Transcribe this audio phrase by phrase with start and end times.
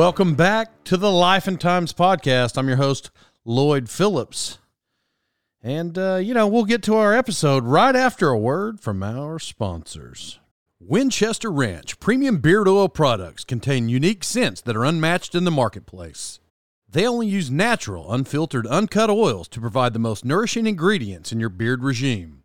[0.00, 2.56] Welcome back to the Life and Times podcast.
[2.56, 3.10] I'm your host,
[3.44, 4.56] Lloyd Phillips.
[5.62, 9.38] And, uh, you know, we'll get to our episode right after a word from our
[9.38, 10.40] sponsors.
[10.80, 16.40] Winchester Ranch premium beard oil products contain unique scents that are unmatched in the marketplace.
[16.88, 21.50] They only use natural, unfiltered, uncut oils to provide the most nourishing ingredients in your
[21.50, 22.39] beard regime.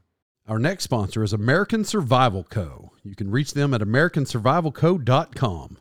[0.47, 2.93] Our next sponsor is American Survival Co.
[3.03, 5.79] You can reach them at americansurvivalco.com.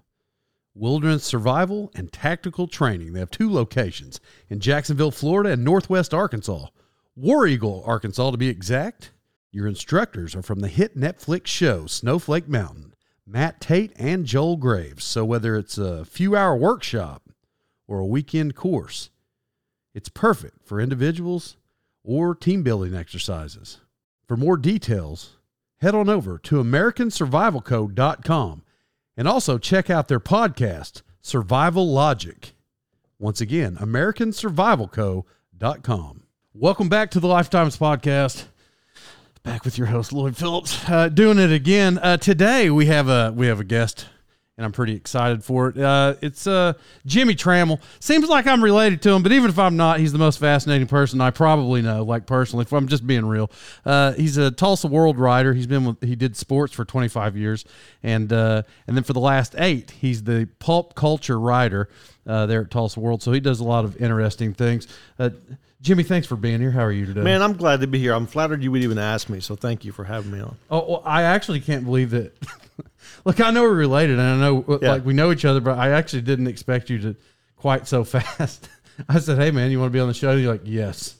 [0.73, 3.11] Wilderness survival and tactical training.
[3.11, 6.67] They have two locations in Jacksonville, Florida, and Northwest Arkansas.
[7.13, 9.11] War Eagle, Arkansas, to be exact.
[9.51, 12.93] Your instructors are from the hit Netflix show Snowflake Mountain,
[13.27, 15.03] Matt Tate and Joel Graves.
[15.03, 17.23] So whether it's a few hour workshop
[17.85, 19.09] or a weekend course,
[19.93, 21.57] it's perfect for individuals
[22.01, 23.81] or team building exercises.
[24.27, 25.37] For more details,
[25.81, 28.63] head on over to AmericanSurvivalCo.com
[29.17, 32.53] and also check out their podcast, Survival Logic.
[33.19, 36.23] Once again, AmericanSurvivalCo.com.
[36.53, 38.45] Welcome back to the Lifetimes Podcast.
[39.43, 41.97] Back with your host Lloyd Phillips, uh, doing it again.
[41.97, 44.05] Uh, today we have a we have a guest
[44.57, 45.77] and I'm pretty excited for it.
[45.77, 46.73] Uh, it's uh,
[47.07, 47.81] Jimmie Tramel.
[47.99, 50.87] Seems like I'm related to him, but even if I'm not, he's the most fascinating
[50.87, 52.03] person I probably know.
[52.03, 53.49] Like personally, if I'm just being real,
[53.83, 55.53] uh, he's a Tulsa World writer.
[55.53, 57.65] He's been with, he did sports for 25 years,
[58.03, 61.89] and uh, and then for the last eight, he's the pop culture writer
[62.27, 63.23] uh, there at Tulsa World.
[63.23, 64.87] So he does a lot of interesting things.
[65.83, 66.71] Uh, Jimmy, thanks for being here.
[66.71, 67.21] How are you today?
[67.21, 68.13] Man, I'm glad to be here.
[68.13, 70.55] I'm flattered you would even ask me, so thank you for having me on.
[70.69, 72.33] Oh, well, I actually can't believe that.
[73.25, 74.91] Look, I know we're related, and I know yeah.
[74.93, 77.15] like we know each other, but I actually didn't expect you to
[77.57, 78.69] quite so fast.
[79.09, 81.15] I said, "Hey, man, you want to be on the show?" And you're like, "Yes."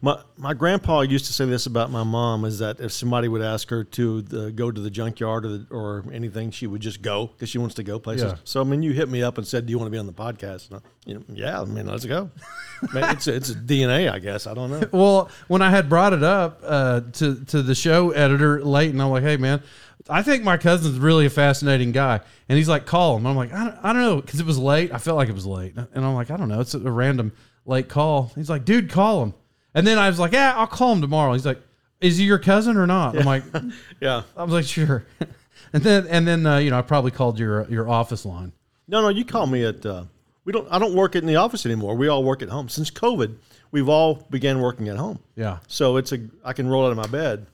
[0.00, 3.42] My my grandpa used to say this about my mom: is that if somebody would
[3.42, 7.00] ask her to the, go to the junkyard or the, or anything, she would just
[7.02, 8.32] go because she wants to go places.
[8.32, 8.38] Yeah.
[8.44, 10.06] So I mean, you hit me up and said, "Do you want to be on
[10.06, 12.30] the podcast?" And I, you know, yeah, I mean, let's go.
[12.94, 14.46] it's it's a DNA, I guess.
[14.46, 14.82] I don't know.
[14.92, 19.00] Well, when I had brought it up uh, to to the show editor late, and
[19.00, 19.62] I'm like, "Hey, man."
[20.08, 22.20] I think my cousin's really a fascinating guy.
[22.48, 23.26] And he's like, call him.
[23.26, 24.22] I'm like, I don't, I don't know.
[24.22, 24.92] Cause it was late.
[24.92, 25.74] I felt like it was late.
[25.76, 26.60] And I'm like, I don't know.
[26.60, 27.32] It's a random
[27.64, 28.30] late call.
[28.36, 29.34] He's like, dude, call him.
[29.76, 31.34] And then I was like, yeah, I'll call him tomorrow.
[31.34, 31.60] He's like,
[32.00, 33.16] is he your cousin or not?
[33.16, 33.44] I'm like,
[34.00, 34.22] yeah.
[34.36, 35.06] I was like, sure.
[35.72, 38.52] and then, and then, uh, you know, I probably called your, your office line.
[38.88, 40.04] No, no, you call me at, uh,
[40.44, 41.94] we don't, I don't work in the office anymore.
[41.94, 42.68] We all work at home.
[42.68, 43.36] Since COVID,
[43.70, 45.20] we've all began working at home.
[45.36, 45.58] Yeah.
[45.68, 47.46] So it's a, I can roll out of my bed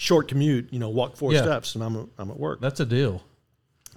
[0.00, 1.42] short commute, you know, walk four yeah.
[1.42, 2.62] steps, and I'm I'm at work.
[2.62, 3.22] That's a deal.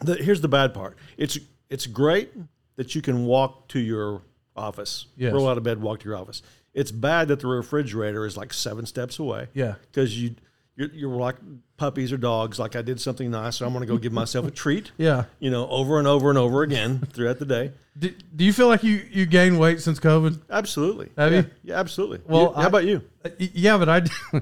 [0.01, 0.97] The, here's the bad part.
[1.17, 1.39] It's
[1.69, 2.31] it's great
[2.75, 4.21] that you can walk to your
[4.55, 5.31] office, yes.
[5.31, 6.41] roll out of bed, walk to your office.
[6.73, 9.47] It's bad that the refrigerator is like seven steps away.
[9.53, 10.35] Yeah, because you
[10.75, 11.35] you're, you're, like
[11.77, 12.57] puppies or dogs.
[12.57, 14.91] Like I did something nice, so I'm going to go give myself a treat.
[14.97, 17.71] Yeah, you know, over and over and over again throughout the day.
[17.97, 20.41] Do, do you feel like you you gained weight since COVID?
[20.49, 21.11] Absolutely.
[21.17, 21.37] Have yeah.
[21.39, 21.45] you?
[21.63, 22.21] Yeah, absolutely.
[22.25, 23.01] Well, you, how I, about you?
[23.37, 24.01] Yeah, but I.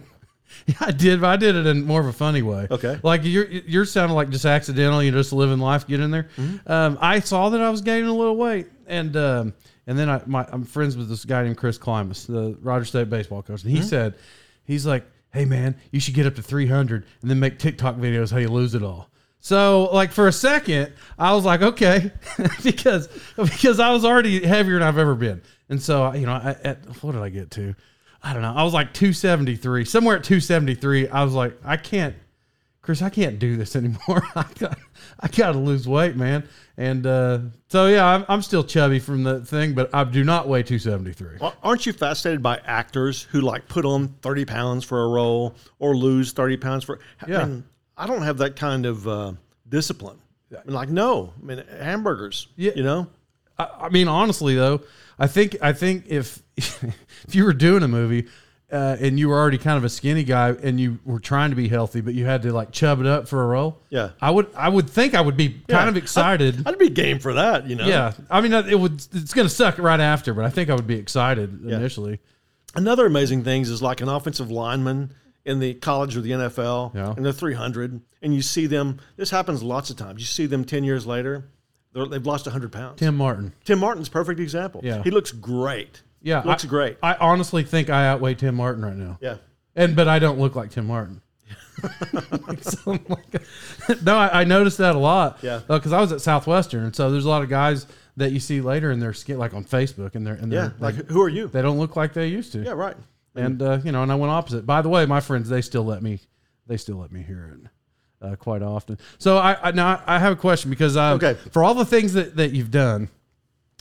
[0.66, 2.68] Yeah, I did, but I did it in more of a funny way.
[2.69, 3.00] Okay.
[3.04, 5.01] Like you're you're sounding like just accidental.
[5.01, 5.88] You're just living life.
[5.88, 6.28] Get in there.
[6.38, 6.72] Mm-hmm.
[6.72, 9.54] Um, I saw that I was gaining a little weight, and um,
[9.92, 13.10] and then I my, I'm friends with this guy named Chris Klimas, the Rogers State
[13.10, 13.88] baseball coach, and he mm-hmm.
[13.88, 14.16] said,
[14.64, 15.04] he's like,
[15.34, 18.48] hey man, you should get up to 300 and then make TikTok videos how you
[18.48, 19.10] lose it all.
[19.42, 22.10] So like for a second, I was like, okay,
[22.64, 26.56] because because I was already heavier than I've ever been, and so you know, I,
[26.64, 27.76] at, what did I get to?
[28.24, 28.54] I don't know.
[28.56, 31.10] I was like 273, somewhere at 273.
[31.10, 32.16] I was like, I can't,
[32.81, 34.24] Chris, I can't do this anymore.
[34.36, 34.78] I got,
[35.19, 36.48] I got to lose weight, man.
[36.78, 40.48] And uh, so yeah, I'm, I'm still chubby from the thing, but I do not
[40.48, 41.38] weigh 273.
[41.39, 45.56] Well, aren't you fascinated by actors who like put on 30 pounds for a role
[45.80, 47.00] or lose 30 pounds for?
[47.28, 47.42] Yeah.
[47.42, 47.63] I, mean,
[47.98, 49.33] I don't have that kind of uh,
[49.69, 50.18] discipline.
[50.51, 52.72] I mean, like, no, I mean, hamburgers, Yeah.
[52.75, 53.07] you know?
[53.60, 54.81] I, I mean, honestly though,
[55.19, 58.28] I think I think if if you were doing a movie
[58.71, 61.56] uh, and you were already kind of a skinny guy and you were trying to
[61.56, 64.12] be healthy, but you had to like chub it up for a role, Yeah.
[64.21, 66.65] I would I would think I would be kind of excited.
[66.65, 67.85] I'd be game for that, you know?
[67.85, 68.94] yeah, I mean, it would.
[69.13, 72.19] It's going to suck right after, but I think I would be excited initially.
[72.75, 75.13] Another amazing things is like an offensive lineman
[75.44, 77.13] in the college or the NFL, Yeah.
[77.18, 79.00] and they're 300, and you see them.
[79.18, 80.21] This happens lots of times.
[80.21, 81.50] You see them 10 years later,
[81.94, 83.00] they're, they've lost 100 pounds.
[83.00, 83.51] Tim, Martin.
[83.65, 84.81] Tim Martin's a perfect example.
[84.83, 85.01] Yeah.
[85.03, 86.03] he looks great.
[86.21, 86.97] Yeah, looks I, great.
[87.01, 89.18] I honestly think I outweigh Tim Martin right now.
[89.21, 89.38] Yeah,
[89.75, 91.21] And but I don't look like Tim Martin.
[92.62, 93.41] So like-
[94.03, 95.39] no, I, I noticed that a lot.
[95.41, 95.62] Yeah.
[95.68, 97.88] because I was at Southwestern, so there's a lot of guys
[98.18, 100.62] that you see later in their skin, like on Facebook, and they're and yeah.
[100.62, 101.47] they're Like, like who are you?
[101.47, 102.59] they don't look like they used to.
[102.63, 102.95] Yeah, right.
[103.35, 104.65] And uh, you know, and I went opposite.
[104.65, 106.19] By the way, my friends, they still let me,
[106.68, 107.69] they still let me hear it.
[108.23, 109.00] Uh, quite often.
[109.18, 111.33] So I, I now I have a question because uh, Okay.
[111.51, 113.09] for all the things that, that you've done,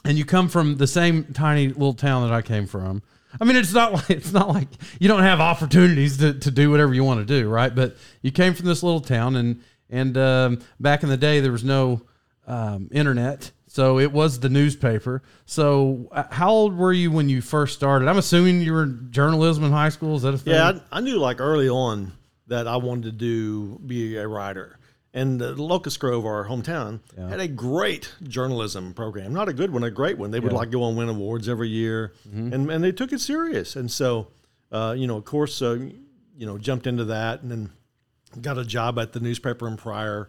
[0.05, 3.03] and you come from the same tiny little town that I came from.
[3.41, 4.69] I mean, it's not like it's not like
[4.99, 7.75] you don't have opportunities to, to do whatever you want to do, right?
[7.75, 11.53] But you came from this little town, and and um, back in the day there
[11.53, 12.03] was no
[12.47, 15.23] um, internet, so it was the newspaper.
[15.45, 18.09] So uh, how old were you when you first started?
[18.09, 20.17] I'm assuming you were in journalism in high school.
[20.17, 20.55] Is that a thing?
[20.55, 22.13] Yeah, I, I knew like early on
[22.49, 24.80] that I wanted to do be a writer.
[25.13, 29.33] And uh, Locust Grove, our hometown, had a great journalism program.
[29.33, 30.31] Not a good one, a great one.
[30.31, 33.75] They would like go and win awards every year, and and they took it serious.
[33.75, 34.29] And so,
[34.71, 35.79] uh, you know, of course, uh,
[36.37, 37.71] you know, jumped into that, and then
[38.41, 40.29] got a job at the newspaper in Pryor,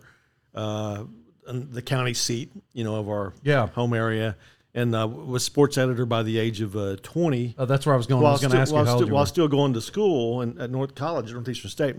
[0.55, 1.03] uh,
[1.45, 3.67] the county seat, you know, of our Yeah.
[3.67, 4.35] home area,
[4.73, 7.97] and uh, was sports editor by the age of uh, twenty Oh, that's where I
[7.97, 8.25] was going.
[8.25, 9.27] I was going to ask you while, how old still, you while were.
[9.27, 11.95] still going to school and at North College Northeastern State,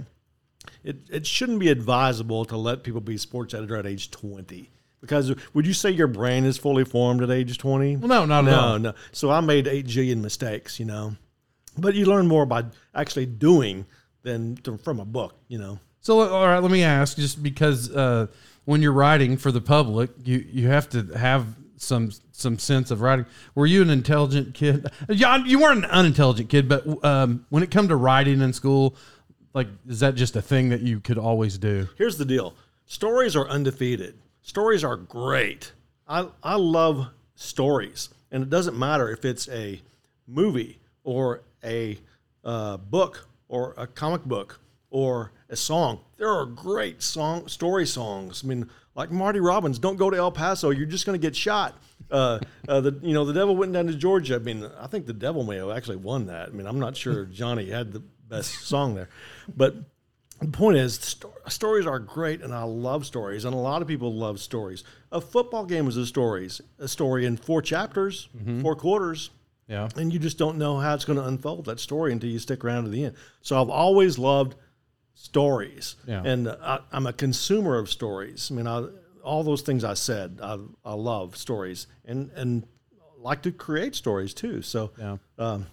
[0.85, 4.71] it, it shouldn't be advisable to let people be sports editor at age 20.
[5.01, 7.97] Because would you say your brain is fully formed at age 20?
[7.97, 8.79] Well, no, not at no, all.
[8.79, 8.95] no.
[9.11, 11.17] So I made 8 jillion mistakes, you know.
[11.77, 13.87] But you learn more by actually doing
[14.23, 15.79] than to, from a book, you know.
[16.01, 18.27] So, all right, let me ask, just because uh,
[18.65, 23.01] when you're writing for the public, you you have to have some some sense of
[23.01, 23.27] writing.
[23.55, 24.87] Were you an intelligent kid?
[25.09, 28.97] Yeah, you weren't an unintelligent kid, but um, when it come to writing in school,
[29.55, 31.89] like, is that just a thing that you could always do?
[31.97, 32.55] Here's the deal
[32.87, 35.73] stories are undefeated, stories are great.
[36.09, 38.11] I, I love stories.
[38.31, 39.81] And it doesn't matter if it's a
[40.27, 41.99] movie or a
[42.45, 44.59] uh, book or a comic book
[44.91, 46.01] or a song.
[46.17, 48.43] There are great song story songs.
[48.45, 51.37] I mean, like Marty Robbins, "Don't go to El Paso; you're just going to get
[51.37, 51.77] shot."
[52.11, 52.39] Uh,
[52.69, 54.37] uh, the you know the devil went down to Georgia.
[54.37, 56.49] I mean, I think the devil may have actually won that.
[56.49, 58.03] I mean, I'm not sure Johnny had the
[58.37, 59.09] best song there,
[59.57, 59.77] but
[60.41, 63.87] the point is, sto- stories are great, and I love stories, and a lot of
[63.89, 64.83] people love stories.
[65.13, 68.29] A football game is a stories, a story in four chapters,
[68.61, 69.31] four quarters,
[69.69, 69.89] Yeah.
[69.97, 72.65] and you just don't know how it's going to unfold that story until you stick
[72.65, 73.15] around to the end.
[73.43, 74.57] So I've always loved
[75.15, 76.23] stories, Yeah.
[76.25, 78.51] and I, I'm a consumer of stories.
[78.51, 78.85] I mean, I,
[79.23, 82.67] all those things I said, I, I love stories, and and
[83.19, 84.63] like to create stories too.
[84.63, 85.19] So Yeah.
[85.39, 85.67] um,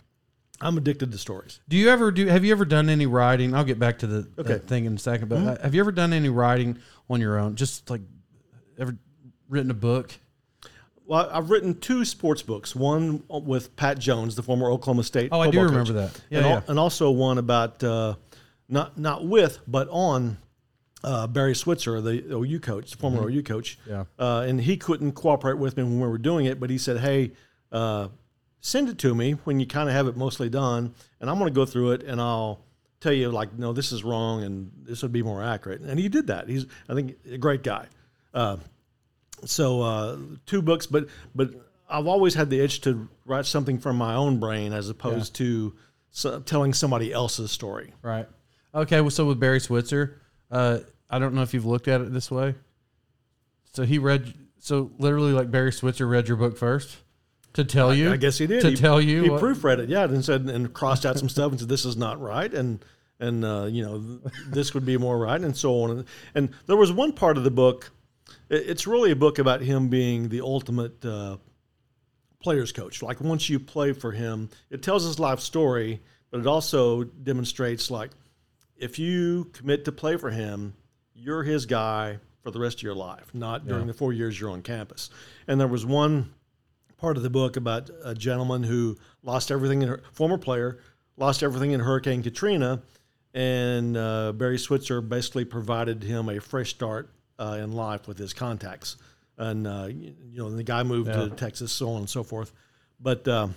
[0.62, 1.60] I'm addicted to stories.
[1.70, 2.28] Do you ever do?
[2.28, 3.56] Have you ever done any writing?
[3.56, 4.58] I'll get back to the Okay.
[4.58, 5.30] thing in a second.
[5.30, 6.78] But uh, have you ever done any writing
[7.10, 7.56] on your own?
[7.56, 8.02] Just like
[8.78, 8.98] ever
[9.48, 10.12] written a book?
[11.06, 12.76] Well, I've written two sports books.
[12.76, 15.30] One with Pat Jones, the former Oklahoma State.
[15.32, 16.22] Oh, I do remember coach, that.
[16.30, 18.16] Yeah, and, al- and also one about uh,
[18.68, 20.38] not not with, but on
[21.04, 23.80] uh, Barry Switzer, the OU coach, the former OU coach.
[23.82, 23.90] Mm-hmm.
[23.92, 24.04] Yeah.
[24.20, 26.98] Uh, and he couldn't cooperate with me when we were doing it, but he said,
[27.00, 27.32] "Hey,
[27.72, 28.10] uh,
[28.62, 31.52] send it to me when you kind of have it mostly done, and I'm going
[31.52, 32.62] to go through it and I'll."
[33.02, 35.80] Tell you like no, this is wrong, and this would be more accurate.
[35.80, 36.50] And he did that.
[36.50, 37.86] He's, I think, a great guy.
[38.34, 38.58] Uh,
[39.46, 41.52] so uh, two books, but but
[41.90, 45.76] I've always had the itch to write something from my own brain as opposed to
[46.12, 47.94] so, telling somebody else's story.
[48.02, 48.28] Right.
[48.74, 49.02] Okay.
[49.02, 52.30] Well, so with Barry Switzer, uh, I don't know if you've looked at it this
[52.30, 52.56] way.
[53.74, 54.34] So he read.
[54.60, 56.98] So literally, like Barry Switzer read your book first
[57.54, 58.12] to tell you.
[58.12, 59.24] I guess he did to he, tell you.
[59.24, 61.86] He what- proofread it, yeah, and said and crossed out some stuff and said this
[61.86, 62.84] is not right, and
[63.20, 63.98] and uh, you know
[64.48, 65.92] this would be more right, and so on.
[65.92, 67.92] And, and there was one part of the book.
[68.50, 71.38] it- It's really a book about him being the ultimate uh,
[72.42, 73.02] player's coach.
[73.02, 76.02] Like once you play for him, it tells his life story,
[76.32, 78.12] but it also demonstrates like
[78.78, 80.74] if you commit to play for him,
[81.14, 83.88] you're his guy for the rest of your life, not during Yeah.
[83.88, 85.10] the four years you're on campus.
[85.48, 86.34] And there was one
[87.00, 90.80] part of the book about a gentleman who lost everything in her former player
[91.18, 92.82] lost everything in Hurricane Katrina,
[93.34, 98.34] and uh, Barry Switzer basically provided him a fresh start uh, in life with his
[98.34, 98.96] contacts.
[99.38, 101.26] And uh, you know, the guy moved Yeah.
[101.26, 102.52] to Texas, so on and so forth.
[103.02, 103.56] But um,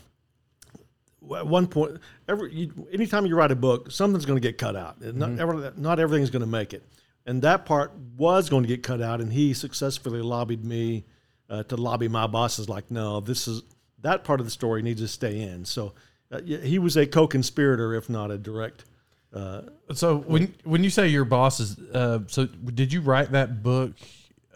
[1.36, 4.76] at one point, every you, anytime you write a book, something's going to get cut
[4.76, 5.00] out.
[5.00, 6.84] Not, ever, not everything's going to make it.
[7.26, 11.04] And that part was going to get cut out, and he successfully lobbied me
[11.52, 12.68] uh, to lobby my bosses.
[12.68, 13.62] Like, no, this is
[14.00, 15.64] that part of the story needs to stay in.
[15.64, 15.92] So
[16.32, 18.84] uh, he was a co-conspirator, if not a direct.
[19.32, 23.92] Uh, So when when you say your bosses, uh, so did you write that book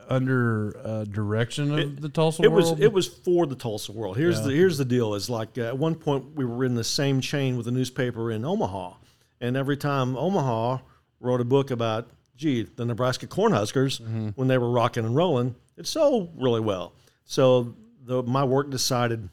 [0.08, 2.80] under uh, direction of the Tulsa it was World?
[2.82, 4.16] it was for the Tulsa World.
[4.16, 4.46] Here's Yeah.
[4.48, 7.20] the here's the deal: is like uh, at one point we were in the same
[7.20, 8.94] chain with a newspaper in Omaha,
[9.40, 10.78] and every time Omaha
[11.20, 14.28] wrote a book about gee the Nebraska Cornhuskers Mm-hmm.
[14.36, 16.92] when they were rocking and rolling, it sold really well.
[17.24, 17.74] So
[18.04, 19.28] the, my work decided,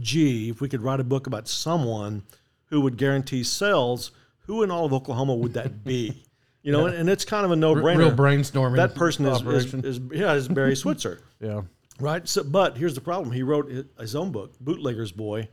[0.00, 2.22] gee, if we could write a book about someone
[2.66, 4.10] who would guarantee sales,
[4.46, 6.22] who in all of Oklahoma would that be?
[6.62, 7.96] You know, and, and it's kind of a no-brainer.
[7.96, 8.74] real brainstorming.
[8.74, 11.20] that person is, is, is yeah is Barry Switzer.
[11.40, 11.60] yeah.
[12.00, 12.26] Right.
[12.26, 13.30] So, but here's the problem.
[13.30, 15.48] He wrote his own book, Bootlegger's Boy,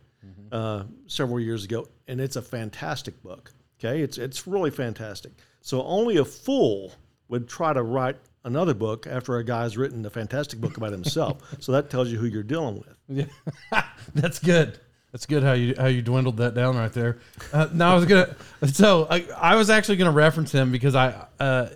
[0.52, 3.54] uh, several years ago, and it's a fantastic book.
[3.80, 5.34] Okay, it's it's really fantastic.
[5.64, 6.92] So only a fool
[7.30, 11.42] would try to write another book after a guy's written a fantastic book about himself.
[11.60, 12.98] so that tells you who you're dealing with.
[13.72, 14.78] Yeah, that's good.
[15.14, 17.20] That's good how you how you dwindled that down right there.
[17.54, 18.36] Uh, no, I was gonna.
[18.68, 21.70] So I, I was actually gonna reference him because I, uh,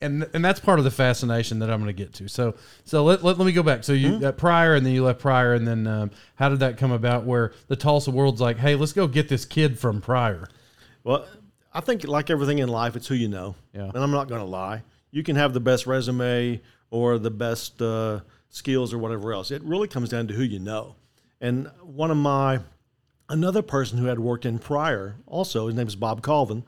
[0.00, 2.28] and and that's part of the fascination that I'm gonna get to.
[2.28, 3.84] So so let let, let me go back.
[3.84, 6.92] So you Pryor and then you left Pryor and then um, how did that come
[6.92, 7.26] about?
[7.26, 10.48] Where the Tulsa World's like, hey, let's go get this kid from Pryor.
[11.04, 11.26] Well,
[11.72, 13.54] I think like everything in life, it's who you know.
[13.72, 13.88] Yeah.
[13.88, 14.82] And I'm not going to lie.
[15.10, 16.60] You can have the best resume
[16.90, 19.50] or the best uh, skills or whatever else.
[19.50, 20.96] It really comes down to who you know.
[21.40, 22.60] And one of my,
[23.28, 26.64] another person who had worked in Pryor, also, his name is Bob Colvin,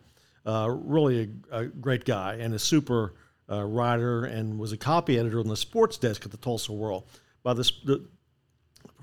[0.46, 3.14] uh, really a, a great guy and a super
[3.50, 7.04] uh, writer and was a copy editor on the sports desk at the Tulsa World.
[7.42, 8.06] By this, the,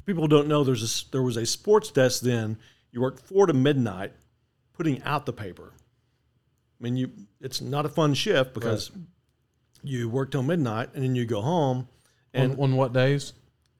[0.05, 2.57] people who don't know there's a, there was a sports desk then.
[2.91, 4.13] You worked four to midnight,
[4.73, 5.73] putting out the paper.
[6.79, 8.91] I mean, you it's not a fun shift because
[9.83, 11.87] you work till midnight and then you go home.
[12.33, 13.33] And on, on what days?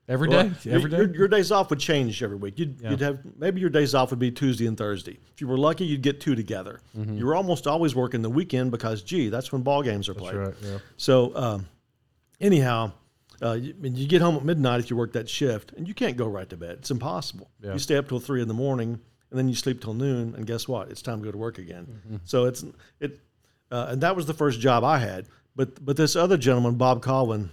[0.08, 0.54] Every well, day.
[0.62, 0.96] your- Every day.
[0.96, 2.58] Your, your days off would change every week.
[2.58, 2.90] You'd, Yeah.
[2.90, 5.18] you'd have maybe your days off would be Tuesday and Thursday.
[5.32, 6.80] If you were lucky, you'd get two together.
[6.98, 7.16] Mm-hmm.
[7.16, 10.34] You were almost always working the weekend because, gee, that's when ball games are played.
[10.34, 10.54] Right.
[10.62, 10.78] Yeah.
[10.96, 11.66] So, um,
[12.40, 12.90] anyhow,
[13.40, 16.16] uh, you, you get home at midnight if you work that shift, and you can't
[16.16, 16.78] go right to bed.
[16.80, 17.48] It's impossible.
[17.62, 17.74] Yeah.
[17.74, 20.46] You stay up till three in the morning, and then you sleep till noon, and
[20.46, 20.90] guess what?
[20.90, 22.20] It's time to go to work again.
[22.24, 22.64] So it's
[22.98, 23.20] it,
[23.70, 25.26] uh, and that was the first job I had.
[25.56, 27.50] But but this other gentleman, Bob Colvin,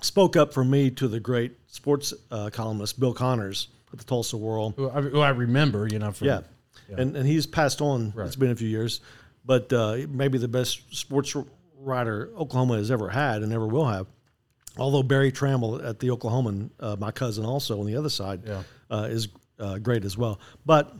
[0.00, 4.36] spoke up for me to the great sports uh, columnist Bill Connors at the Tulsa
[4.36, 4.74] World.
[4.76, 6.12] Who I, who I remember, you know.
[6.12, 6.40] From, Yeah.
[6.96, 8.12] And and he's passed on.
[8.14, 8.26] Right.
[8.26, 9.00] It's been a few years,
[9.44, 11.34] but uh, maybe the best sports
[11.78, 14.06] writer Oklahoma has ever had and ever will have.
[14.76, 18.62] Although Berry Tramel at the Oklahoman, uh, my cousin also on the other side, Yeah.
[18.90, 19.28] uh, is
[19.60, 20.40] uh, great as well.
[20.66, 20.92] But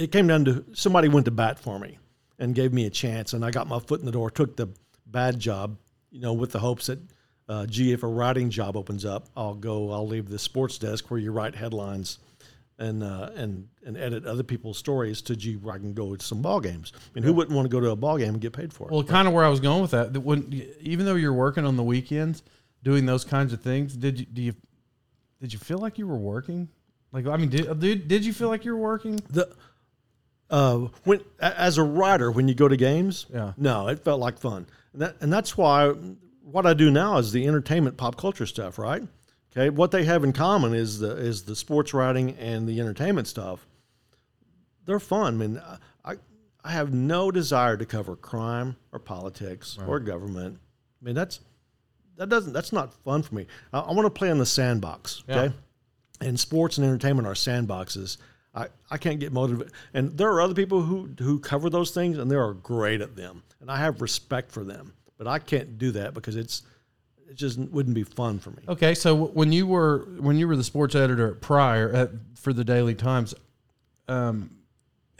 [0.00, 1.98] it came down to somebody went to bat for me
[2.38, 4.68] and gave me a chance, and I got my foot in the door, took the
[5.06, 5.76] bad job,
[6.10, 6.98] you know, with the hopes that,
[7.48, 11.10] uh, gee, if a writing job opens up, I'll go, I'll leave the sports desk
[11.10, 12.18] where you write headlines
[12.78, 16.24] and uh, and and edit other people's stories to gee, where I can go to
[16.24, 16.92] some ball games.
[16.96, 18.88] I mean, who wouldn't want to go to a ball game and get paid for
[18.88, 18.92] it?
[18.92, 20.14] Well, kind of where I was going with that.
[20.14, 22.42] that When even though you're working on the weekends,
[22.82, 24.54] doing those kinds of things, did you do you
[25.42, 26.68] did you feel like you were working?
[27.12, 29.20] Like I mean, did did, did you feel like you were working?
[29.28, 29.54] the
[30.50, 33.52] uh, when as a writer when you go to games Yeah.
[33.56, 34.66] no it felt like fun.
[34.92, 35.90] And that and that's why
[36.42, 39.02] what i do now is the entertainment pop culture stuff right?
[39.52, 43.26] Okay what they have in common is the is the sports writing and the entertainment
[43.28, 43.66] stuff.
[44.86, 45.34] They're fun.
[45.34, 45.62] I mean
[46.04, 46.16] i
[46.64, 50.58] i have no desire to cover crime or politics or government.
[51.00, 51.40] I mean that's
[52.16, 53.46] that doesn't that's not fun for me.
[53.72, 55.40] I, I want to play in the sandbox Yeah.
[55.42, 55.54] okay?
[56.20, 58.18] And sports and entertainment are sandboxes.
[58.54, 59.72] I, I can't get motivated.
[59.94, 63.16] And there are other people who, who cover those things and they are great at
[63.16, 63.42] them.
[63.60, 64.94] And I have respect for them.
[65.18, 66.62] But I can't do that because it's
[67.28, 68.62] it just wouldn't be fun for me.
[68.68, 72.52] Okay, so when you were when you were the sports editor at Pryor at, for
[72.52, 73.34] the Daily Times,
[74.08, 74.50] um,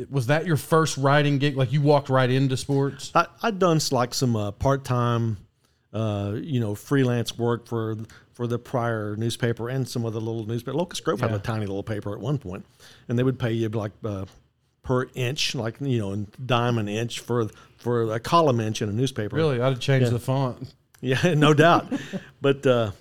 [0.08, 1.56] was that your first writing gig?
[1.56, 3.12] Like you walked right into sports?
[3.14, 5.36] I, I'd done like some uh, part time,
[5.92, 7.96] uh, you know, freelance work for
[8.40, 10.74] for the Pryor newspaper and some of the little newspaper.
[10.74, 12.64] Locust Grove had a tiny little paper at one point,
[13.06, 14.24] and they would pay you like uh,
[14.82, 18.88] per inch, like you know, in dime an inch for for a column inch in
[18.88, 19.36] a newspaper.
[19.36, 20.74] Really, I'd have change the font.
[21.02, 21.92] Yeah, no doubt.
[22.40, 22.92] but uh,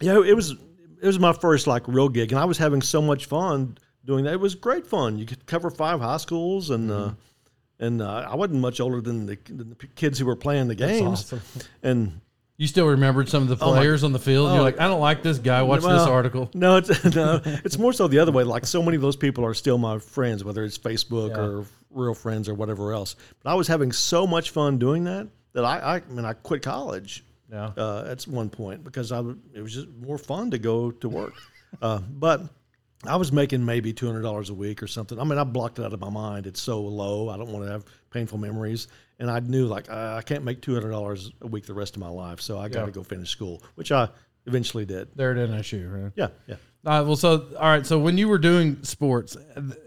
[0.00, 3.00] yeah, it was it was my first like real gig, and I was having so
[3.00, 4.32] much fun doing that.
[4.32, 5.16] It was great fun.
[5.16, 7.12] You could cover five high schools, and uh,
[7.78, 10.74] and uh, I wasn't much older than the, than the kids who were playing the
[10.74, 11.40] games, awesome.
[11.84, 12.20] and.
[12.58, 14.50] You still remembered some of the my- players on the field.
[14.50, 15.62] You're oh, like, I don't like this guy.
[15.62, 16.50] Watch this article.
[16.54, 18.44] No, it's no, it's more so the other way.
[18.44, 21.42] Like so many of those people are still my friends, whether it's Facebook Yeah.
[21.42, 23.16] or real friends or whatever else.
[23.42, 26.32] But I was having so much fun doing that that I, I, I mean, I
[26.32, 27.72] quit college Yeah.
[27.76, 29.20] uh, at one point because I
[29.52, 31.34] it was just more fun to go to work.
[31.82, 32.42] uh, but
[33.08, 35.18] I was making maybe two hundred dollars a week or something.
[35.18, 36.46] I mean, I blocked it out of my mind.
[36.46, 37.28] It's so low.
[37.28, 38.88] I don't want to have painful memories.
[39.18, 41.96] And I knew like I I can't make two hundred dollars a week the rest
[41.96, 42.92] of my life, so I got to Yeah.
[42.92, 44.08] go finish school, which I
[44.46, 45.08] eventually did.
[45.16, 46.12] There at NSU, right?
[46.16, 46.56] Yeah, yeah.
[46.84, 47.84] Uh, well, so all right.
[47.86, 49.36] So when you were doing sports,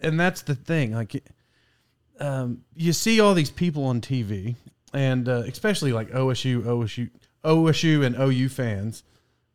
[0.01, 1.23] and that's the thing, like,
[2.19, 4.55] um, you see all these people on TV,
[4.93, 7.09] and uh, especially like OSU, OSU,
[7.43, 9.03] OSU, and OU fans.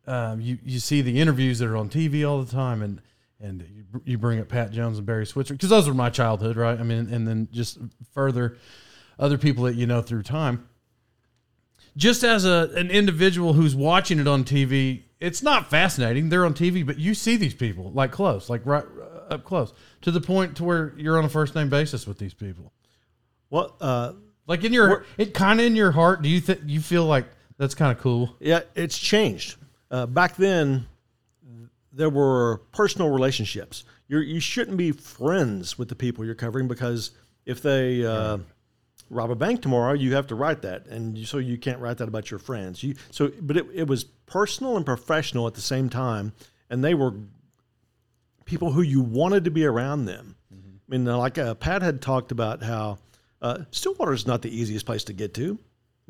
[0.07, 3.01] Um, you you see the interviews that are on TV all the time, and
[3.39, 6.57] and you, you bring up Pat Jones and Barry Switzer because those were my childhood,
[6.57, 6.79] right?
[6.79, 7.77] I mean, and then just
[8.13, 8.57] further
[9.19, 10.67] other people that you know through time
[11.97, 16.29] just as a an individual who's watching it on TV, it's not fascinating.
[16.29, 19.73] They're on TV, but you see these people like close, like right uh, up close,
[20.01, 22.71] to the point to where you're on a first name basis with these people.
[23.49, 24.13] Well, uh,
[24.47, 26.21] Like in your, it kind of in your heart.
[26.21, 27.25] Do you think you feel like
[27.57, 28.35] that's kind of cool?
[28.39, 29.57] yeah, it's changed.
[29.89, 30.87] Uh, back then,
[31.95, 33.85] there were personal relationships.
[34.07, 37.11] You're, you shouldn't be friends with the people you're covering because
[37.45, 38.37] if they uh,
[39.09, 41.97] rob a bank tomorrow, you have to write that, and you, so you can't write
[41.97, 42.83] that about your friends.
[42.83, 46.33] You so, but it, it was personal and professional at the same time,
[46.69, 47.13] and they were
[48.45, 50.35] people who you wanted to be around them.
[50.51, 52.99] I mean, uh, like uh, Pat had talked about how
[53.41, 55.57] uh, Stillwater is not the easiest place to get to.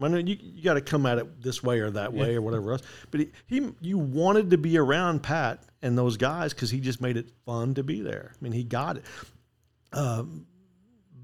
[0.02, 2.42] I mean, you, you got to come at it this way or that way or
[2.42, 2.82] whatever else.
[3.12, 7.00] But he, he, you wanted to be around Pat and those guys because he just
[7.00, 8.34] made it fun to be there.
[8.34, 9.06] I mean, he got it.
[9.94, 10.46] Um,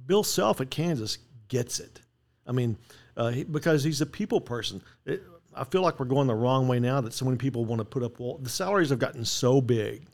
[0.06, 1.18] Bill Self at Kansas
[1.50, 2.00] gets it.
[2.48, 2.78] I mean,
[3.18, 4.82] uh, he, because he's a people person.
[5.06, 5.22] It,
[5.54, 7.86] I feel like we're going the wrong way now that so many people want to
[7.86, 8.40] put up wall.
[8.42, 10.08] The salaries have gotten so big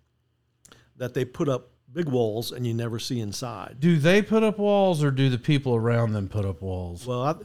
[0.95, 3.77] that they put up big walls and you never see inside.
[3.79, 7.05] Do they put up walls, or do the people around them put up walls?
[7.05, 7.35] Well, I,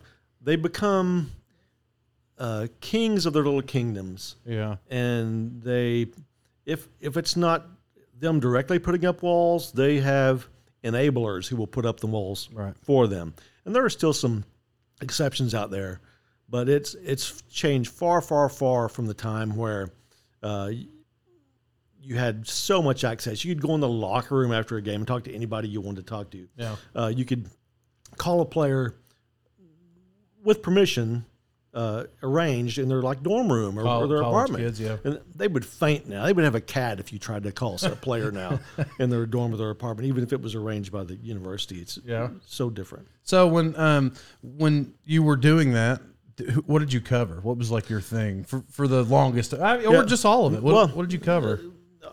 [0.42, 1.30] they become
[2.38, 6.08] uh, kings of their little kingdoms, Yeah, and they,
[6.66, 7.66] if if it's not
[8.18, 10.46] them directly putting up walls, they have
[10.84, 12.74] enablers who will put up the walls Right.
[12.82, 13.34] for them.
[13.64, 14.44] And there are still some
[15.00, 16.00] exceptions out there,
[16.48, 19.88] but it's it's changed far, far, far from the time where.
[20.42, 20.72] Uh,
[22.04, 23.44] you had so much access.
[23.44, 25.80] You could go in the locker room after a game and talk to anybody you
[25.80, 26.48] wanted to talk to.
[26.56, 26.74] yeah.
[26.96, 27.48] Uh, you could
[28.16, 28.96] call a player
[30.44, 31.24] with permission,
[31.74, 34.62] uh, arranged in their like dorm room or, Col- or their apartment.
[34.62, 34.96] kids, yeah.
[35.04, 36.26] And they would faint now.
[36.26, 38.60] They would have a cat if you tried to call a player now
[38.98, 41.80] in their dorm or their apartment, even if it was arranged by the university.
[41.80, 42.28] It's Yeah.
[42.46, 43.08] so different.
[43.22, 46.02] So when um when you were doing that,
[46.66, 47.40] what did you cover?
[47.42, 50.04] What was like your thing for for the longest, I, or Yeah.
[50.04, 50.62] just all of it?
[50.62, 51.60] What, Well, what did you cover?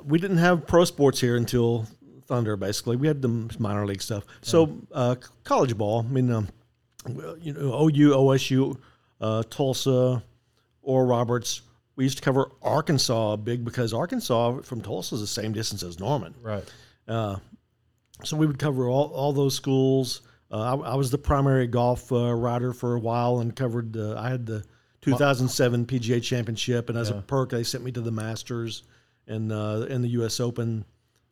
[0.06, 1.86] we didn't have pro sports here until
[2.28, 2.56] Thunder.
[2.56, 4.24] Basically, we had the minor league stuff.
[4.42, 6.06] So uh, college ball.
[6.08, 6.48] I mean, um,
[7.42, 8.78] you know, OU, OSU,
[9.22, 10.24] uh, Tulsa,
[10.82, 11.62] Oral Roberts.
[11.96, 16.00] We used to cover Arkansas big because Arkansas from Tulsa is the same distance as
[16.00, 16.34] Norman.
[16.42, 16.64] Right.
[17.08, 17.38] Uh,
[18.24, 20.22] so we would cover all, all those schools.
[20.52, 23.96] Uh, I, I was the primary golf uh, writer for a while and covered.
[23.96, 24.64] Uh, I had the
[25.02, 28.84] 2007 PGA Championship, and as a perk, they sent me to the Masters
[29.28, 30.40] and uh, and the U.S.
[30.40, 30.84] Open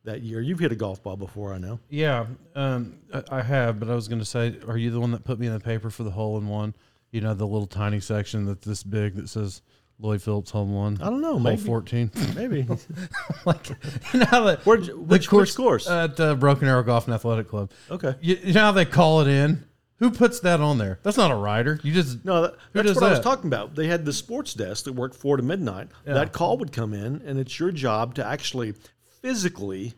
[0.08, 0.40] that year.
[0.40, 1.78] You've hit a golf ball before, I know.
[1.88, 2.98] Yeah, um,
[3.30, 5.46] I, have, but I was going to say, are you the one that put me
[5.46, 6.74] in the paper for the hole in one?
[7.10, 9.62] You know, the little tiny section that's this big that says
[9.98, 10.98] Lloyd Phillips hole in one.
[11.00, 11.62] I don't know, Hole maybe.
[11.62, 12.10] fourteen.
[12.36, 12.66] Maybe.
[13.46, 13.68] like,
[14.12, 15.88] you know how the, Where'd the you- which- which course?
[15.88, 17.70] at uh, Broken Arrow Golf and Athletic Club.
[17.90, 18.14] Okay.
[18.20, 19.64] You, you know how they call it in?
[19.98, 21.00] Who puts that on there?
[21.02, 21.80] That's not a rider.
[21.82, 23.74] You just No, that, that's what I was talking about.
[23.74, 25.88] They had the sports desk that worked four to midnight.
[26.04, 28.74] That call would come in, and it's your job to actually
[29.20, 29.94] physically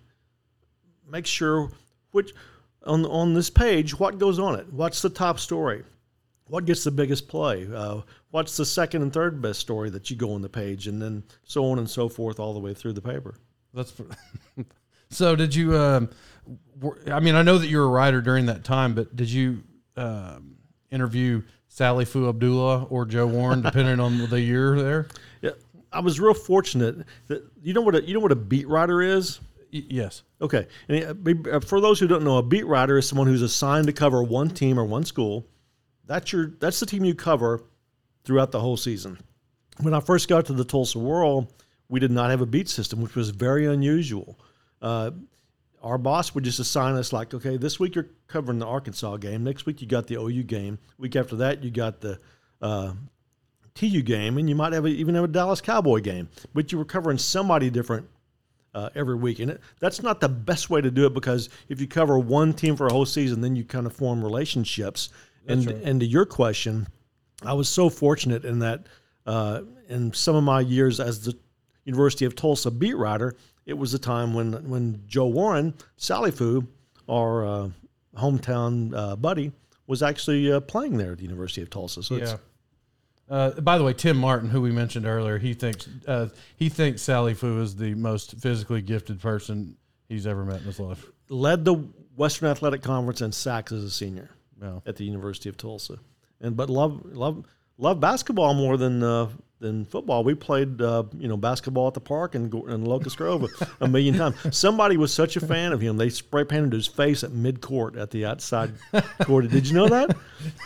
[1.11, 1.71] make sure
[2.13, 2.33] which
[2.85, 4.73] on on this page what goes on it.
[4.73, 5.85] What's the top story?
[6.47, 7.69] What gets the biggest play?
[7.73, 11.01] Uh, what's the second and third best story that you go on the page, and
[11.01, 13.37] then so on and so forth all the way through the paper.
[13.73, 13.93] That's
[15.11, 15.37] so.
[15.37, 15.77] Did you?
[15.77, 16.11] Um,
[17.07, 19.63] I mean, I know that you were a writer during that time, but did you
[19.97, 20.57] um,
[20.91, 25.07] interview Sally Fu Abdullah or Joe Warren, depending on the year there?
[25.93, 29.03] I was real fortunate that you know what a, you know what a beat writer
[29.03, 29.41] is.
[29.73, 30.23] Y- yes.
[30.41, 30.67] Okay.
[30.89, 33.87] And uh, uh, for those who don't know, a beat writer is someone who's assigned
[33.87, 35.47] to cover one team or one school.
[36.07, 37.63] That's your that's the team you cover
[38.25, 39.19] throughout the whole season.
[39.81, 41.53] When I first got to the Tulsa World,
[41.89, 44.39] we did not have a beat system, which was very unusual.
[44.83, 45.13] Uh,
[45.83, 49.45] our boss would just assign us like, okay, this week you're covering the Arkansas game.
[49.45, 50.79] Next week you got the OU game.
[50.99, 52.21] Week after that you got the
[52.61, 52.93] uh,
[53.81, 56.29] TU game, and you might have a, even have a Dallas Cowboy game.
[56.53, 58.07] But you were covering somebody different
[58.75, 61.81] uh, every week, and it, that's not the best way to do it because if
[61.81, 65.09] you cover one team for a whole season, then you kind of form relationships.
[65.47, 65.77] and right.
[65.83, 66.87] and to your question,
[67.43, 68.87] I was so fortunate in that
[69.27, 71.37] uh, in some of my years as the
[71.85, 76.69] University of Tulsa beat writer, it was a time when when Joe Warren, Sally Foo,
[77.09, 77.69] our uh,
[78.15, 79.53] hometown uh, buddy,
[79.87, 82.03] was actually uh, playing there at the University of Tulsa.
[82.03, 82.37] So it's, Yeah.
[83.31, 87.01] Uh, by the way, Tim Martin, who we mentioned earlier, he thinks uh, he thinks
[87.01, 89.77] Sally Fu is the most physically gifted person
[90.09, 91.07] he's ever met in his life.
[91.29, 91.75] led the
[92.17, 94.81] Western Athletic Conference in sacks as a senior Yeah.
[94.85, 95.99] at the University of Tulsa,
[96.41, 97.45] and but love love
[97.79, 99.29] love basketball more than uh,
[99.61, 100.25] than football.
[100.25, 103.47] We played uh, you know basketball at the park in, in Locust Grove
[103.81, 104.37] a, million times.
[104.57, 107.97] Somebody was such a fan of him they spray painted his face at mid court
[107.97, 108.73] at the outside
[109.23, 109.49] court.
[109.49, 110.17] Did you know that?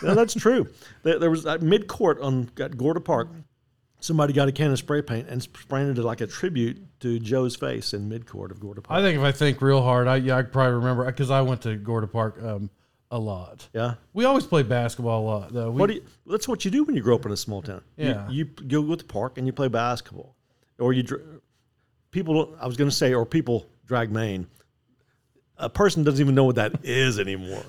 [0.03, 0.69] No, that's true.
[1.03, 3.29] There, there was at mid court on at Gorda Park.
[4.01, 7.57] Somebody got a can of spray paint and sprayed it like a tribute to Joe's
[7.57, 9.01] face in mid court of Gorda Park.
[9.01, 11.63] I think if I think real hard, I yeah, I probably remember because I went
[11.63, 12.71] to Gorda Park um,
[13.15, 13.69] a lot.
[13.73, 13.95] yeah.
[14.13, 15.71] We always played basketball a lot, though.
[15.71, 17.63] We, What do you, that's what you do when you grow up in a small
[17.63, 17.83] town.
[17.97, 18.29] You- Yeah.
[18.29, 20.35] You, go to the park and you play basketball,
[20.81, 21.05] or you
[22.11, 22.57] people.
[22.61, 24.47] I was going to say, or people drag main.
[25.57, 27.63] A person doesn't even know what that is anymore.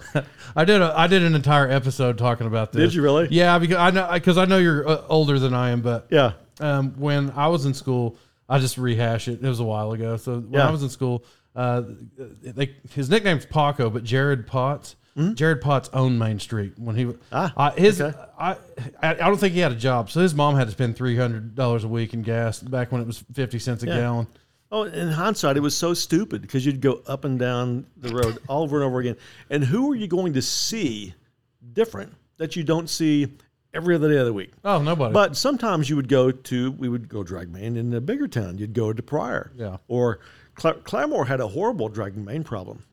[0.56, 2.82] I did a I did an entire episode talking about this.
[2.82, 3.28] Did you really?
[3.30, 6.34] Yeah, because I know because I know you're uh, older than I am, but Yeah,
[6.60, 8.18] um, when I was in school,
[8.50, 9.44] I just rehash it.
[9.44, 10.18] It was a while ago.
[10.18, 10.68] So when Yeah.
[10.68, 11.24] I was in school,
[11.56, 11.84] uh,
[12.42, 14.96] they, his nickname's Paco, but Jared Potts.
[15.36, 17.08] Jared Potts owned Main Street when he?
[17.32, 18.18] Ah, uh, his okay.
[18.38, 18.52] I,
[19.02, 21.16] I I don't think he had a job, so his mom had to spend three
[21.16, 23.98] hundred dollars a week in gas back when it was fifty cents a Yeah.
[23.98, 24.28] gallon.
[24.72, 28.40] Oh, in hindsight, it was so stupid because you'd go up and down the road
[28.50, 29.16] all over and over again.
[29.50, 31.14] And who are you going to see
[31.72, 33.28] different that you don't see
[33.74, 34.52] every other day of the week?
[34.66, 35.14] Oh, nobody.
[35.14, 38.58] But sometimes you would go to, we would go drag main in a bigger town.
[38.58, 39.52] You'd go to Pryor.
[39.56, 39.78] Yeah.
[39.88, 40.20] Or
[40.56, 42.84] Cla- Claremore had a horrible drag main problem.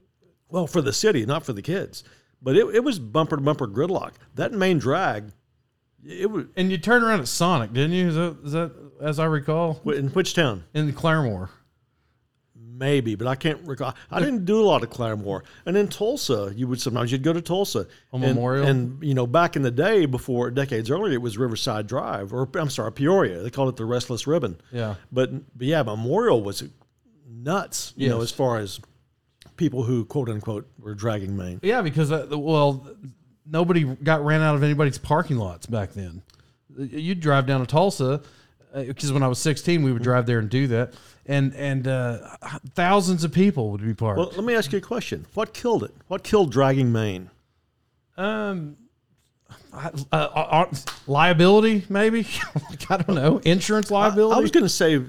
[0.53, 2.05] Well, for the city, not for the kids.
[2.43, 4.13] But it, it was bumper to bumper gridlock.
[4.35, 5.33] That main drag,
[6.05, 8.09] it was, and you turned around at Sonic, didn't you?
[8.09, 10.65] Is that, is that as I recall in which town?
[10.75, 11.49] in Claremore?
[12.55, 13.95] Maybe, but I can't recall.
[14.11, 15.43] I didn't do a lot of Claremore.
[15.67, 17.87] And in Tulsa, you would sometimes you'd go to Tulsa.
[18.13, 18.67] On and, Memorial?
[18.67, 22.49] And, you know, back in the day, before decades earlier, it was Riverside Drive, or
[22.57, 23.41] I'm sorry, Peoria.
[23.41, 24.61] They called it the Restless Ribbon.
[24.73, 24.97] Yeah.
[25.13, 26.65] But, but yeah, Memorial was
[27.29, 28.81] nuts, you know, as far as
[29.57, 31.61] people who quote unquote were dragging main.
[31.63, 32.87] Yeah, because uh, well,
[33.47, 36.23] nobody got ran out of anybody's parking lots back then.
[36.77, 38.23] You'd drive down to Tulsa
[38.75, 40.95] because when I was 16, we would drive there and do that,
[41.27, 42.19] and and uh,
[42.75, 44.19] thousands of people would be parked.
[44.19, 45.27] Well, let me ask you a question.
[45.35, 45.95] What killed it?
[46.09, 47.29] What killed dragging main?
[48.17, 48.77] um,
[49.73, 50.75] I- uh, uh,
[51.07, 52.27] liability maybe.
[52.91, 54.37] I don't know, insurance liability.
[54.37, 55.03] I was going to say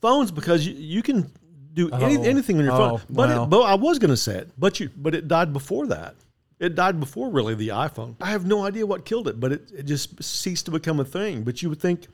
[0.00, 1.30] phones because you, you can
[1.72, 2.22] do any, Oh.
[2.22, 3.00] anything on your Oh, phone.
[3.10, 3.44] But, wow.
[3.44, 6.14] it, but I was going to say it, but you but it died before that.
[6.58, 8.14] It died before really the iPhone.
[8.20, 11.04] I have no idea what killed it, but it, it just ceased to become a
[11.04, 11.42] thing.
[11.42, 12.06] But you would think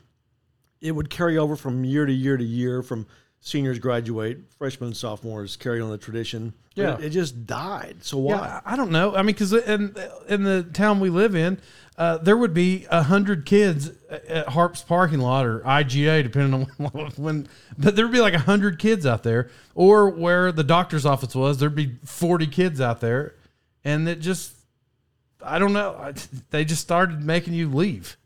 [0.81, 3.05] it would carry over from year to year to year from
[3.41, 6.53] seniors graduate, freshmen and sophomores carry on the tradition.
[6.75, 6.97] Yeah.
[6.97, 7.97] It, it just died.
[8.01, 8.35] So why?
[8.35, 9.15] Yeah, I don't know.
[9.15, 9.95] I mean, because in
[10.27, 11.59] in the town we live in,
[11.97, 16.87] uh, there would be a hundred kids at Harp's parking lot or IGA, depending on
[17.17, 17.47] when.
[17.77, 21.59] But there'd be like a hundred kids out there, or where the doctor's office was,
[21.59, 23.35] there'd be forty kids out there,
[23.83, 24.53] and it just,
[25.43, 26.13] I don't know.
[26.51, 28.17] They just started making you leave.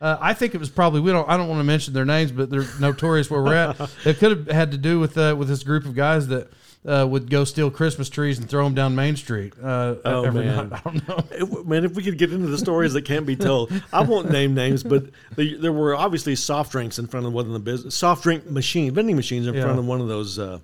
[0.00, 1.28] Uh, I think it was probably we don't.
[1.28, 3.90] I don't want to mention their names, but they're notorious where we're at.
[4.04, 6.52] It could have had to do with uh, with this group of guys that
[6.86, 9.52] uh, would go steal Christmas trees and throw them down Main Street.
[9.60, 10.68] Uh, Oh, man.
[10.70, 10.80] night.
[10.86, 11.24] I don't know.
[11.32, 14.30] It- man, if we could get into the stories that can't be told, I won't
[14.30, 15.06] name names, but
[15.36, 18.48] the, there were obviously soft drinks in front of one of the business, soft drink
[18.48, 19.62] machine, vending machines in Yeah.
[19.62, 20.60] front of one of those uh,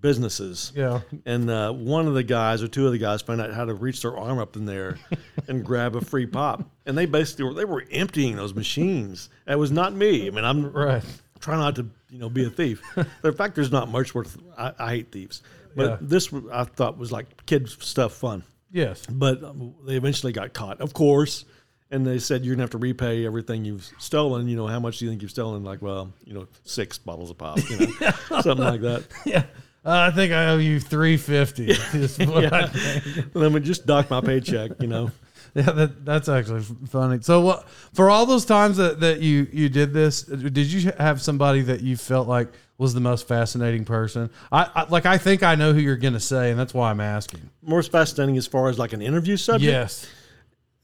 [0.00, 0.72] businesses.
[0.74, 1.00] Yeah.
[1.26, 3.74] And uh, one of the guys or two of the guys found out how to
[3.74, 4.96] reach their arm up in there
[5.48, 6.68] and grab a free pop.
[6.86, 9.28] And they basically were, they were emptying those machines.
[9.46, 10.26] It was not me.
[10.26, 11.02] I mean, I'm Right.
[11.40, 12.82] try not to you know be a thief.
[13.24, 14.36] in fact, there's not much worth.
[14.56, 15.42] I, I hate thieves,
[15.76, 15.96] but Yeah.
[16.00, 19.06] this I thought was like kid stuff fun Yes.
[19.06, 21.44] but um, they eventually got caught, of course.
[21.90, 24.46] And they said you're gonna have to repay everything you've stolen.
[24.46, 25.64] You know how much do you think you've stolen?
[25.64, 27.86] Like, well, you know, six bottles of pop, you know,
[28.42, 29.04] something like that.
[29.24, 29.44] Yeah.
[29.84, 31.66] Uh, I think I owe you three fifty.
[32.18, 32.70] Yeah.
[33.34, 34.72] Let me just dock my paycheck.
[34.80, 35.10] You know.
[35.54, 37.20] Yeah, that, that's actually funny.
[37.22, 40.22] So, what for all those times that, that you you did this?
[40.22, 44.28] Did you have somebody that you felt like was the most fascinating person?
[44.52, 45.06] I, I like.
[45.06, 47.48] I think I know who you're going to say, and that's why I'm asking.
[47.62, 49.64] Most fascinating as far as like an interview subject.
[49.72, 50.06] Yes,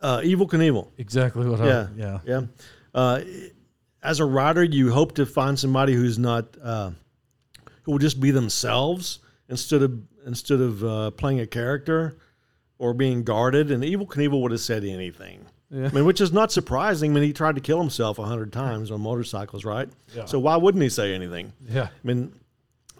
[0.00, 0.88] Uh, Evel Knievel.
[0.96, 1.60] exactly what.
[1.60, 1.88] Yeah.
[1.94, 2.18] I, yeah.
[2.24, 2.40] Yeah.
[2.94, 3.20] Uh,
[4.02, 6.90] as a writer, you hope to find somebody who's not uh,
[7.84, 12.16] who will just be themselves instead of instead of uh, playing a character
[12.78, 13.70] or being guarded.
[13.70, 15.46] And Evel Knievel would have said anything.
[15.70, 15.86] Yeah.
[15.86, 17.10] I mean, which is not surprising.
[17.10, 19.88] I mean, he tried to kill himself a hundred times on motorcycles, right?
[20.14, 20.24] Yeah.
[20.26, 21.52] So why wouldn't he say anything?
[21.68, 21.84] Yeah.
[21.84, 22.32] I mean,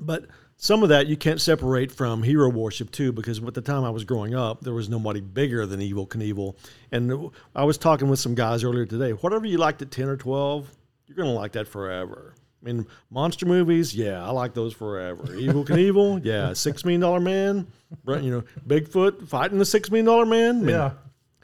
[0.01, 3.85] but some of that you can't separate from hero worship too, because at the time
[3.85, 6.57] I was growing up, there was nobody bigger than Evel Knievel.
[6.91, 9.13] And I was talking with some guys earlier today.
[9.13, 10.71] Whatever you liked at ten or twelve,
[11.07, 12.35] you're gonna like that forever.
[12.65, 15.25] I mean, monster movies, yeah, I like those forever.
[15.25, 17.67] Evel Knievel, yeah, six million dollar man,
[18.07, 20.57] you know, Bigfoot fighting the six million dollar man.
[20.57, 20.91] I mean, Yeah.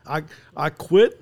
[0.07, 0.23] I
[0.57, 1.21] I quit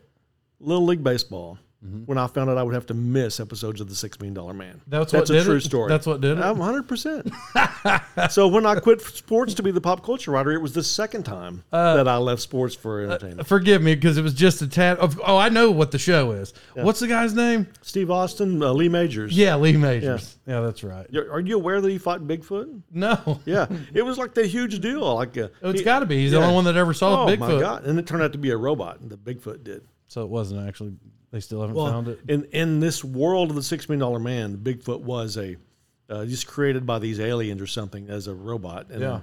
[0.61, 3.95] Little League Baseball when I found out I would have to miss episodes of the
[3.95, 4.81] Six Million Dollar Man.
[4.89, 5.61] That's That's what a did true it?
[5.63, 5.89] story.
[5.89, 6.43] That's what did it?
[6.45, 6.89] I'm 100.
[6.89, 7.31] percent
[8.31, 11.23] So when I quit sports to be the pop culture writer, it was the second
[11.23, 13.47] time Uh, that I left sports for entertainment.
[13.47, 14.99] Forgive me because it was just a tad.
[14.99, 16.53] Of, oh, I know what the show is.
[16.75, 17.69] What's the guy's name?
[17.83, 19.37] Steve Austin, uh, Lee Majors.
[19.37, 20.37] Yeah, Lee Majors.
[20.47, 21.07] Yeah, that's right.
[21.11, 22.81] You're- Are you aware that he fought Bigfoot?
[22.91, 25.15] No, Yeah, it was like the huge deal.
[25.15, 26.19] Like uh, it's he- got to be.
[26.23, 27.49] He's the only one that ever saw Oh Bigfoot.
[27.51, 27.85] Oh, my god!
[27.85, 28.99] And it turned out to be a robot.
[29.09, 29.83] The Bigfoot did.
[30.09, 30.95] So it wasn't actually.
[31.31, 32.21] They still haven't Well, found it.
[32.29, 35.57] in in this world of the Six Million Dollar Man, Bigfoot was a
[36.09, 38.89] uh, just created by these aliens or something as a robot.
[38.91, 39.21] And, Yeah.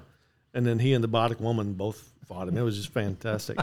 [0.54, 2.58] And then he and the Bionic Woman both fought him.
[2.58, 3.58] It was just fantastic.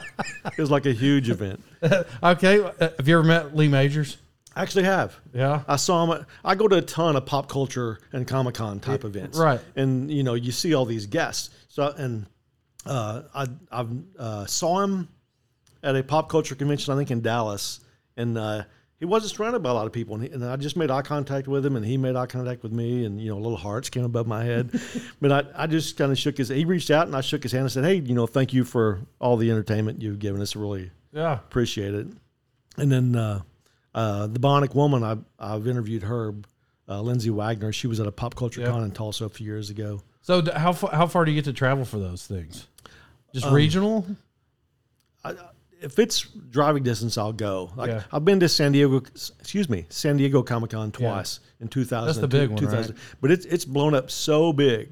[0.45, 1.63] it was like a huge event.
[2.23, 4.19] okay, uh, have you ever met Lee Majors?
[4.55, 5.17] I actually have.
[5.33, 5.63] Yeah.
[5.67, 6.11] I saw him.
[6.21, 9.39] At, I go to a ton of pop culture and Comic Con type events.
[9.39, 9.61] right.
[9.77, 11.49] And you know, you see all these guests.
[11.69, 12.27] So and
[12.85, 13.87] uh, I I
[14.19, 15.09] uh, saw him
[15.83, 17.81] at a pop culture convention, I think in Dallas,
[18.17, 18.65] and uh,
[18.99, 20.15] he wasn't surrounded by a lot of people.
[20.15, 22.63] And, he, and I just made eye contact with him, and he made eye contact
[22.63, 24.71] with me, and you know, little hearts came above my head.
[25.21, 26.49] but I, I just kind of shook his.
[26.49, 28.65] He reached out, and I shook his hand and said, "Hey, you know, thank you
[28.65, 30.55] for all the entertainment you've given us.
[30.57, 31.35] Really Yeah.
[31.35, 32.07] appreciate it."
[32.79, 33.41] And then uh,
[33.95, 36.35] uh, the Bionic Woman, I, I've interviewed her,
[36.89, 37.73] uh, Lindsay Wagner.
[37.73, 40.01] She was at a pop culture con in Tulsa a few years ago.
[40.23, 42.67] So how far, how far do you get to travel for those things?
[43.35, 44.07] Just Um, regional?
[45.83, 47.71] If it's driving distance, I'll go.
[47.77, 48.03] Like Yeah.
[48.13, 52.07] I've been to San Diego, excuse me, San Diego Comic Con twice in 2000.
[52.07, 52.97] That's the big one, 2000.
[53.21, 54.91] But it's it's blown up so big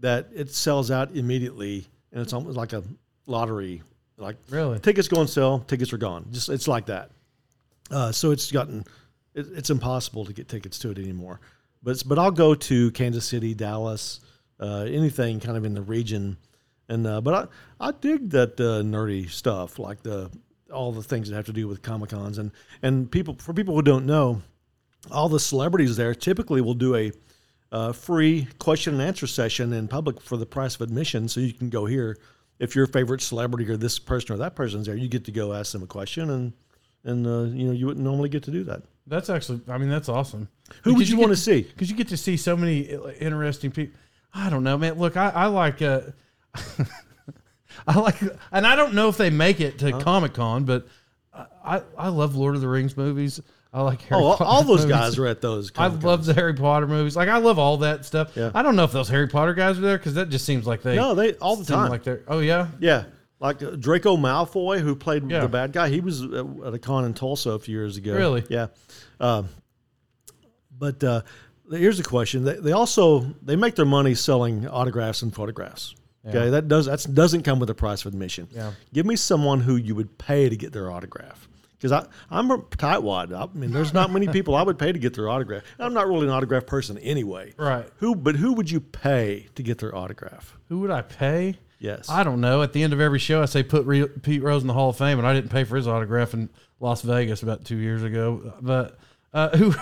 [0.00, 2.82] that it sells out immediately, and it's almost like a
[3.26, 3.82] lottery.
[4.16, 4.78] Like Really?
[4.80, 6.26] tickets go on sale, tickets are gone.
[6.30, 7.10] Just it's like that.
[7.90, 8.84] Uh, so it's gotten
[9.34, 11.40] it, it's impossible to get tickets to it anymore.
[11.82, 14.20] But it's- but I'll go to Kansas City, Dallas,
[14.58, 16.36] uh, anything kind of in the region,
[16.90, 17.50] and uh, but
[17.80, 20.30] I I dig that uh, nerdy stuff like the
[20.70, 22.50] all the things that have to do with comic cons and
[22.82, 24.42] and people for people who don't know,
[25.10, 27.12] all the celebrities there typically will do a
[27.72, 31.52] uh, free question and answer session in public for the price of admission, so you
[31.52, 32.18] can go here.
[32.58, 35.54] If your favorite celebrity or this person or that person's there, you get to go
[35.54, 36.52] ask them a question, and
[37.04, 38.82] and uh, you know you wouldn't normally get to do that.
[39.06, 40.48] That's actually, I mean, that's awesome.
[40.84, 41.62] Who would you, want to see?
[41.62, 43.98] Because you get to see so many uh, interesting people.
[44.32, 44.98] I don't know, man.
[44.98, 46.02] Look, I, I like, uh,
[47.86, 48.20] I like,
[48.52, 50.86] and I don't know if they make it to Comic Con, but
[51.64, 53.40] I, I, love Lord of the Rings movies.
[53.72, 54.96] I like Harry Oh, all, Potter all those movies.
[54.96, 55.70] guys are at those.
[55.76, 57.16] I love the Harry Potter movies.
[57.16, 58.36] Like I love all that stuff.
[58.36, 58.50] Yeah.
[58.54, 60.82] I don't know if those Harry Potter guys are there because that just seems like
[60.82, 60.96] they.
[60.96, 61.88] No, they all the time.
[61.88, 62.22] Like they're.
[62.26, 63.04] Oh yeah, Yeah,
[63.38, 65.40] like uh, Draco Malfoy, who played Yeah.
[65.40, 65.88] the bad guy.
[65.88, 68.14] He was at at a con in Tulsa a few years ago.
[68.14, 68.44] Really?
[68.48, 68.66] Yeah.
[69.20, 69.48] Um,
[70.76, 71.22] but uh,
[71.70, 75.94] here's the question: they, they also they make their money selling autographs and photographs.
[76.26, 76.50] Okay, Yeah.
[76.50, 78.48] that does that doesn't come with a price of admission.
[78.52, 78.72] Yeah.
[78.92, 81.48] Give me someone who you would pay to get their autograph.
[81.78, 83.32] Because I I'm a tightwad.
[83.34, 85.62] I mean, there's not many people I would pay to get their autograph.
[85.78, 87.54] I'm not really an autograph person anyway.
[87.56, 87.88] right.
[87.96, 88.14] Who?
[88.14, 90.58] But who would you pay to get their autograph?
[90.68, 91.56] Who would I pay?
[91.78, 92.10] Yes.
[92.10, 92.60] I don't know.
[92.60, 94.90] At the end of every show, I say put Re- Pete Rose in the Hall
[94.90, 98.02] of Fame, and I didn't pay for his autograph in Las Vegas about two years
[98.02, 98.52] ago.
[98.60, 98.98] But
[99.32, 99.74] uh, who,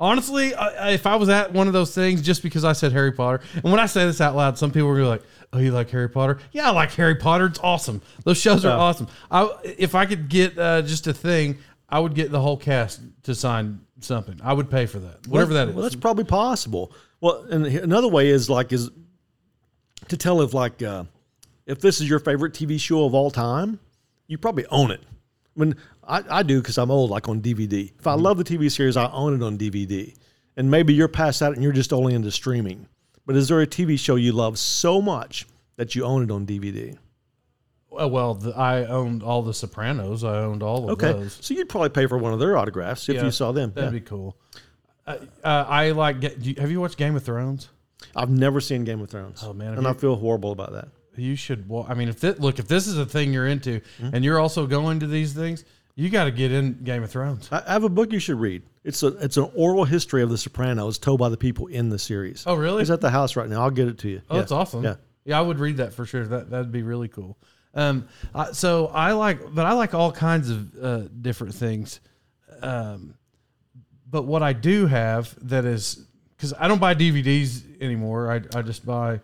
[0.00, 3.12] honestly, I, if I was at one of those things, just because I said Harry
[3.12, 5.22] Potter, and when I say this out loud, some people are be like,
[5.54, 6.38] "Oh, you like Harry Potter?
[6.52, 7.46] Yeah, I like Harry Potter.
[7.46, 8.02] It's awesome.
[8.24, 8.74] Those shows are Yeah.
[8.82, 9.08] awesome.
[9.30, 13.00] I, if I could get uh, just a thing, I would get the whole cast
[13.24, 14.40] to sign something.
[14.42, 15.74] I would pay for that, whatever that is.
[15.74, 16.92] Well, that's probably possible.
[17.20, 18.90] Well, and another way is like is
[20.08, 21.04] to tell if like uh,
[21.66, 23.78] if this is your favorite TV show of all time,
[24.26, 25.00] you probably own it.
[25.56, 27.92] I mean, I, I do because I'm old, like on DVD.
[27.98, 30.14] If I love the TV series, I own it on DVD.
[30.56, 32.86] And maybe you're past that and you're just only into streaming.
[33.26, 36.46] But is there a TV show you love so much that you own it on
[36.46, 36.96] DVD?
[37.98, 40.24] Uh, well, the, I owned all the Sopranos.
[40.24, 41.38] I owned all of Okay, those.
[41.40, 43.72] so you'd probably pay for one of their autographs if Yeah, you saw them.
[43.74, 43.98] That'd Yeah.
[44.00, 44.36] be cool.
[45.06, 46.20] Uh, uh, I like.
[46.20, 47.68] Get, do you- have you watched Game of Thrones?
[48.16, 49.42] I've never seen Game of Thrones.
[49.44, 50.88] Oh, man, and I feel horrible about that.
[51.16, 51.68] You should.
[51.68, 54.10] Well, I mean, if this, look, if this is a thing you're into, Hmm?
[54.12, 55.64] and you're also going to these things,
[55.96, 57.48] you got to get in Game of Thrones.
[57.52, 58.62] I have a book you should read.
[58.82, 61.98] It's a it's an oral history of the Sopranos told by the people in the
[61.98, 62.44] series.
[62.46, 62.82] Oh, really?
[62.82, 63.62] It's at the house right now.
[63.62, 64.22] I'll get it to you.
[64.28, 64.40] Oh, Yeah.
[64.40, 64.84] that's awesome.
[64.84, 64.96] Yeah.
[65.24, 66.26] yeah, I would read that for sure.
[66.26, 67.38] That that'd be really cool.
[67.74, 72.00] Um, I, so I like, but I like all kinds of uh, different things.
[72.62, 73.14] Um,
[74.08, 78.30] but what I do have that is because I don't buy DVDs anymore.
[78.30, 79.20] I I just buy.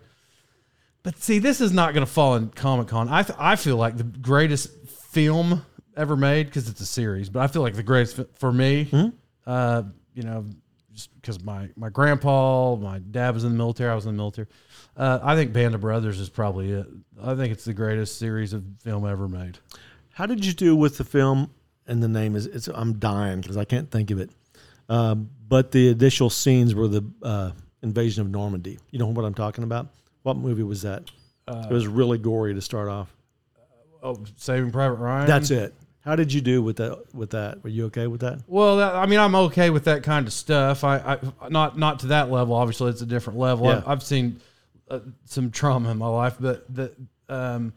[1.03, 3.09] But see, this is not going to fall in Comic Con.
[3.09, 4.69] I th- I feel like the greatest
[5.11, 7.29] film ever made because it's a series.
[7.29, 9.07] But I feel like the greatest for me, Hmm?
[9.45, 10.45] uh, you know,
[10.93, 14.17] just because my my grandpa, my dad was in the military, I was in the
[14.17, 14.47] military.
[14.97, 16.85] Uh, I think Band of Brothers is probably it.
[17.23, 19.57] I think it's the greatest series of film ever made.
[20.13, 21.51] How did you do with the film?
[21.87, 24.29] And the name is it's I'm dying because I can't think of it.
[24.89, 27.51] Um, but the initial scenes were the uh,
[27.81, 28.77] invasion of Normandy.
[28.91, 29.87] You know what I'm talking about?
[30.23, 31.09] What movie was that?
[31.47, 33.13] Uh, it was really gory to start off.
[34.03, 35.27] Oh, Saving Private Ryan.
[35.27, 35.73] That's it.
[36.03, 37.13] How did you do with that?
[37.13, 38.39] With that, were you okay with that?
[38.47, 40.83] Well, that, I mean, I'm okay with that kind of stuff.
[40.83, 40.97] I,
[41.41, 42.55] I not not to that level.
[42.55, 43.67] Obviously, it's a different level.
[43.67, 43.77] Yeah.
[43.77, 44.39] I've, I've seen
[44.89, 46.91] uh, some trauma in my life, but the
[47.29, 47.73] um,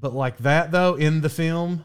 [0.00, 1.84] but like that though in the film,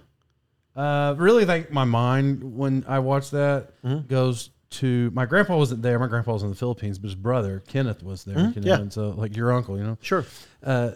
[0.76, 4.08] uh, really think my mind when I watch that Mhm.
[4.08, 5.98] goes to my grandpa wasn't there.
[6.00, 8.36] My grandpa was in the Philippines, but his brother Kenneth was there.
[8.36, 8.80] Mhm, You know, yeah.
[8.80, 10.26] and so like your uncle, you know Sure.
[10.64, 10.92] uh,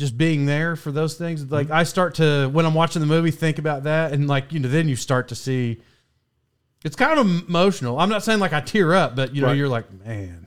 [0.00, 1.48] just being there for those things.
[1.50, 1.76] Like mm-hmm.
[1.76, 4.68] I start to when I'm watching the movie think about that, and like you know,
[4.68, 5.80] then you start to see.
[6.82, 7.98] It's kind of emotional.
[8.00, 9.56] I'm not saying like I tear up, but you know, Right.
[9.58, 10.46] you're like, man,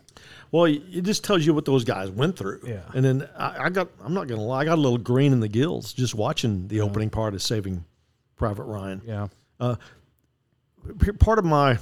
[0.52, 2.62] Well, it just tells you what those guys went through.
[2.66, 2.82] Yeah.
[2.96, 5.32] And then I, I got, I'm not going to lie, I got a little green
[5.32, 7.86] in the gills just watching the opening part of Saving
[8.36, 9.02] Private Ryan.
[9.06, 9.28] yeah,
[9.60, 9.76] uh,
[11.00, 11.78] P- Part of my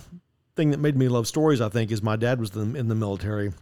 [0.57, 3.53] thing that made me love stories, I think, is my dad was in the military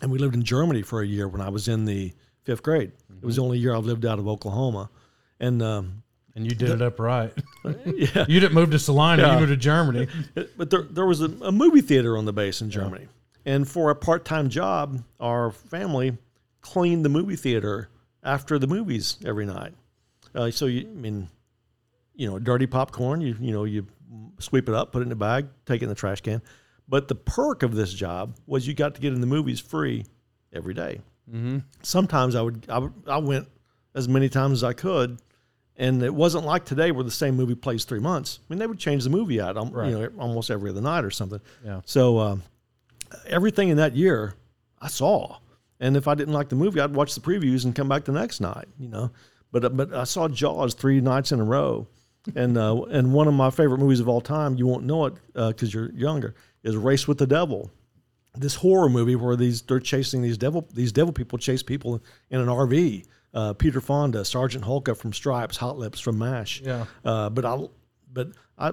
[0.00, 2.12] and we lived in Germany for a year when I was in the
[2.44, 2.92] fifth grade.
[3.22, 4.90] It was the only year I've lived out of Oklahoma.
[5.38, 6.02] And, um,
[6.34, 7.32] and you did it up right.
[7.64, 8.24] yeah.
[8.28, 9.22] you didn't move to Salina.
[9.22, 9.34] Yeah.
[9.34, 10.08] You moved to Germany.
[10.56, 13.08] But there, there was a, a movie theater on the base in Germany.
[13.44, 16.16] And for a part time job, our family
[16.60, 17.88] cleaned the movie theater
[18.22, 19.74] after the movies every night.
[20.34, 21.28] Uh, so, you, I mean,
[22.14, 23.86] you know, dirty popcorn, you, you know, you
[24.38, 26.42] sweep it up, put it in a bag, take it in the trash can.
[26.88, 30.04] But the perk of this job was you got to get in the movies free
[30.52, 31.00] every day.
[31.28, 31.58] Mm-hmm.
[31.82, 33.48] Sometimes I would, I would, I went
[33.94, 35.18] as many times as I could.
[35.76, 38.40] And it wasn't like today where the same movie plays three months.
[38.40, 39.88] I mean, they would change the movie out, um, Right.
[39.90, 41.40] you know, almost every other night or something.
[41.64, 41.80] Yeah.
[41.86, 42.42] So um,
[43.26, 44.34] everything in that year,
[44.80, 45.38] I saw,
[45.80, 48.12] and if I didn't like the movie, I'd watch the previews and come back the
[48.12, 48.66] next night.
[48.78, 49.10] You know,
[49.50, 51.86] but uh, but I saw Jaws three nights in a row,
[52.36, 54.56] and uh, and one of my favorite movies of all time.
[54.56, 56.34] You won't know it because you're younger.
[56.62, 57.70] Is Race with the Devil.
[58.34, 62.40] This horror movie where these they're chasing these devil these devil people chase people in
[62.40, 63.04] an RV.
[63.34, 66.60] Uh, Peter Fonda, Sergeant Hulka from Stripes, Hot Lips from MASH.
[66.62, 66.84] Yeah.
[67.02, 67.58] Uh, but I,
[68.12, 68.72] but I,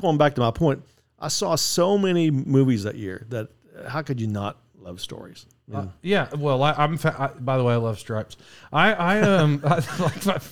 [0.00, 0.84] going back to my point,
[1.18, 5.46] I saw so many movies that year that uh, how could you not love stories?
[5.66, 6.96] Mean, Uh, yeah, well, I, I'm.
[6.96, 8.36] Fa- I, by the way, I love Stripes.
[8.72, 9.82] I, I um, I,
[10.24, 10.42] like,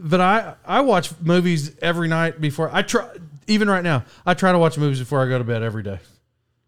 [0.00, 3.08] but I, I watch movies every night before I try.
[3.46, 6.00] Even right now, I try to watch movies before I go to bed every day.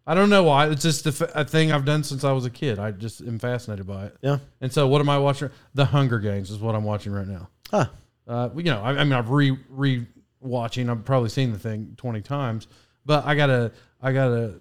[0.09, 0.69] I don't know why.
[0.69, 2.79] It's just f- a thing I've done since I was a kid.
[2.79, 4.15] I just am fascinated by it.
[4.21, 4.37] yeah.
[4.61, 5.49] And so, what am I watching?
[5.73, 7.49] The Hunger Games is what I'm watching right now.
[7.73, 7.91] Ah,
[8.27, 10.07] Uh, you know, I, I mean, I've re re
[10.39, 10.89] watching.
[10.89, 12.67] I've probably seen the thing twenty times,
[13.05, 14.53] but I got a I got a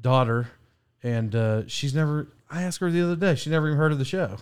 [0.00, 0.48] daughter,
[1.02, 2.28] and uh, she's never.
[2.50, 3.36] I asked her the other day.
[3.36, 4.36] She never even heard of the show.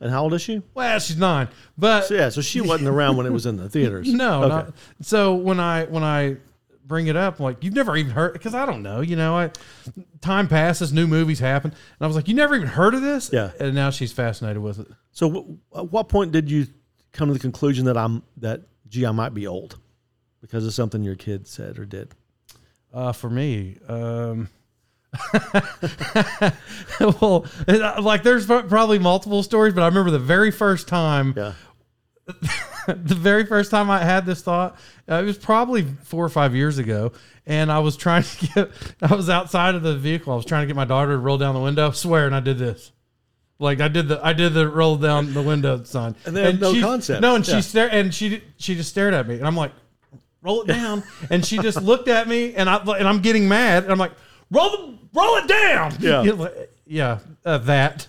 [0.00, 0.62] and how old is she?
[0.74, 3.68] Well, she's nine, but So, yeah, so she wasn't around when it was in the
[3.68, 4.12] theaters.
[4.12, 4.48] no, Okay.
[4.48, 6.36] not, so when I when I
[6.88, 9.00] bring it up, I'm like, you've never even heard because I don't know.
[9.02, 9.50] You know, I
[10.20, 13.30] time passes, new movies happen, and I was like, you never even heard of this?
[13.32, 13.50] Yeah.
[13.60, 14.88] and now she's fascinated with it.
[15.12, 16.66] So, w- at what point did you
[17.12, 19.78] come to the conclusion that I'm that gee, I might be old
[20.40, 22.14] because of something your kid said or did?
[22.92, 24.48] Uh, for me, um,
[27.20, 27.44] well,
[28.00, 31.52] like there's probably multiple stories, but I remember the very first time, Yeah.
[33.04, 34.76] the very first time I had this thought,
[35.10, 37.12] uh, it was probably four or five years ago,
[37.46, 38.70] and I was trying to get,
[39.02, 41.38] I was outside of the vehicle, I was trying to get my daughter to roll
[41.38, 41.90] down the window.
[41.90, 42.92] Swear, and I did this.
[43.60, 46.60] Like I did the I did the roll down the window sign, And they have
[46.60, 47.20] no she- concept.
[47.22, 47.56] No, and Yeah.
[47.56, 49.72] she stared and she she just stared at me, and I'm like,
[50.42, 51.02] roll it down.
[51.28, 54.12] and she just looked at me, and I and I'm getting mad, and I'm like,
[54.52, 55.94] roll the roll it down.
[56.00, 56.48] Yeah.
[56.90, 58.06] Yeah, uh, that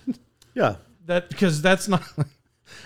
[0.53, 0.75] Yeah.
[1.07, 2.01] that because that's not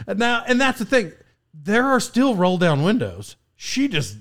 [0.07, 1.11] now, and that's the thing.
[1.53, 3.35] There are still roll down windows.
[3.55, 4.17] She just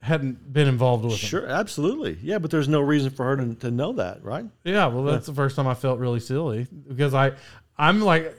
[0.00, 1.20] hadn't been involved with them.
[1.28, 2.18] Sure, absolutely.
[2.22, 4.44] Yeah, but there's no reason for her to, to know that, right?
[4.64, 7.32] Yeah, well, that's the first time I felt really silly because I,
[7.78, 8.38] I'm like,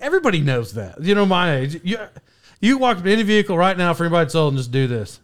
[0.00, 1.02] everybody knows that.
[1.02, 1.80] You know, my age.
[1.82, 1.98] You,
[2.60, 5.20] you walk up to any vehicle right now for anybody sold and just do this,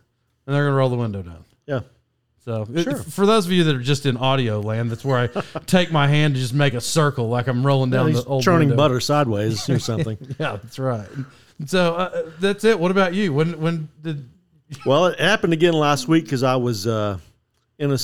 [0.46, 1.44] and they're gonna roll the window down.
[1.66, 1.80] Yeah.
[2.44, 5.58] So, it- for those of you that are just in audio land, that's where I
[5.66, 8.68] take my hand to just make a circle like I'm rolling down the old churning
[8.70, 8.82] window.
[8.82, 10.18] butter sideways or something.
[10.40, 11.08] Yeah, that's right.
[11.66, 12.78] So uh, that's it.
[12.78, 13.32] What about you?
[13.32, 14.28] When when did
[14.86, 17.18] well, it happened again last week because I was uh,
[17.78, 17.98] in a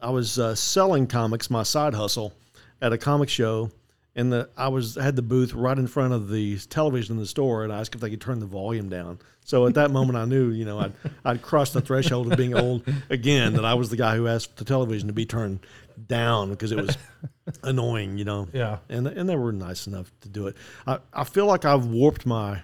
[0.00, 2.32] I was uh, selling comics, my side hustle,
[2.80, 3.70] at a comic show,
[4.14, 7.26] and the I was had the booth right in front of the television in the
[7.26, 9.18] store, and I asked if they could turn the volume down.
[9.44, 10.92] So at that moment, I knew, you know, I'd
[11.24, 13.54] I'd crossed the threshold of being old again.
[13.54, 15.60] That I was the guy who asked the television to be turned
[16.06, 16.96] down because it was
[17.62, 18.48] annoying, you know.
[18.52, 18.78] Yeah.
[18.88, 20.56] And and they were nice enough to do it.
[20.86, 22.62] I, I feel like I've warped my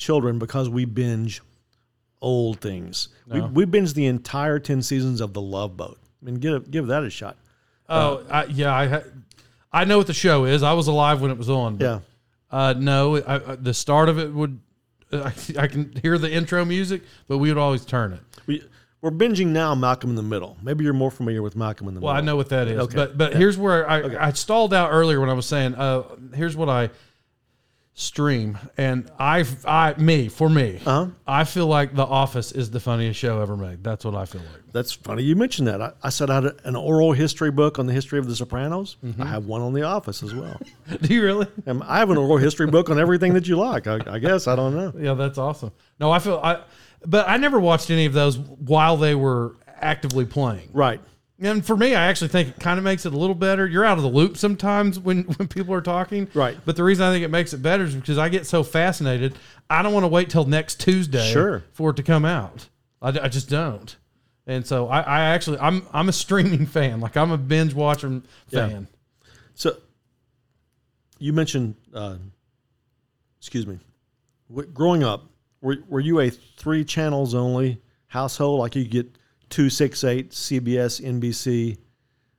[0.00, 1.42] children because we binge
[2.20, 3.08] old things.
[3.26, 3.46] No.
[3.48, 5.98] We, we binged the entire ten seasons of The Love Boat.
[6.20, 7.36] I mean, give give that a shot.
[7.88, 9.02] Oh, I, yeah, I ha-
[9.72, 10.62] I know what the show is.
[10.62, 11.76] I was alive when it was on.
[11.76, 11.98] but, Yeah,
[12.50, 14.58] Uh, no, I, I, the start of it would.
[15.12, 18.20] I, I can hear the intro music, but we would always turn it.
[18.46, 18.62] we
[19.02, 19.74] we're binging now.
[19.74, 20.56] Malcolm in the Middle.
[20.62, 22.08] Maybe you're more familiar with Malcolm in the middle.
[22.08, 22.94] Well, I know what that is, Okay.
[22.96, 26.02] but but here's where I, I stalled out earlier when I was saying, uh,
[26.34, 26.90] here's what I
[27.94, 31.08] stream, and I I me for me, Uh-huh.
[31.26, 33.84] I feel like The Office is the funniest show ever made.
[33.84, 34.72] That's what I feel like.
[34.72, 35.82] That's funny you mentioned that.
[35.82, 38.96] I, I set out an oral history book on the history of The Sopranos.
[39.04, 39.22] Mm-hmm.
[39.22, 40.58] I have one on The Office as well.
[41.02, 41.46] Do you really?
[41.66, 43.86] and I have an oral history book on everything that you like.
[43.86, 44.92] I, I guess I don't know.
[44.98, 45.72] Yeah, that's awesome.
[45.98, 46.62] No, I feel I,
[47.04, 50.68] but I never watched any of those while they were actively playing.
[50.72, 51.00] Right.
[51.42, 53.66] And for me, I actually think it kind of makes it a little better.
[53.66, 56.28] You're out of the loop sometimes when, when people are talking.
[56.34, 56.58] Right.
[56.66, 59.36] But the reason I think it makes it better is because I get so fascinated.
[59.70, 61.64] I don't want to wait till next Tuesday Sure.
[61.72, 62.68] for it to come out.
[63.00, 63.96] I, I just don't.
[64.46, 67.00] And so I, I actually, I'm, I'm a streaming fan.
[67.00, 68.68] Like I'm a binge watching Yeah.
[68.68, 68.88] fan.
[69.54, 69.76] So
[71.18, 72.16] you mentioned, uh,
[73.38, 73.78] excuse me,
[74.50, 75.24] w- growing up,
[75.62, 78.60] were, were you a three channels only household?
[78.60, 79.06] Like you get
[79.50, 81.76] 268, CBS, NBC,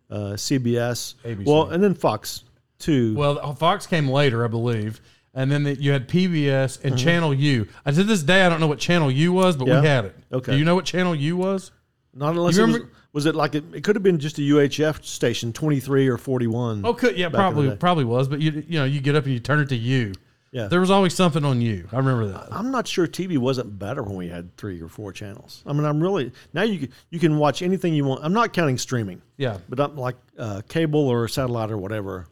[0.09, 1.45] uh, CBS, ABC.
[1.45, 2.43] well, and then Fox
[2.79, 3.13] too.
[3.15, 4.99] Well, Fox came later, I believe.
[5.33, 7.65] And then the, you had PBS and Channel U.
[7.85, 9.73] I to this day, I don't know what Channel U was, but Mm-hmm.
[9.75, 9.81] Yeah?
[9.81, 10.15] we had it.
[10.33, 10.51] Okay.
[10.53, 11.71] Do you know what Channel U was?
[12.13, 14.37] Not unless you it was, remember- was it like it, it could have been just
[14.39, 16.81] a UHF station, 23 or 41.
[16.85, 18.27] Oh, could yeah, Back in the probably probably was.
[18.27, 20.13] But you you know you get up and you turn it to U.
[20.51, 20.67] Yeah.
[20.67, 21.87] There was always something on you.
[21.93, 22.49] I remember that.
[22.51, 25.63] I'm not sure TV wasn't better when we had three or four channels.
[25.65, 28.23] I mean, I'm really now you can, you can watch anything you want.
[28.25, 29.59] I'm not counting streaming, Yeah.
[29.69, 32.27] but I'm like uh, cable or satellite or whatever.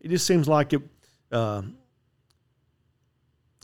[0.00, 0.80] It just seems like it.
[1.30, 1.62] Uh,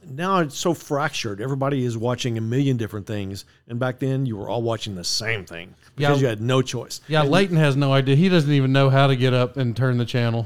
[0.06, 1.40] now it's so fractured.
[1.40, 5.04] Everybody is watching a million different things, and back then you were all watching the
[5.04, 6.22] same thing because Yeah.
[6.24, 7.00] you had no choice.
[7.08, 8.14] Yeah, Leighton has no idea.
[8.16, 10.44] He doesn't even know how to get up and turn the channel.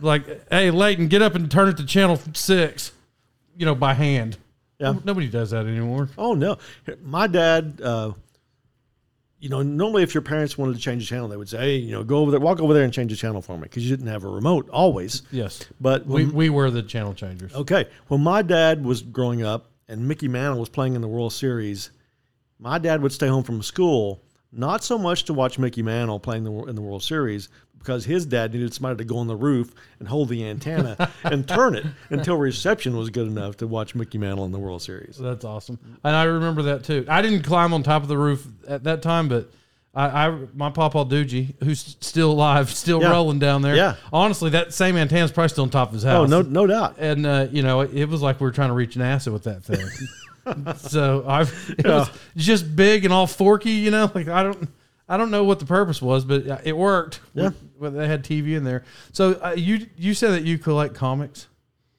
[0.00, 2.92] Like, hey, Leighton, get up and turn it to channel six.
[3.56, 4.36] You know, by hand.
[4.78, 4.94] Yeah.
[5.04, 6.08] Nobody does that anymore.
[6.18, 6.58] Oh no,
[7.02, 7.80] my dad.
[7.82, 8.12] Uh,
[9.38, 11.76] you know, normally if your parents wanted to change the channel, they would say, "Hey,
[11.76, 13.88] you know, go over there, walk over there, and change the channel for me," because
[13.88, 15.22] you didn't have a remote always.
[15.30, 15.64] Yes.
[15.80, 17.54] But We, when, we were the channel changers.
[17.54, 21.32] okay, when my dad was growing up and Mickey Mantle was playing in the World
[21.32, 21.90] Series,
[22.58, 24.20] my dad would stay home from school
[24.50, 27.48] not so much to watch Mickey Mantle playing the, in the World Series
[27.84, 31.46] because his dad needed somebody to go on the roof and hold the antenna and
[31.46, 35.18] turn it until reception was good enough to watch Mickey Mantle in the World Series.
[35.18, 35.78] That's awesome.
[36.02, 37.04] And I remember that too.
[37.08, 39.50] I didn't climb on top of the roof at that time, but
[39.94, 43.10] I, I my Papa Doogie, who's still alive, still Yeah.
[43.10, 43.76] rolling down there.
[43.76, 43.96] Yeah.
[44.12, 46.24] Honestly, that same antenna's probably still on top of his house.
[46.24, 46.96] Oh no, no doubt.
[46.98, 49.62] and uh, you know it was like we were trying to reach NASA with that
[49.62, 49.86] thing.
[50.76, 54.10] so I, it was just big and all forky, you know.
[54.14, 54.68] Like I don't,
[55.08, 57.20] I don't know what the purpose was, but uh, it worked.
[57.34, 57.50] Yeah.
[57.84, 58.84] Well, they had TV in there.
[59.12, 61.46] So uh, you you said that you collect comics,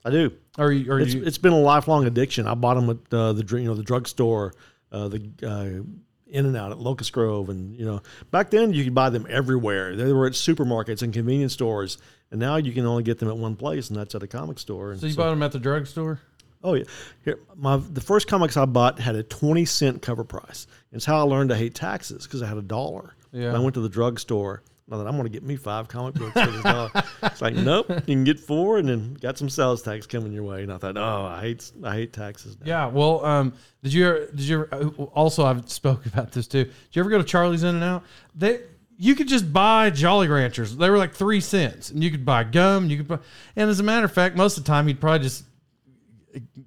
[0.04, 0.32] I do.
[0.58, 1.24] or you, or It's, you?
[1.24, 2.48] it's been a lifelong addiction.
[2.48, 4.54] I bought them at uh, the you know the drugstore,
[4.92, 5.84] uh, the uh,
[6.28, 9.26] In and Out at Locust Grove, and you know back then you could buy them
[9.30, 9.96] everywhere.
[9.96, 11.98] They were at supermarkets and convenience stores,
[12.32, 14.60] and now you can only get them at one place, and that's at a comic
[14.60, 14.92] store.
[14.92, 16.20] And so you bought them at the drugstore.
[16.64, 16.86] oh yeah,
[17.24, 20.66] here my the first comics I bought had a twenty cent cover price.
[20.92, 23.14] It's how I learned to hate taxes because I had a dollar.
[23.32, 23.50] Yeah.
[23.50, 24.64] And I went to the drugstore.
[24.92, 26.92] I thought I'm going to get me five comic books for this dollar.
[27.24, 30.44] it's like nope, you can get four, and then got some sales tax coming your
[30.44, 30.62] way.
[30.62, 32.56] And I thought, oh, I hate I hate taxes.
[32.60, 32.66] Now.
[32.66, 32.88] Yeah.
[32.88, 36.66] Well, um, did you did you uh, also I've spoke about this too.
[36.66, 38.04] Did you ever go to Charlie's In and Out?
[38.36, 38.62] They
[38.98, 40.78] you could just buy Jolly Ranchers.
[40.78, 42.90] They were like three cents, and you could buy gum.
[42.90, 43.20] You could buy,
[43.56, 45.46] and as a matter of fact, most of the time he'd probably just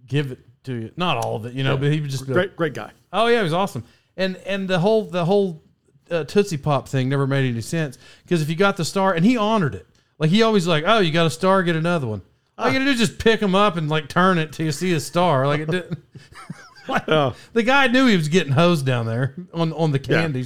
[0.06, 0.92] give it to you.
[0.96, 2.90] Not all of it, you know, but he was just Great, great guy.
[3.12, 3.84] Oh yeah, he was awesome.
[4.16, 5.62] And and the whole the whole
[6.10, 9.24] uh, Tootsie Pop thing never made any sense because if you got the star and
[9.24, 9.86] he honored it,
[10.18, 12.22] like he always like, oh, you got a star, get another one.
[12.56, 14.72] All you gotta do is just pick them up and like turn it till you
[14.72, 15.46] see a star.
[15.46, 15.98] Like it didn't.
[16.88, 17.34] like, Oh.
[17.52, 20.42] The guy knew he was getting hosed down there on on the Yeah.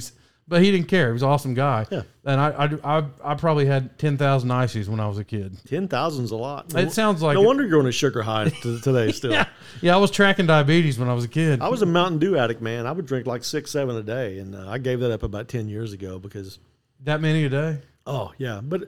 [0.47, 1.07] But he didn't care.
[1.07, 1.85] He was an awesome guy.
[1.91, 2.01] Yeah.
[2.25, 2.49] And I
[2.83, 5.57] I, I, I probably had ten thousand ices when I was a kid.
[5.67, 6.73] Ten thousand's a lot.
[6.75, 7.45] It sounds like no it.
[7.45, 9.11] wonder you're on a sugar high to today.
[9.13, 9.47] Still, Yeah,
[9.81, 9.93] yeah.
[9.93, 11.61] I was tracking diabetes when I was a kid.
[11.61, 12.85] I was a Mountain Dew addict, man.
[12.85, 15.47] I would drink like six, seven a day, and uh, I gave that up about
[15.47, 16.59] ten years ago because,
[17.01, 17.79] that many a day.
[18.07, 18.83] oh yeah, but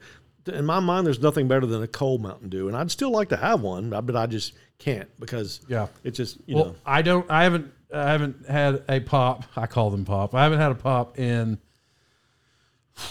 [0.48, 3.30] in my mind, there's nothing better than a cold Mountain Dew, and I'd still like
[3.30, 5.88] to have one, but I just can't because Yeah.
[6.04, 7.30] it's just you Well, know I don't.
[7.32, 7.72] I haven't.
[7.96, 9.44] I haven't had a pop.
[9.56, 10.34] I call them pop.
[10.36, 11.58] I haven't had a pop in.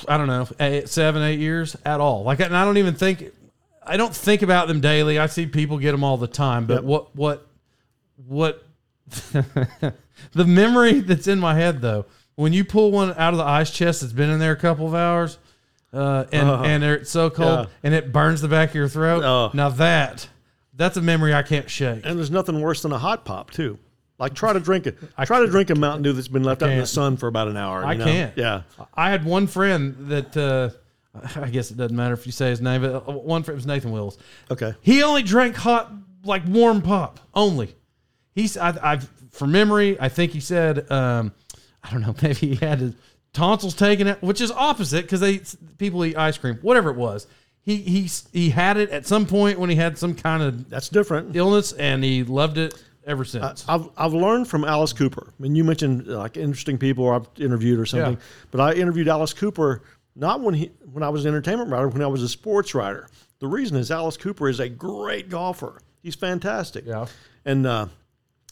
[0.09, 2.22] I don't know, eight, seven, eight years at all.
[2.24, 3.24] Like, and I don't even think.
[3.87, 5.18] I don't think about them daily.
[5.18, 6.66] I see people get them all the time.
[6.66, 6.85] But Yep.
[6.85, 7.47] what what
[8.26, 8.66] what
[9.32, 12.07] the memory that's in my head though,
[12.37, 14.87] when you pull one out of the ice chest that's been in there a couple
[14.87, 15.39] of hours,
[15.93, 16.64] uh, and Uh-huh.
[16.64, 17.74] and it's so cold Yeah.
[17.82, 19.22] and it burns the back of your throat.
[19.22, 19.51] Oh.
[19.53, 20.28] Now that
[20.76, 22.07] that's a memory I can't shake.
[22.07, 23.78] And there's nothing worse than a hot pop too.
[24.19, 24.97] Like try to drink it.
[25.25, 26.89] Try to drink a Mountain Dew that's been left out in the can't.
[26.89, 27.81] sun for about an hour.
[27.81, 28.05] you I know?
[28.05, 28.37] can't.
[28.37, 28.62] Yeah.
[28.95, 30.71] I had one friend that uh,
[31.41, 33.59] I guess it doesn't matter if you say his name, but uh, one friend it
[33.59, 34.19] was Nathan Wills.
[34.51, 34.75] Okay.
[34.83, 35.93] He only drank hot,
[36.25, 37.75] like warm pop only.
[38.35, 39.99] He's I, I've from memory.
[40.01, 41.33] I think he said um,
[41.83, 42.15] I don't know.
[42.23, 42.95] Maybe he had his
[43.33, 45.41] tonsils taken out, which is opposite because they
[45.79, 46.57] people eat ice cream.
[46.62, 47.27] Whatever it was,
[47.62, 50.89] he he he had it at some point when he had some kind of That's
[50.89, 51.35] different.
[51.35, 53.65] illness, and he loved it ever since.
[53.69, 55.33] I've, I've learned from Alice Cooper.
[55.39, 58.21] I mean, you mentioned like interesting people I've interviewed or something, Yeah.
[58.51, 59.83] but I interviewed Alice Cooper
[60.17, 63.09] not when he when I was an entertainment writer, when I was a sports writer.
[63.41, 65.81] The reason is Alice Cooper is a great golfer.
[66.03, 66.85] He's fantastic.
[66.87, 67.07] Yeah.
[67.45, 67.87] and uh,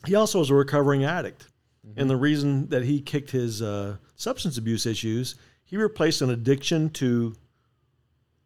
[0.07, 1.47] he also is a recovering addict.
[1.87, 2.01] Mm-hmm.
[2.01, 6.91] And the reason that he kicked his uh, substance abuse issues, he replaced an addiction
[6.91, 7.35] to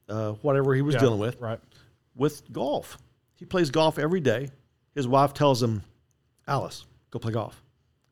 [0.09, 1.61] uh, whatever he was Yeah, dealing with right.
[2.15, 2.99] with golf.
[3.35, 4.51] He plays golf every day.
[4.95, 5.83] His wife tells him,
[6.47, 7.63] "Alice, go play golf,"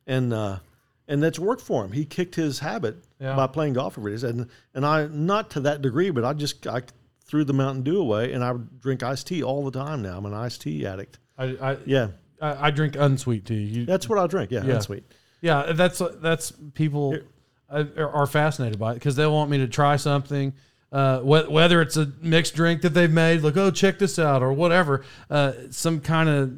[0.07, 0.59] and uh,
[1.07, 1.91] and that's worked for him.
[1.91, 3.35] He kicked his habit Yeah.
[3.35, 4.27] by playing golf every day.
[4.27, 6.81] And and I not to that degree, but I just I
[7.25, 10.17] threw the Mountain Dew away, and I would drink iced tea all the time now.
[10.17, 11.19] I'm an iced tea addict.
[11.37, 12.07] I I, Yeah,
[12.41, 13.63] I, I drink unsweet tea.
[13.63, 14.51] You, that's what I drink.
[14.51, 14.73] Yeah, Yeah.
[14.73, 15.03] that's sweet.
[15.41, 17.17] Yeah, that's that's people
[17.69, 20.53] are are fascinated by it because they want me to try something,
[20.91, 24.41] uh, wh- whether it's a mixed drink that they've made, like oh check this out
[24.41, 26.51] or whatever, uh, some kind of.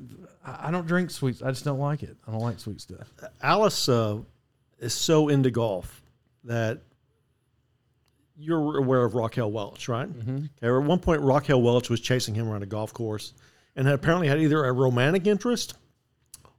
[0.48, 1.42] I I don't drink sweets.
[1.44, 2.18] I just don't like it.
[2.28, 3.12] I don't like sweet stuff.
[3.42, 4.20] Alice uh,
[4.80, 6.02] is so into golf
[6.46, 6.82] that
[8.40, 10.08] you're aware of Raquel Welch, right?
[10.08, 10.46] Mm-hmm.
[10.64, 13.34] Okay, at one point, Raquel Welch was chasing him around a golf course
[13.76, 15.74] and had apparently had either a romantic interest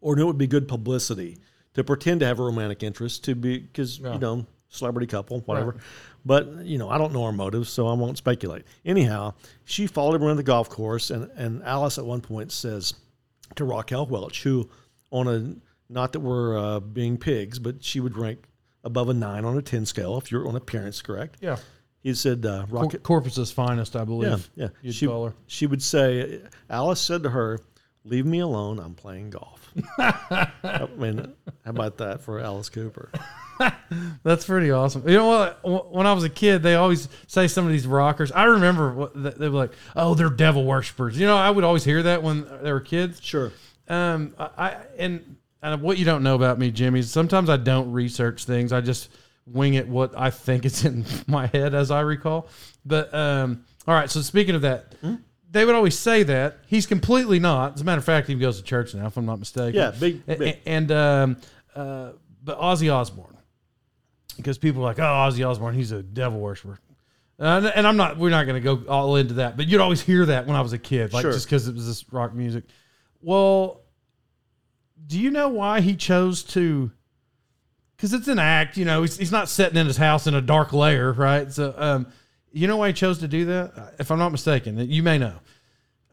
[0.01, 1.39] or knew it would be good publicity
[1.75, 4.15] to pretend to have a romantic interest to be, because, Yeah.
[4.15, 5.73] you know, celebrity couple, whatever.
[5.73, 5.81] Right.
[6.25, 8.65] But, you know, I don't know her motives, so I won't speculate.
[8.85, 9.35] Anyhow,
[9.65, 12.95] she followed him around the golf course, and, and Alice at one point says
[13.57, 14.69] to Raquel Welch, who
[15.11, 18.45] on a, not that we're uh, being pigs, but she would rank
[18.85, 21.37] above a nine on a 10 scale if you're on appearance, correct?
[21.41, 21.57] Yeah,
[22.01, 24.51] He said, uh, Cor- Raquel, Corpus's finest, I believe.
[24.55, 24.69] yeah.
[24.83, 25.07] You'd She,
[25.47, 26.41] she would say,
[26.71, 27.59] Alice said to her,
[28.09, 29.73] leave me alone, I'm playing golf.
[29.99, 31.33] I mean,
[31.65, 33.11] how about that for Alice Cooper?
[34.23, 35.09] That's pretty awesome.
[35.09, 35.93] You know what?
[35.93, 38.33] When I was a kid, they always say some of these rockers.
[38.33, 41.85] I remember what they were like, "Oh, they're devil worshippers." You know, I would always
[41.85, 43.21] hear that when they were kids.
[43.23, 43.53] Sure.
[43.89, 47.57] Um, I, I and, and what you don't know about me, Jimmie, is sometimes I
[47.57, 48.73] don't research things.
[48.73, 49.11] I just
[49.47, 52.49] wing it what I think is in my head as I recall.
[52.85, 54.11] But um, all right.
[54.11, 54.95] So speaking of that,
[55.51, 57.75] they would always say that he's completely not.
[57.75, 59.75] As a matter of fact, he goes to church now, if I'm not mistaken.
[59.75, 60.59] Yeah, big- big.
[60.67, 61.37] And um,
[61.75, 62.13] uh,
[62.45, 63.37] but Ozzy Osbourne,
[64.37, 66.79] because people are like, oh, Ozzy Osbourne, he's a devil worshiper.
[67.41, 68.19] Uh, and I'm not.
[68.19, 70.61] We're not going to go all into that, but you'd always hear that when I
[70.61, 71.33] was a kid, like Sure.
[71.33, 72.65] just because it was this rock music.
[73.23, 73.83] Well,
[75.07, 76.91] do you know why he chose to?
[77.97, 79.03] Because it's an act, you know.
[79.03, 81.51] He's, he's not sitting in his house in a dark lair, right?
[81.53, 82.07] So, um,
[82.53, 83.95] you know why he chose to do that?
[83.99, 85.35] If I'm not mistaken, you may know.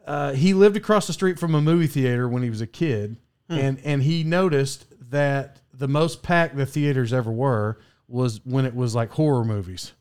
[0.06, 3.18] Uh, he lived across the street from a movie theater when he was a kid,
[3.50, 8.76] and and he noticed that the most packed the theaters ever were was when it
[8.76, 9.94] was like horror movies.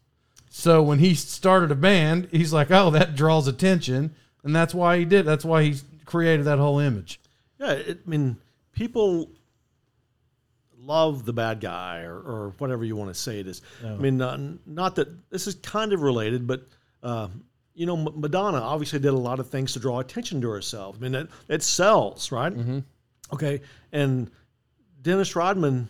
[0.50, 4.98] So when he started a band, he's like, "Oh, that draws attention," and that's why
[4.98, 5.24] he did.
[5.26, 7.20] That's why he created that whole image.
[7.58, 8.36] Yeah, it, I mean,
[8.72, 9.30] people
[10.86, 13.62] love the bad guy or, or whatever you want to say it is.
[13.84, 16.66] I mean, uh, not that this is kind of related, but
[17.02, 17.28] uh,
[17.74, 20.96] you know, M- Madonna obviously did a lot of things to draw attention to herself.
[20.96, 22.52] I mean, it, it sells, right?
[23.32, 23.62] Okay,
[23.92, 24.30] and
[25.02, 25.88] Dennis Rodman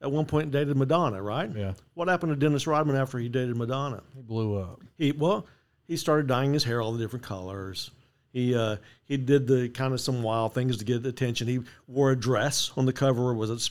[0.00, 1.50] at one point dated Madonna, right?
[1.54, 1.74] Yeah.
[1.94, 4.02] What happened to Dennis Rodman after he dated Madonna?
[4.14, 4.80] He blew up.
[4.98, 5.46] He well,
[5.86, 7.90] he started dyeing his hair all the different colors.
[8.32, 11.48] He uh, he did the kind of some wild things to get attention.
[11.48, 13.32] He wore a dress on the cover.
[13.34, 13.70] Was it?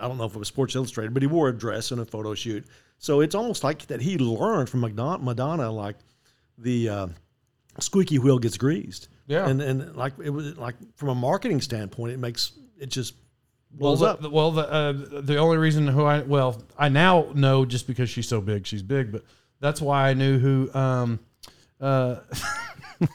[0.00, 2.04] I don't know if it was Sports Illustrated, but he wore a dress in a
[2.04, 2.64] photo shoot.
[2.98, 5.96] So it's almost like that he learned from Madonna, like
[6.58, 7.06] the uh,
[7.78, 9.08] squeaky wheel gets greased.
[9.26, 9.48] Yeah.
[9.48, 13.14] and and like it was like from a marketing standpoint, it makes it just
[13.78, 14.92] Well, blows the, well, the uh,
[15.22, 18.82] the only reason who I well I now know just because she's so big, she's
[18.82, 19.22] big, but
[19.60, 20.70] that's why I knew who.
[20.74, 21.20] Um,
[21.80, 22.16] uh,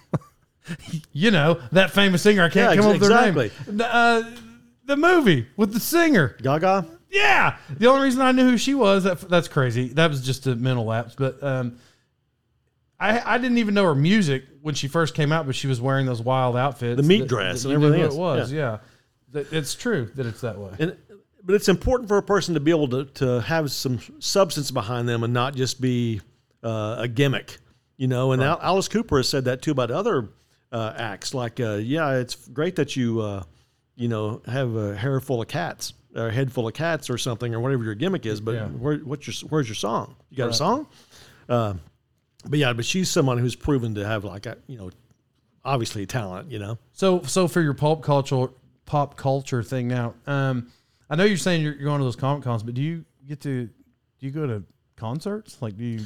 [1.14, 2.44] you know that famous singer.
[2.44, 3.52] I can't Yeah, come up with their name.
[3.82, 4.24] Uh,
[4.86, 6.36] the movie with the singer.
[6.42, 6.86] Gaga.
[7.10, 9.90] Yeah, the only reason I knew who she was that that's crazy.
[9.90, 11.78] That was just a mental lapse, but um,
[13.00, 15.80] I I didn't even know her music when she first came out, but she was
[15.80, 18.16] wearing those wild outfits, The meat that- dress that and everything else.
[18.16, 18.80] It was yeah.
[19.32, 20.72] That- It's true that it's that way.
[20.80, 20.98] And,
[21.44, 25.08] but it's important for a person to be able to, to have some substance behind
[25.08, 26.22] them and not just be
[26.64, 27.60] uh, a gimmick,
[27.98, 28.32] you know.
[28.32, 30.30] And Al- Alice Cooper has said that too about other
[30.72, 31.36] uh, acts.
[31.36, 33.44] Like, uh, yeah, it's great that you, uh,
[33.96, 37.18] you know, have a hair full of cats or a head full of cats or
[37.18, 38.39] something or whatever your gimmick is.
[38.41, 38.68] But Yeah.
[38.68, 40.16] where, what's your where's your song?
[40.30, 40.88] You got a song?
[41.48, 41.76] Uh,
[42.48, 44.91] but yeah, but she's someone who's proven to have like a you know,
[45.64, 46.52] obviously talent.
[46.52, 46.78] You know.
[46.93, 48.48] So, so for your pop culture,
[48.86, 50.72] pop culture thing now, um,
[51.10, 53.41] I know you're saying you're, you're going to those comic cons, but do you get
[53.41, 53.72] to, do
[54.26, 54.64] you go to
[54.96, 55.62] concerts?
[55.62, 56.02] Like, do you?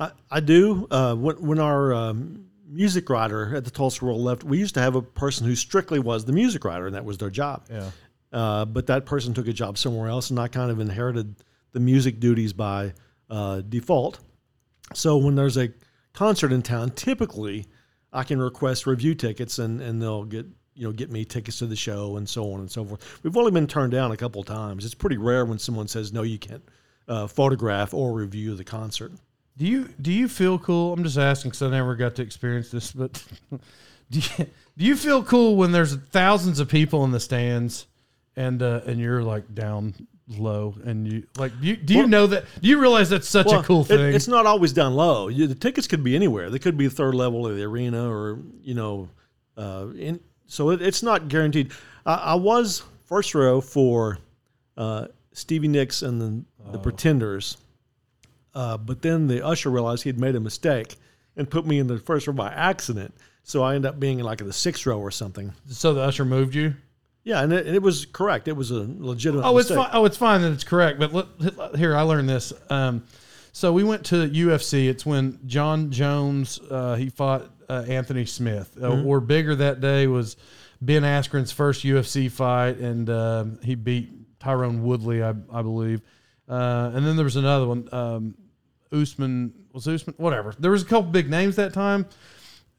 [0.00, 0.86] I, I do.
[0.90, 4.80] Uh, when, when our um, music writer at the Tulsa World left, we used to
[4.80, 7.66] have a person who strictly was the music writer, and that was their job.
[7.70, 7.90] Yeah.
[8.32, 11.36] Uh, but that person took a job somewhere else, and I kind of inherited
[11.72, 12.94] the music duties by
[13.28, 14.20] uh, default.
[14.94, 15.70] So when there's a
[16.12, 17.66] concert in town, typically
[18.12, 21.66] I can request review tickets, and, and they'll get you know get me tickets to
[21.66, 23.22] the show and so on and so forth.
[23.22, 24.84] We've only been turned down a couple of times.
[24.84, 26.62] It's pretty rare when someone says no, you can't
[27.08, 29.12] uh, photograph or review the concert.
[29.56, 30.92] Do you do you feel cool?
[30.94, 33.22] I'm just asking because I never got to experience this, but
[34.10, 34.46] do you,
[34.78, 37.86] do you feel cool when there's thousands of people in the stands
[38.36, 39.94] and uh, and you're like down
[40.38, 43.28] low and you like do you, do you Well- know that do you realize that's
[43.28, 44.14] such Well, a cool it- thing?
[44.14, 45.28] it's not always down low.
[45.28, 46.48] You, the tickets could be anywhere.
[46.48, 49.08] They could be third level of the arena, or you know,
[49.58, 51.72] uh, in, so it, it's not guaranteed.
[52.06, 54.18] I, I was first row for
[54.78, 57.58] uh, Stevie Nicks and the, the Pretenders,
[58.54, 60.96] uh, but then the usher realized he had made a mistake
[61.36, 63.14] and put me in the first row by accident.
[63.44, 65.52] So I ended up being in like in the sixth row or something.
[65.68, 66.74] so the usher moved you.
[67.24, 68.48] Yeah, and it, it was correct.
[68.48, 69.44] It was a legitimate.
[69.46, 69.86] Oh, it's mistake.
[69.86, 69.90] fine.
[69.94, 70.98] Oh, it's fine that it's correct.
[70.98, 72.52] But let, here, I learned this.
[72.68, 73.04] Um,
[73.52, 74.88] so we went to UFC.
[74.88, 78.76] It's when Jon Jones uh, he fought uh, Anthony Smith.
[78.76, 79.06] Uh, Mm-hmm.
[79.06, 80.36] Or bigger that day was
[80.80, 86.02] Ben Askren's first UFC fight, and um, he beat Tyrone Woodley, I, I believe.
[86.48, 87.88] Uh, and then there was another one.
[87.92, 88.34] Um,
[88.92, 90.54] Usman was Usman, whatever.
[90.58, 92.06] There was a couple big names that time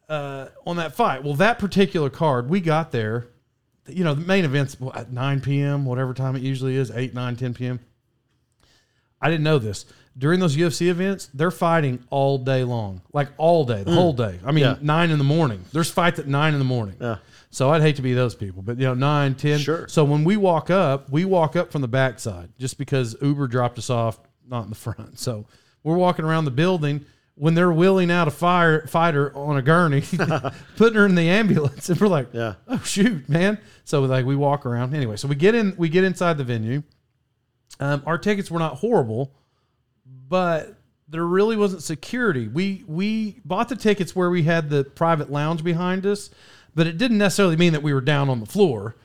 [0.09, 1.23] uh, on that fight.
[1.23, 3.27] Well, that particular card, we got there
[3.87, 7.35] you know, the main event's at 9 p.m., whatever time it usually is, 8, 9,
[7.35, 7.79] 10 p.m.
[9.21, 9.85] I didn't know this.
[10.17, 14.39] During those UFC events, they're fighting all day long, like all day, the whole day.
[14.45, 14.75] I mean, Yeah.
[14.81, 15.65] 9 in the morning.
[15.71, 16.95] There's fights at 9 in the morning.
[17.01, 17.17] Yeah.
[17.49, 19.59] So I'd hate to be those people, but you know, 9, 10.
[19.59, 19.87] Sure.
[19.87, 23.77] So when we walk up, we walk up from the backside just because Uber dropped
[23.79, 25.19] us off, not in the front.
[25.19, 25.45] So
[25.83, 27.05] we're walking around the building
[27.35, 30.01] when they're wheeling out a fire fighter on a gurney,
[30.77, 32.55] putting her in the ambulance, and we're like, Yeah.
[32.67, 33.57] oh shoot, man.
[33.85, 35.15] So like we walk around anyway.
[35.17, 36.83] So we get in, we get inside the venue.
[37.79, 39.33] Um, our tickets were not horrible,
[40.05, 40.75] but
[41.07, 42.47] there really wasn't security.
[42.47, 46.29] We we bought the tickets where we had the private lounge behind us,
[46.75, 48.95] but it didn't necessarily mean that we were down on the floor.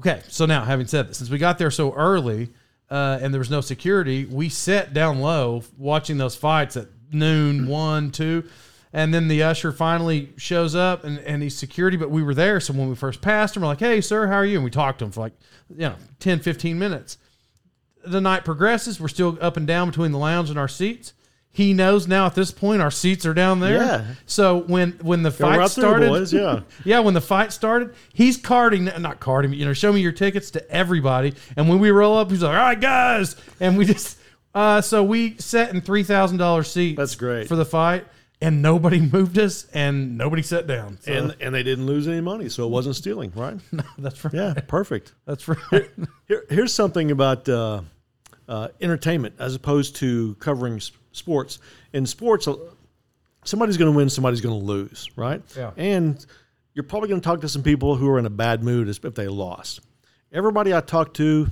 [0.00, 2.50] Okay, so now having said this, since we got there so early
[2.92, 7.66] uh, and there was no security, we sat down low watching those fights at noon,
[7.66, 8.44] one, two,
[8.92, 12.60] and then the usher finally shows up and, and he's security, but we were there.
[12.60, 14.56] So when we first passed him, we're like, hey, sir, how are you?
[14.56, 15.32] And we talked to him for like,
[15.70, 17.16] you know, 10, 15 minutes.
[18.04, 19.00] The night progresses.
[19.00, 21.14] We're still up and down between the lounge and our seats.
[21.54, 23.76] He knows now at this point our seats are down there.
[23.76, 24.04] Yeah.
[24.24, 26.60] So when when the Go fight right through, started, boys, yeah.
[26.84, 30.50] yeah, when the fight started, he's carding, not carding, you know, show me your tickets
[30.52, 31.34] to everybody.
[31.56, 33.36] And when we roll up, he's like, all right, guys.
[33.60, 34.18] And we just,
[34.54, 36.96] uh, so we sat in $3,000 seats.
[36.96, 37.48] That's great.
[37.48, 38.06] For the fight.
[38.40, 40.98] And nobody moved us and nobody sat down.
[41.02, 43.56] So and and they didn't lose any money, so it wasn't stealing, right?
[43.70, 44.32] no, that's right.
[44.34, 45.12] Yeah, perfect.
[45.26, 45.88] That's right.
[46.26, 47.82] Here, here's something about uh,
[48.48, 51.58] uh, entertainment as opposed to covering s- sports.
[51.92, 52.48] In sports,
[53.44, 55.42] somebody's going to win, somebody's going to lose, right?
[55.56, 55.70] Yeah.
[55.76, 56.24] And
[56.74, 59.00] you're probably going to talk to some people who are in a bad mood if
[59.00, 59.80] they lost.
[60.32, 61.48] Everybody I talk to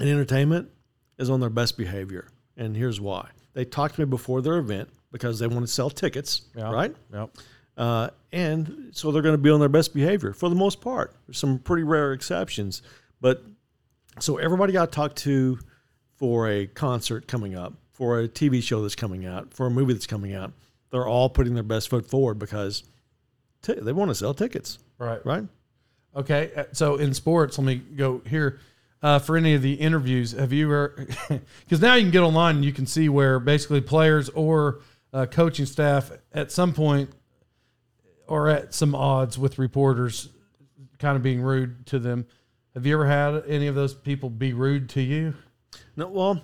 [0.00, 0.70] in entertainment
[1.18, 2.28] is on their best behavior.
[2.56, 3.28] And here's why.
[3.54, 6.70] They talk to me before their event because they want to sell tickets, Yeah.
[6.72, 6.94] right?
[7.12, 7.36] Yep.
[7.76, 11.14] Uh, and so they're going to be on their best behavior for the most part.
[11.26, 12.82] There's some pretty rare exceptions,
[13.20, 13.44] but
[14.18, 15.58] so everybody I talk to
[16.16, 19.92] for a concert coming up, for a TV show that's coming out, for a movie
[19.92, 20.52] that's coming out,
[20.92, 22.84] they're all putting their best foot forward because
[23.60, 25.18] t- they want to sell tickets, Right.
[25.26, 25.44] right?
[26.16, 28.60] Okay, uh, so in sports, let me go here.
[29.02, 31.06] Uh, for any of the interviews, have you ever?
[31.64, 34.80] Because now you can get online and you can see where basically players or
[35.12, 37.10] uh, coaching staff at some point
[38.28, 40.28] or at some odds with reporters,
[41.00, 42.26] kind of being rude to them.
[42.74, 45.34] Have you ever had any of those people be rude to you?
[45.96, 46.42] No, well,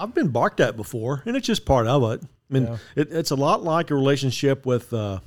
[0.00, 2.22] I've been barked at before, and it's just part of it.
[2.22, 2.76] I mean, Yeah.
[2.96, 5.20] it, it's a lot like a relationship with uh,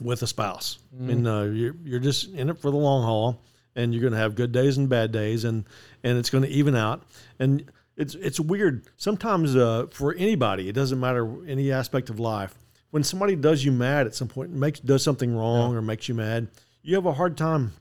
[0.00, 0.78] with a spouse.
[0.98, 3.40] I mean, uh, you're you're just in it for the long haul,
[3.76, 5.64] and you're going to have good days and bad days, and
[6.02, 7.04] and it's going to even out.
[7.38, 7.64] And
[7.96, 10.68] it's it's weird sometimes uh, for anybody.
[10.68, 12.54] It doesn't matter any aspect of life.
[12.90, 16.14] When somebody does you mad at some point, makes does something wrong or makes you
[16.14, 16.48] mad,
[16.82, 17.72] you have a hard time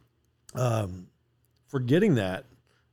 [0.56, 1.08] um,
[1.68, 2.46] forgetting that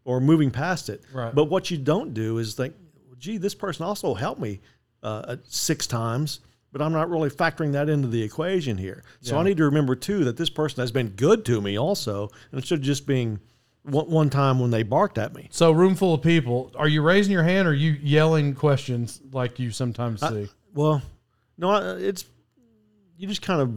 [0.05, 1.03] or moving past it.
[1.13, 1.35] Right.
[1.35, 2.75] But what you don't do is think,
[3.21, 4.61] gee, this person also helped me
[5.03, 6.41] uh, uh, six times,
[6.73, 9.05] but I'm not really factoring that into the equation here.
[9.21, 12.31] So I need to remember too that this person has been good to me also,
[12.53, 13.39] instead of just being
[13.83, 15.49] one, one time when they barked at me.
[15.51, 16.71] So, room full of people.
[16.77, 20.49] Are you raising your hand or are you yelling questions like you sometimes see?
[20.75, 21.03] Well,
[21.57, 22.25] no, I- it's
[23.17, 23.75] you just kind of.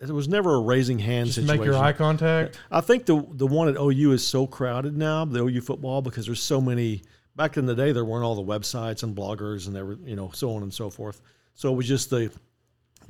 [0.00, 1.60] It was never a raising hand Just situation.
[1.60, 2.58] make your eye contact.
[2.72, 6.26] I think the the one at OU is so crowded now, the OU football, because
[6.26, 7.02] there's so many.
[7.34, 10.30] Back in the day, there weren't all the websites and bloggers and every, you know,
[10.34, 11.22] so on and so forth.
[11.54, 12.30] So it was just the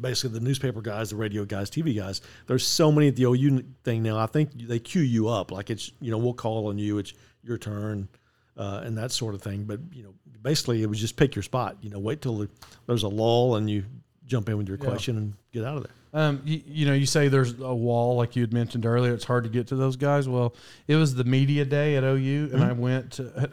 [0.01, 2.21] basically the newspaper guys, the radio guys, TV guys.
[2.47, 4.19] There's so many at the OU thing now.
[4.19, 7.13] I think they queue you up like it's you know we'll call on you, it's
[7.43, 8.09] your turn,
[8.57, 9.65] uh, and that sort of thing.
[9.65, 11.77] But you know, basically it was just pick your spot.
[11.83, 12.49] You know, wait till the,
[12.87, 13.85] there's a lull and you
[14.27, 14.85] jump in with your Yeah.
[14.87, 15.93] question and get out of there.
[16.15, 19.15] Um, you, you know, you say there's a wall, like you had mentioned earlier.
[19.15, 20.29] It's hard to get to those guys.
[20.29, 20.55] Well,
[20.87, 23.13] it was the media day at OU, and I went.
[23.13, 23.49] To,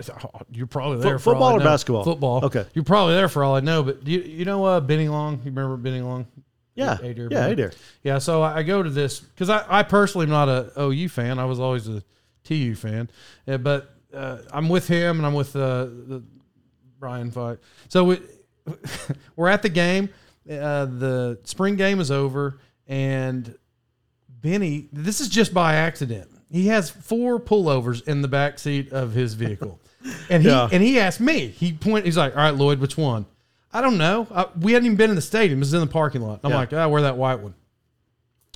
[0.51, 1.19] you're probably there.
[1.19, 1.41] for all Mm-hmm.
[1.41, 2.03] football or basketball?
[2.03, 2.45] Football.
[2.45, 2.65] Okay.
[2.73, 3.81] You're probably there for all I know.
[3.83, 5.35] But do you, you know uh, Benny Long?
[5.37, 6.27] You remember Benny Long?
[6.75, 7.71] Yeah, dear yeah, there.
[8.03, 11.37] Yeah, so I go to this because I, I personally am not a OU fan.
[11.37, 12.01] I was always a
[12.45, 13.09] TU fan,
[13.47, 16.23] Uh, but uh, I'm with him and I'm with uh, the
[16.97, 17.57] Brian fight.
[17.89, 18.21] So we,
[19.35, 20.09] we're at the game.
[20.49, 23.55] Uh, the spring game is over, and
[24.41, 24.87] Benny.
[24.91, 26.29] This is just by accident.
[26.51, 29.79] He has four pullovers in the back seat of his vehicle,
[30.29, 30.69] and he Yeah.
[30.71, 31.47] and he asked me.
[31.49, 32.05] He point.
[32.05, 33.25] He's like, "All right, Lloyd, which one?"
[33.71, 34.25] I don't know.
[34.33, 35.59] I, we hadn't even been in the stadium.
[35.59, 36.39] It was in the parking lot.
[36.43, 36.57] I'm Yeah.
[36.57, 37.53] like, "Ah, wear that white one."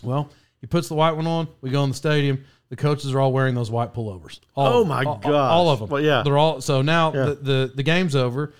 [0.02, 0.30] Well,
[0.62, 1.48] he puts the white one on.
[1.62, 2.44] We go in the stadium.
[2.70, 4.40] The coaches are all wearing those white pullovers.
[4.56, 5.22] All Oh my all.
[5.36, 5.90] All of them.
[5.90, 6.24] Well, yeah.
[6.24, 6.60] they're all.
[6.62, 7.26] So now Yeah.
[7.26, 8.54] the, the the game's over.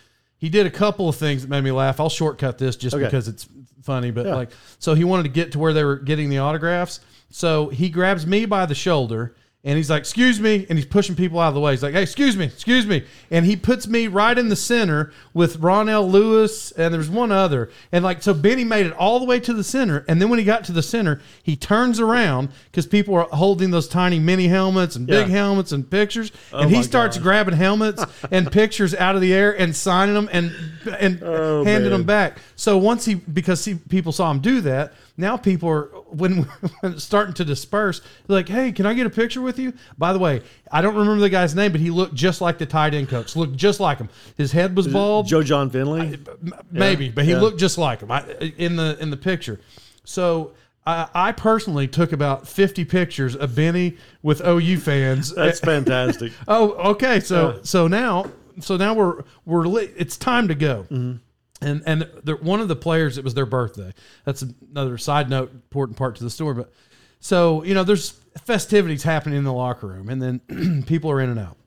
[0.44, 2.02] He did a couple of things that made me laugh.
[2.02, 3.06] I'll shortcut this just Okay.
[3.06, 3.48] because it's
[3.82, 4.36] funny, but Yeah.
[4.36, 7.00] like, so he wanted to get to where they were getting the autographs.
[7.30, 9.36] So he grabs me by the shoulder
[9.66, 11.72] and he's like, "Excuse me," and he's pushing people out of the way.
[11.72, 15.14] He's like, "Hey, excuse me, excuse me," and he puts me right in the center
[15.34, 19.26] with Ronnell Lewis and there's one other, and like, so Benny made it all the
[19.26, 22.50] way to the center, and then when he got to the center, he turns around
[22.72, 25.34] because people are holding those tiny mini helmets and big Yeah.
[25.38, 27.24] helmets and pictures, oh and he starts gosh.
[27.24, 30.52] grabbing helmets and pictures out of the air and signing them and
[31.00, 32.38] and Oh, handing them back.
[32.58, 36.44] So once he because he, people saw him do that, now people are when,
[36.82, 38.02] when starting to disperse.
[38.28, 40.42] Like, "Hey, can I get a picture with you?" By the way,
[40.72, 43.36] I don't remember the guy's name, but he looked just like the tight end coach.
[43.36, 44.10] Looked just like him.
[44.38, 46.02] His head was bald, Joe Jon Finley.
[46.02, 47.40] M- maybe, but he yeah.
[47.42, 48.24] looked just like him I,
[48.58, 49.60] in the in the picture.
[50.04, 50.52] So.
[50.86, 56.34] I I personally took about 50 pictures of Benny with OU fans That's fantastic.
[56.46, 57.22] Oh, okay.
[57.22, 57.60] So Yeah.
[57.64, 58.26] so now
[58.60, 60.86] so now we're we're li- it's time to go.
[60.92, 61.18] Mm-hmm.
[61.64, 63.94] And and the, one of the players it was their birthday.
[64.26, 66.56] That's another side note, important part to the story.
[66.56, 66.72] But
[67.20, 68.12] so you know, there's
[68.46, 71.58] festivities happening in the locker room, and then people are in and out.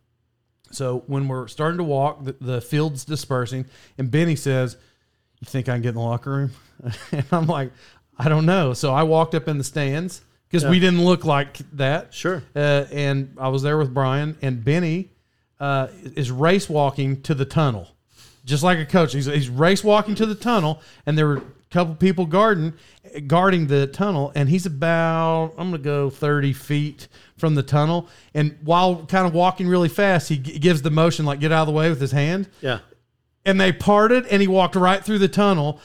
[0.70, 3.66] So when we're starting to walk, the, the field's dispersing,
[3.98, 4.76] and Benny says,
[5.40, 6.50] "You think I can get in the locker room?"
[7.12, 7.72] and I'm like,
[8.18, 11.58] "I don't know." So I walked up in the stands because we didn't look like
[11.76, 12.14] that.
[12.14, 12.42] Sure.
[12.54, 15.10] Uh, and I was there with Brian and Benny
[15.60, 17.88] uh, is race walking to the tunnel,
[18.46, 19.12] just like a coach.
[19.12, 22.72] He's, he's race walking to the tunnel, and there were a couple people guarding
[23.26, 28.56] guarding the tunnel, and he's about I'm gonna go 30 feet from the tunnel, and
[28.62, 31.66] while kind of walking really fast, he g- gives the motion like get out of
[31.66, 32.78] the way with his hand, Yeah.
[33.44, 35.80] and they parted, and he walked right through the tunnel.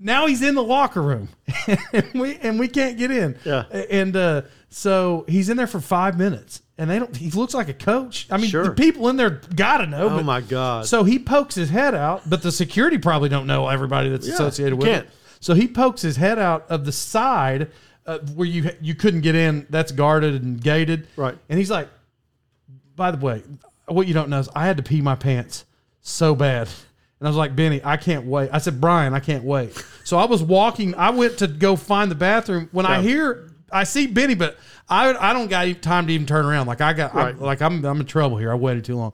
[0.00, 1.28] Now he's in the locker room,
[1.92, 3.38] and we and we can't get in.
[3.44, 3.62] Yeah.
[3.90, 4.42] and uh,
[4.76, 7.16] so he's in there for five minutes, and they don't.
[7.16, 8.26] He looks like a coach.
[8.28, 8.64] I mean, Sure.
[8.64, 10.08] the people in there gotta know.
[10.08, 10.86] Oh but- my God.
[10.86, 14.72] So he pokes his head out, but the security probably don't know everybody that's associated
[14.72, 15.06] you with can't.
[15.06, 15.12] it.
[15.38, 17.70] So he pokes his head out of the side
[18.04, 19.64] uh, where you you couldn't get in.
[19.70, 21.06] That's guarded and gated.
[21.16, 21.38] Right.
[21.48, 21.88] And he's like,
[22.96, 23.42] by the way,
[23.86, 25.64] what you don't know is I had to pee my pants
[26.00, 26.66] so bad.
[27.20, 28.50] And I was like, Benny, I can't wait.
[28.52, 29.72] I said, Brian, I can't wait.
[30.02, 30.96] So I was walking.
[30.96, 32.68] I went to go find the bathroom.
[32.72, 33.02] When I Yeah.
[33.02, 34.56] hear, I see Benny, but
[34.88, 36.66] I I don't got time to even turn around.
[36.66, 37.34] Like I got, Right.
[37.34, 38.50] I'm, like I'm I'm in trouble here.
[38.50, 39.12] I waited too long.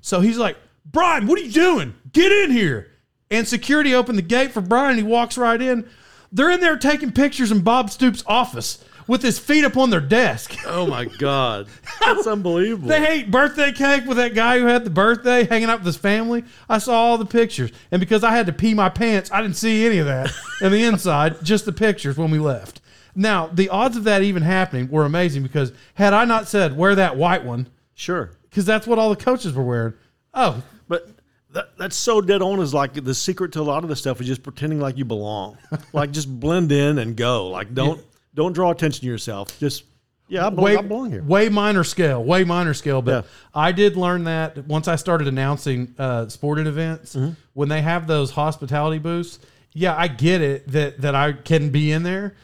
[0.00, 1.94] So he's like, Brian, what are you doing?
[2.12, 2.90] Get in here.
[3.30, 4.96] And security opened the gate for Brian.
[4.96, 5.88] He walks right in.
[6.30, 10.00] They're in there taking pictures in Bob Stoops' office with his feet up on their
[10.00, 10.54] desk.
[10.66, 11.68] Oh my God.
[12.00, 12.88] That's unbelievable.
[12.88, 15.96] They ate birthday cake with that guy who had the birthday hanging out with his
[15.96, 16.44] family.
[16.68, 17.70] I saw all the pictures.
[17.90, 20.70] And because I had to pee my pants, I didn't see any of that in
[20.72, 22.80] the inside, just the pictures when we left.
[23.14, 26.94] Now, the odds of that even happening were amazing because had I not said, wear
[26.94, 28.30] that white one, sure.
[28.48, 29.94] because that's what all the coaches were wearing.
[30.34, 31.08] Oh, But
[31.50, 34.20] that, that's so dead on is like the secret to a lot of this stuff
[34.20, 35.58] is just pretending like you belong.
[35.92, 37.48] like just blend in and go.
[37.48, 38.02] Like don't
[38.34, 39.58] don't draw attention to yourself.
[39.60, 39.84] Just
[40.28, 41.22] yeah, I belong, way, I belong here.
[41.22, 43.02] way minor scale, way minor scale.
[43.02, 43.30] But Yeah.
[43.54, 47.32] I did learn that once I started announcing uh, sporting events, Mm-hmm.
[47.52, 49.38] when they have those hospitality booths.
[49.74, 52.34] Yeah, I get it that that I can be in there,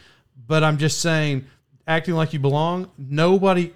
[0.49, 1.47] but I'm just saying,
[1.87, 2.91] acting like you belong.
[2.99, 3.73] Nobody,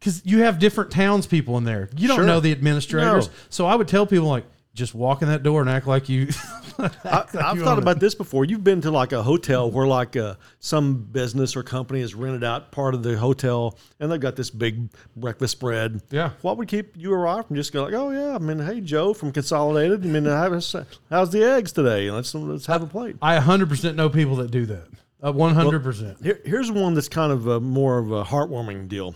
[0.00, 1.88] because you have different townspeople in there.
[1.96, 2.26] You don't Sure.
[2.26, 3.32] know the administrators, No.
[3.50, 4.44] so I would tell people like,
[4.74, 6.26] just walk in that door and act like you.
[6.80, 8.44] I, I've thought about this before.
[8.44, 12.42] You've been to like a hotel where like uh, some business or company has rented
[12.42, 16.02] out part of the hotel and they've got this big breakfast spread.
[16.10, 16.30] Yeah.
[16.42, 18.80] What would keep you or I from just going like, oh yeah, I mean, hey
[18.80, 20.02] Joe from Consolidated.
[20.02, 20.74] I mean, how's,
[21.08, 22.10] how's the eggs today?
[22.10, 23.14] Let's let's have a plate.
[23.22, 24.88] I 100% know people that do that.
[25.24, 26.46] Uh, 100%.
[26.46, 29.14] Here's one that's kind of a, more of a heartwarming deal.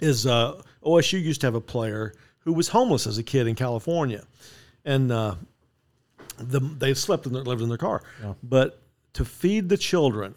[0.00, 3.54] Is uh, OSU used to have a player who was homeless as a kid in
[3.56, 4.24] California,
[4.84, 5.34] and uh,
[6.38, 8.02] the, they slept in their, lived in their car.
[8.42, 8.82] But
[9.14, 10.34] to feed the children,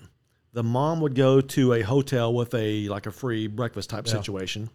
[0.54, 4.70] the mom would go to a hotel with a like a free breakfast type situation.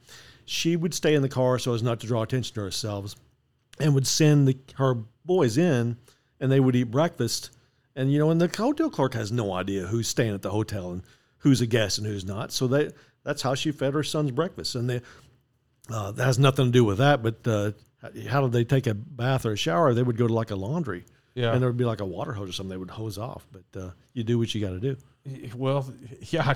[0.44, 3.14] She would stay in the car so as not to draw attention to herself,
[3.78, 5.96] and would send the, her boys in,
[6.40, 7.50] and they would eat breakfast.
[7.96, 10.92] And you know, and the hotel clerk has no idea who's staying at the hotel
[10.92, 11.02] and
[11.38, 12.52] who's a guest and who's not.
[12.52, 12.90] So they
[13.24, 15.00] that's how she fed her son's breakfast, and they
[15.90, 17.22] uh, that has nothing to do with that.
[17.22, 17.72] But uh,
[18.28, 19.92] how did they take a bath or a shower?
[19.92, 21.52] They would go to like a laundry, Yeah.
[21.52, 22.70] and there would be like a water hose or something.
[22.70, 23.46] They would hose off.
[23.52, 24.96] But uh, you do what you got to do.
[25.56, 25.92] Well,
[26.30, 26.54] yeah,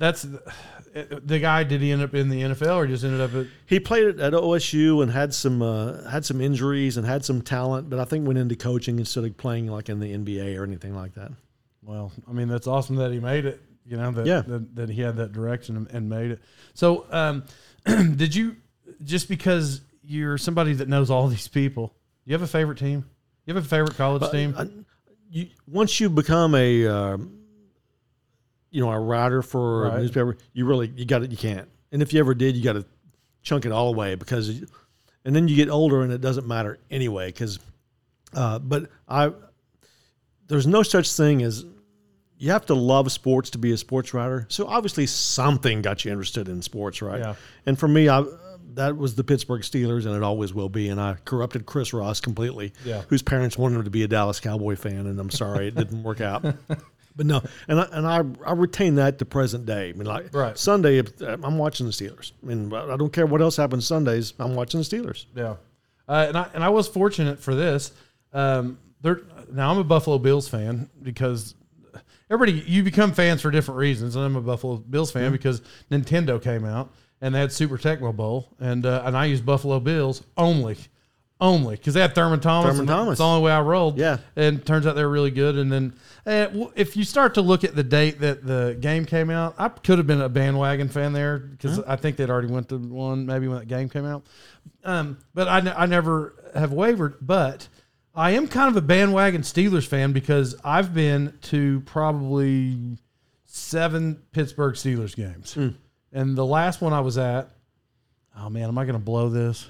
[0.00, 1.62] that's the guy.
[1.62, 3.46] Did he end up in the NFL or just ended up at?
[3.66, 7.42] He played it at OSU and had some uh, had some injuries and had some
[7.42, 10.64] talent, but I think went into coaching instead of playing like in the NBA or
[10.64, 11.30] anything like that.
[11.82, 13.60] Well, I mean, that's awesome that he made it.
[13.84, 14.40] You know that Yeah.
[14.40, 16.40] that, that he had that direction and, and made it.
[16.74, 17.44] So, um,
[17.84, 18.56] did you
[19.04, 21.94] just because you're somebody that knows all these people?
[22.24, 23.04] You have a favorite team?
[23.46, 24.54] You have a favorite college team?
[24.56, 24.68] I-
[25.32, 27.39] you, once you become a um,
[28.70, 29.94] you know a writer for Right.
[29.94, 31.30] a newspaper, you really you got it.
[31.30, 31.68] You can't.
[31.92, 32.84] And if you ever did, you got to
[33.42, 34.48] chunk it all away because,
[35.24, 37.26] and then you get older and it doesn't matter anyway.
[37.28, 37.58] Because,
[38.34, 39.32] uh, but I
[40.46, 41.64] there's no such thing as
[42.38, 44.46] you have to love sports to be a sports writer.
[44.48, 47.20] So obviously something got you interested in sports, right?
[47.20, 47.34] Yeah.
[47.66, 48.24] And for me, I
[48.74, 50.88] that was the Pittsburgh Steelers, and it always will be.
[50.90, 53.02] And I corrupted Chris Ross completely, Yeah.
[53.08, 56.02] whose parents wanted him to be a Dallas Cowboy fan, and I'm sorry it didn't
[56.04, 56.44] work out.
[57.16, 59.90] But no, and I, and I I retain that to present day.
[59.90, 60.56] I mean, like Right.
[60.56, 62.32] Sunday, if, uh, I'm watching the Steelers.
[62.42, 64.32] I mean, I don't care what else happens Sundays.
[64.38, 65.26] I'm watching the Steelers.
[65.34, 65.56] Yeah,
[66.08, 67.92] uh, and I and I was fortunate for this.
[68.32, 71.54] Um, there now I'm a Buffalo Bills fan because
[72.30, 76.40] everybody you become fans for different reasons, and I'm a Buffalo Bills fan because Nintendo
[76.40, 80.22] came out and they had Super Tecmo Bowl, and uh, and I use Buffalo Bills
[80.36, 80.78] only.
[81.40, 82.72] Only because they had Thurman Thomas.
[82.72, 83.12] Thurman Thomas.
[83.12, 83.96] It's the only way I rolled.
[83.98, 84.18] Yeah.
[84.36, 85.56] and turns out they're really good.
[85.56, 85.94] And then,
[86.26, 89.68] uh, if you start to look at the date that the game came out, I
[89.70, 93.24] could have been a bandwagon fan there because I think they'd already went to one
[93.24, 94.24] maybe when that game came out.
[94.84, 97.16] Um, but I, I never have wavered.
[97.22, 97.68] But
[98.14, 102.98] I am kind of a bandwagon Steelers fan because I've been to probably
[103.46, 105.56] seven Pittsburgh Steelers games,
[106.12, 107.48] and the last one I was at.
[108.36, 109.68] Oh man, am I going to blow this?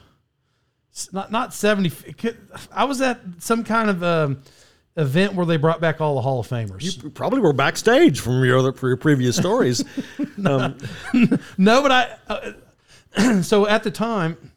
[1.13, 1.91] Not not seventy.
[1.91, 2.39] could-
[2.73, 4.43] I was at some kind of um,
[4.97, 7.03] event where they brought back all the Hall of Famers.
[7.03, 9.85] You probably were backstage from your other your previous stories.
[10.45, 10.77] um,
[11.59, 12.17] no, but I.
[12.29, 14.53] Uh, so at the time,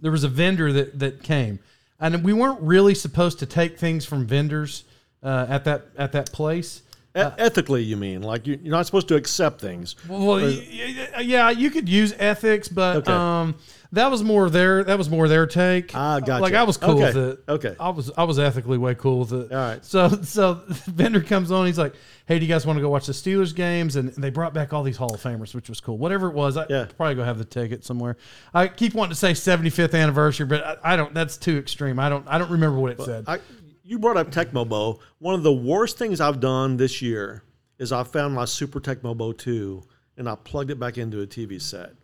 [0.00, 1.58] there was a vendor that that came,
[2.00, 4.84] and we weren't really supposed to take things from vendors
[5.22, 6.82] uh, at that at that place.
[7.14, 8.22] E- ethically, you mean?
[8.22, 9.96] Like you, you're not supposed to accept things.
[10.08, 13.12] Well, y- yeah, you could use ethics, but Okay.
[13.12, 13.54] um,
[13.92, 15.94] that was more their that was more their take.
[15.94, 16.40] Ah, gotcha.
[16.40, 17.04] Like I was cool Okay.
[17.04, 17.44] with it.
[17.48, 17.76] Okay.
[17.78, 19.52] I was I was ethically way cool with it.
[19.52, 19.84] All right.
[19.84, 21.66] So so the vendor comes on.
[21.66, 21.92] He's like,
[22.24, 24.72] "Hey, do you guys want to go watch the Steelers games?" And they brought back
[24.72, 25.98] all these Hall of Famers, which was cool.
[25.98, 26.86] Whatever it was, I Yeah.
[26.96, 28.16] probably go have the ticket somewhere.
[28.54, 31.12] I keep wanting to say 75th anniversary, but I, I don't.
[31.12, 31.98] That's too extreme.
[31.98, 32.26] I don't.
[32.26, 33.24] I don't remember what it said.
[33.26, 33.40] I,
[33.84, 35.00] you brought up Tecmo Bowl.
[35.18, 37.42] One of the worst things I've done this year
[37.78, 39.82] is I found my Super Tecmo Bowl 2
[40.16, 41.94] and I plugged it back into a TV set.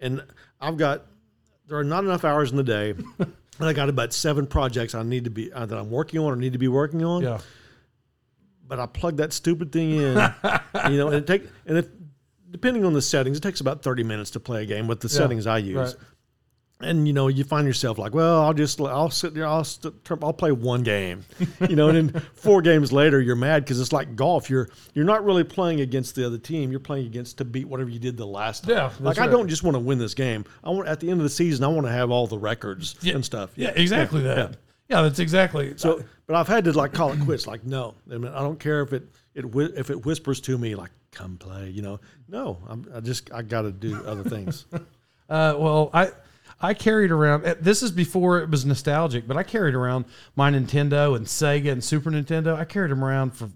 [0.00, 0.22] And
[0.60, 1.06] I've got,
[1.66, 2.94] there are not enough hours in the day.
[3.18, 6.26] and I got about seven projects I need to be, uh, that I'm working on
[6.32, 7.22] or need to be working on.
[7.22, 7.38] yeah.
[8.66, 10.16] But I plugged that stupid thing in,
[10.90, 11.90] you know, and it take, and it,
[12.50, 15.08] depending on the settings, it takes about 30 minutes to play a game with the
[15.08, 15.94] settings I use Right.
[16.80, 19.94] And you know you find yourself like well i'll just i'll sit there i'll st-
[20.22, 21.24] i'll play one game
[21.68, 24.50] you know and then four games later you're mad because it's like golf.
[24.50, 26.70] You're you're not really playing against the other team.
[26.70, 28.76] You're playing against to beat whatever you did the last time.
[28.76, 30.44] Yeah, like i don't just want to win this game.
[30.62, 32.96] I want at the end of the season i want to have all the records
[33.04, 33.50] and stuff.
[33.56, 34.56] Yeah, exactly that.
[34.88, 35.02] Yeah.
[35.02, 35.74] that's exactly.
[35.76, 37.94] so but i've had to like call it quits like no.
[38.10, 39.44] I, mean, I don't care if it it
[39.76, 42.00] if it whispers to me like come play you know.
[42.28, 44.66] No I'm, i just i got to do other things.
[45.26, 46.10] Uh, well, I
[46.64, 47.44] I carried around.
[47.44, 50.04] eh, This is before it was nostalgic, but I carried around
[50.36, 52.56] my Nintendo and Sega and Super Nintendo.
[52.56, 53.50] I carried them around for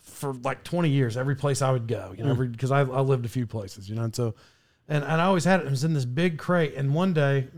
[0.00, 1.16] for like twenty years.
[1.16, 3.94] Every place I would go, you know, because I, I lived a few places, you
[3.96, 4.34] know, and so
[4.88, 5.66] and, and I always had it.
[5.66, 6.74] It was in this big crate.
[6.74, 7.48] And one day,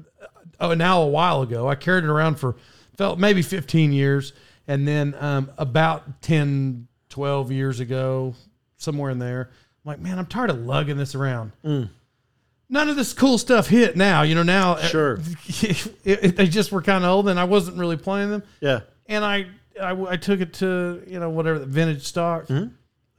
[0.61, 2.57] oh, now a while ago, I carried it around for
[2.97, 4.33] felt maybe fifteen years,
[4.67, 8.35] and then um, about 10, 12 years ago,
[8.77, 9.51] somewhere in there,
[9.85, 11.53] I'm like, man, I'm tired of lugging this around
[12.69, 14.23] none of this cool stuff hit now.
[14.23, 15.21] You know, now uh, Sure.
[15.49, 18.43] it, it- they just were kind of old, and I wasn't really playing them.
[18.61, 19.47] yeah And I,
[19.81, 22.69] I, I took it to you know whatever the vintage stock, Mm-hmm.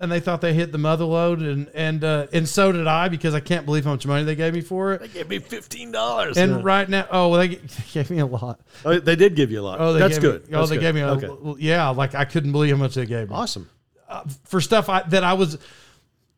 [0.02, 3.08] and they thought they hit the mother load, and and uh, and so did I
[3.10, 5.02] because I can't believe how much money they gave me for it.
[5.02, 6.38] They gave me fifteen dollars.
[6.38, 7.60] And right now, oh, well, they g-
[7.94, 8.60] gave me a lot.
[8.86, 9.80] oh, they did give you a lot.
[9.82, 10.44] Oh, that's me- good.
[10.52, 10.82] oh, That's they good.
[10.82, 11.56] gave me a okay.
[11.60, 13.70] yeah, like I couldn't believe how much they gave me Awesome.
[14.46, 15.58] for stuff I, that I was.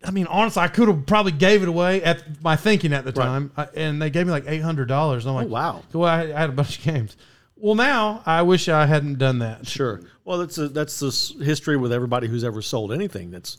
[0.04, 3.12] I mean, honestly, I could have probably gave it away at my thinking at the
[3.12, 3.26] Right.
[3.26, 5.26] time, I, and they gave me like eight hundred dollars.
[5.26, 5.84] I'm like, Oh, wow.
[5.94, 7.16] Well, I, I had a bunch of games.
[7.56, 9.68] Well, now I wish I hadn't done that.
[9.68, 10.02] Sure.
[10.26, 13.30] Well, that's a, that's the history with everybody who's ever sold anything.
[13.30, 13.58] That's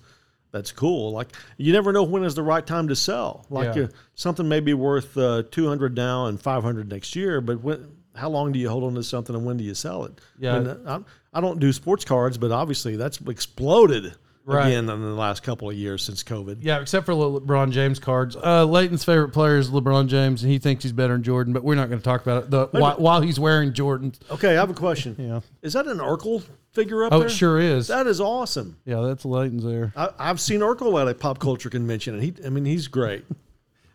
[0.51, 1.13] that's cool.
[1.13, 3.47] Like you never know when is the right time to sell.
[3.49, 3.83] Like Yeah.
[3.85, 7.63] uh, something may be worth uh, two hundred now and five hundred next year, but
[7.63, 10.21] when, how long do you hold on to something and when do you sell it?
[10.39, 10.55] Yeah.
[10.59, 11.01] When, uh,
[11.33, 14.15] I, I don't do sports cards, but obviously that's exploded
[14.45, 14.67] Right.
[14.69, 16.59] again in the last couple of years since COVID.
[16.63, 18.35] Yeah, except for LeBron James cards.
[18.37, 21.53] Uh, Leighton's favorite player is LeBron James, and he thinks he's better than Jordan.
[21.53, 24.19] But we're not going to talk about it the, while, while he's wearing Jordans.
[24.31, 25.15] Okay, I have a question.
[25.19, 25.41] Yeah.
[25.63, 27.17] Is that an Urkel figure up there?
[27.17, 27.29] Oh, there?
[27.29, 27.87] it sure is.
[27.87, 28.77] That is awesome.
[28.85, 29.93] yeah, that's Leighton's there.
[29.97, 33.25] I, I've seen Urkel at a pop culture convention, and he, I mean, he's great.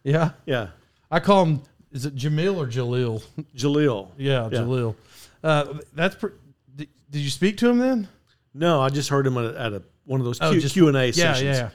[0.03, 0.67] Yeah, Yeah,
[1.11, 1.61] I call him.
[1.91, 3.21] Is it Jamil or Jaleel?
[3.57, 4.11] Jaleel.
[4.17, 4.59] yeah, Yeah.
[4.59, 4.95] Jaleel.
[5.43, 6.15] Uh, that's.
[6.15, 6.31] Pre-
[6.73, 8.07] did, did you speak to him then?
[8.53, 10.75] No, I just heard him at a, at a one of those Oh, Q, just-
[10.75, 11.57] and A Yeah, sessions.
[11.57, 11.69] yeah,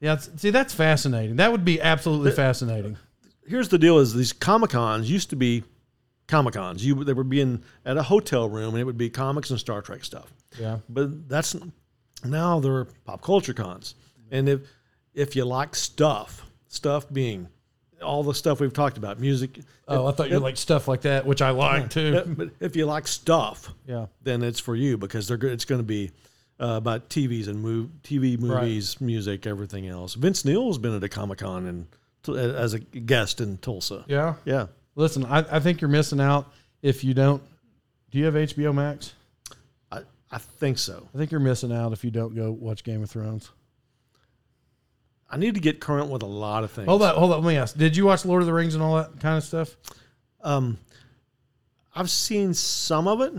[0.00, 0.16] yeah.
[0.36, 1.36] See, that's fascinating.
[1.36, 2.98] That would be absolutely fascinating.
[3.46, 5.64] Here's the deal: is these comic cons used to be
[6.28, 6.84] comic cons.
[6.84, 9.58] You they would be in at a hotel room, and it would be comics and
[9.58, 10.32] Star Trek stuff.
[10.58, 10.78] Yeah.
[10.88, 11.56] But that's
[12.24, 13.94] now they're pop culture cons,
[14.30, 14.60] and if
[15.14, 17.48] if you like stuff, stuff being
[18.02, 19.60] all the stuff we've talked about, music.
[19.86, 22.22] Oh, I thought you like stuff like that, which I like too.
[22.26, 24.06] But if you like stuff, Yeah.
[24.22, 25.52] then it's for you because they're good.
[25.52, 26.10] It's going to be
[26.60, 30.14] uh, about TVs and move, TV, movies, music, everything else.
[30.14, 31.86] Vince Neil's been at a Comic Con and
[32.36, 34.04] as a guest in Tulsa.
[34.06, 34.34] Yeah.
[34.44, 36.52] Yeah, Listen, I, I think you're missing out
[36.82, 37.42] if you don't.
[38.10, 39.14] Do you have HBO Max?
[39.90, 41.08] I, I think so.
[41.14, 43.50] I think you're missing out if you don't go watch Game of Thrones.
[45.30, 46.88] I need to get current with a lot of things.
[46.88, 47.42] Hold on, hold on.
[47.44, 47.76] Let me ask.
[47.76, 49.76] Did you watch Lord of the Rings and all that kind of stuff?
[50.42, 50.76] Um,
[51.94, 53.34] I've seen some of it.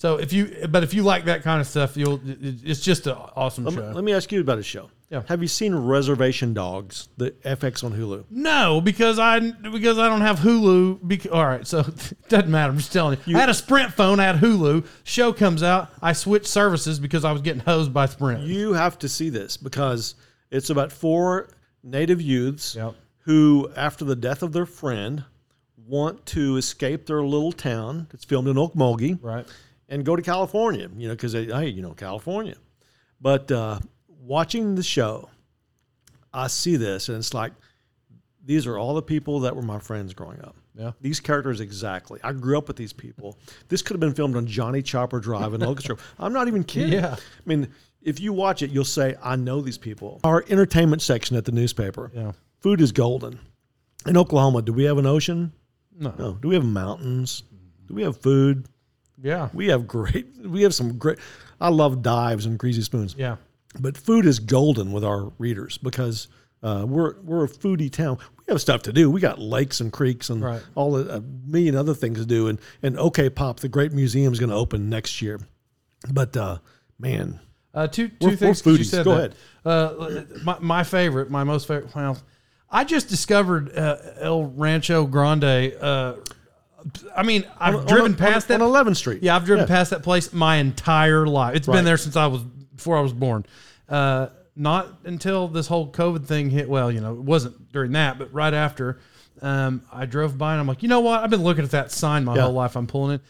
[0.00, 2.18] So if you, but if you like that kind of stuff, you'll.
[2.24, 3.90] It's just an awesome Let me, show.
[3.90, 4.88] let me ask you about a show.
[5.10, 5.24] Yeah.
[5.28, 8.24] Have you seen Reservation Dogs, the FX on Hulu?
[8.30, 11.30] No, because I because I don't have Hulu.
[11.30, 12.72] All right, so it doesn't matter.
[12.72, 13.36] I'm just telling you.
[13.36, 14.20] I had a Sprint phone.
[14.20, 14.86] I had Hulu.
[15.04, 15.88] Show comes out.
[16.00, 18.44] I switched services because I was getting hosed by Sprint.
[18.44, 20.14] You have to see this because
[20.50, 21.50] it's about four
[21.82, 22.94] native youths Yep.
[23.24, 25.24] who, after the death of their friend,
[25.76, 28.06] want to escape their little town.
[28.14, 29.18] It's filmed in Okmulgee.
[29.20, 29.46] Right.
[29.90, 32.54] And go to California, you know, because hey, you know, California.
[33.20, 35.28] But uh, watching the show,
[36.32, 37.52] I see this, and it's like
[38.42, 40.56] these are all the people that were my friends growing up.
[40.74, 40.92] Yeah.
[41.00, 42.20] These characters exactly.
[42.24, 43.36] I grew up with these people.
[43.68, 46.14] This could have been filmed on Johnny Chopper Drive in Locust Grove.
[46.18, 46.94] I'm not even kidding.
[46.94, 47.16] Yeah.
[47.16, 47.68] I mean,
[48.00, 50.20] if you watch it, you'll say, I know these people.
[50.24, 52.10] Our entertainment section at the newspaper.
[52.14, 52.32] Yeah.
[52.60, 53.38] Food is golden.
[54.06, 55.52] In Oklahoma, do we have an ocean?
[55.98, 56.14] No.
[56.18, 56.32] No.
[56.32, 57.42] Do we have mountains?
[57.86, 58.66] Do we have food?
[59.22, 59.48] Yeah.
[59.52, 60.26] We have great.
[60.44, 61.18] We have some great.
[61.60, 63.14] I love dives and greasy spoons.
[63.18, 63.36] Yeah.
[63.78, 66.28] But food is golden with our readers because
[66.62, 68.18] uh, we're we're a foodie town.
[68.38, 69.10] We have stuff to do.
[69.10, 70.62] We got lakes and creeks and Right.
[70.74, 72.48] all the, a million other things to do.
[72.48, 75.38] And and OK Pop, the great museum, is going to open next year.
[76.12, 76.58] But uh,
[76.98, 77.38] man,
[77.74, 78.64] Uh, two two We're- things.
[78.64, 79.34] we're you said Go that.
[79.64, 81.94] Uh, my, my favorite, my most favorite.
[81.94, 82.18] Well,
[82.70, 85.74] I just discovered uh, El Rancho Grande.
[87.16, 88.64] I mean, I've On- driven on, past on, that.
[88.64, 89.22] on 11th Street.
[89.22, 91.56] yeah, I've driven past that place my entire life.
[91.56, 91.76] It's Right.
[91.76, 93.44] been there since I was before I was born.
[93.88, 96.68] Uh, not until this whole COVID thing hit.
[96.68, 98.98] Well, you know, it wasn't during that, but right after.
[99.42, 101.22] Um, I drove by and I'm like, you know what?
[101.22, 102.42] I've been looking at that sign my Yeah.
[102.42, 102.76] whole life.
[102.76, 103.20] I'm pulling it.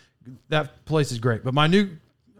[0.49, 1.45] That place is great.
[1.45, 1.89] But my new,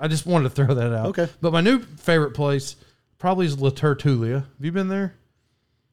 [0.01, 1.07] I just wanted to throw that out.
[1.07, 1.29] Okay.
[1.41, 2.77] But my new favorite place
[3.19, 4.35] probably is La Tertulia.
[4.35, 5.15] Have you been there?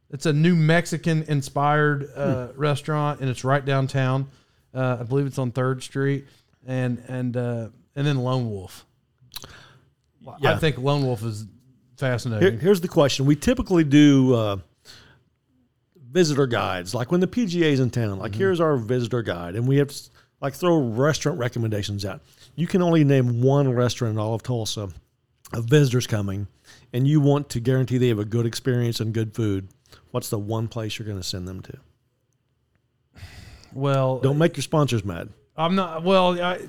[0.10, 2.60] It's a new Mexican inspired uh, Hmm.
[2.60, 4.28] restaurant, and it's right downtown.
[4.78, 6.26] Uh, I believe it's on Third Street,
[6.66, 8.86] and and uh, and then Lone Wolf.
[10.28, 10.58] I Yeah.
[10.60, 11.48] think Lone Wolf is Here,
[11.98, 12.60] fascinating.
[12.60, 14.58] here's the question: We typically do uh,
[16.12, 18.12] visitor guides, like when the PGA's in town.
[18.12, 18.22] Mm-hmm.
[18.22, 20.10] Like, here's our visitor guide, and we have to,
[20.42, 22.22] like throw restaurant recommendations out.
[22.56, 24.90] You can only name one restaurant in all of Tulsa
[25.54, 26.48] of visitors coming,
[26.94, 29.70] and you want to guarantee they have a good experience and good food.
[30.12, 31.78] What's the one place you're going to send them to?
[33.74, 35.30] Well, Don't make your sponsors mad.
[35.56, 36.04] I'm not.
[36.04, 36.60] Well, I,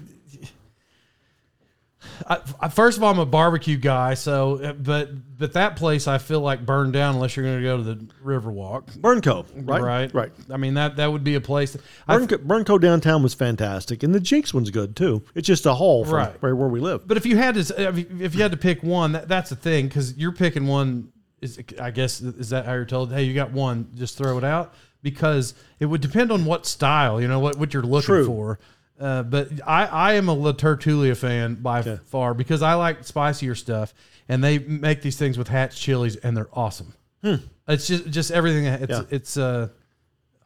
[2.27, 6.19] I, I- first of all, I'm a barbecue guy, so but but that place I
[6.19, 7.95] feel like burned down unless you're going to go to the
[8.25, 9.83] Riverwalk, Burnco, right?
[9.83, 10.15] right?
[10.15, 10.33] Right.
[10.51, 11.77] I mean that that would be a place.
[12.07, 15.25] I, Burnco, Burnco downtown was fantastic, and the Jenks one's good too.
[15.35, 16.43] It's just a haul from Right.
[16.43, 17.07] where we live.
[17.07, 19.51] But if you had to, if you- if you had to pick one, that, that's
[19.51, 21.13] the thing because you're picking one.
[21.41, 23.13] Is I guess is that how you're told?
[23.13, 27.21] Hey, you got one, just throw it out because it would depend on what style,
[27.21, 28.27] you know, what what you're looking True.
[28.27, 28.59] for.
[29.01, 33.55] Uh, but I, I am a La Tertulia fan by far because I like spicier
[33.55, 33.95] stuff,
[34.29, 36.95] and they make these things with Hatch chilies, and they're awesome.
[37.23, 38.65] It's just just everything.
[38.67, 39.03] It's Yeah.
[39.11, 39.69] it's uh,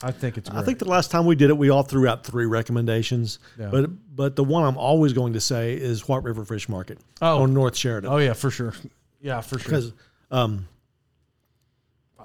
[0.03, 0.49] I think it's.
[0.51, 0.61] Great.
[0.61, 3.39] I think the last time we did it, we all threw out three recommendations.
[3.59, 3.69] Yeah.
[3.71, 7.43] But but the one I'm always going to say is White River Fish Market Oh.
[7.43, 8.11] on North Sheridan.
[8.13, 8.75] Oh yeah, for sure.
[9.21, 9.71] Yeah, for sure.
[9.71, 9.93] Because
[10.31, 10.67] um,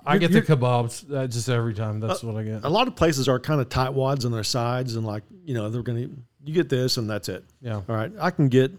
[0.08, 2.00] I get the kebabs uh, just every time.
[2.00, 2.64] That's what I get.
[2.64, 5.70] a lot of places are kind of tightwads on their sides, and like you know
[5.70, 7.44] they're going to you get this and that's it.
[7.62, 7.76] Yeah.
[7.76, 8.72] All right, I can get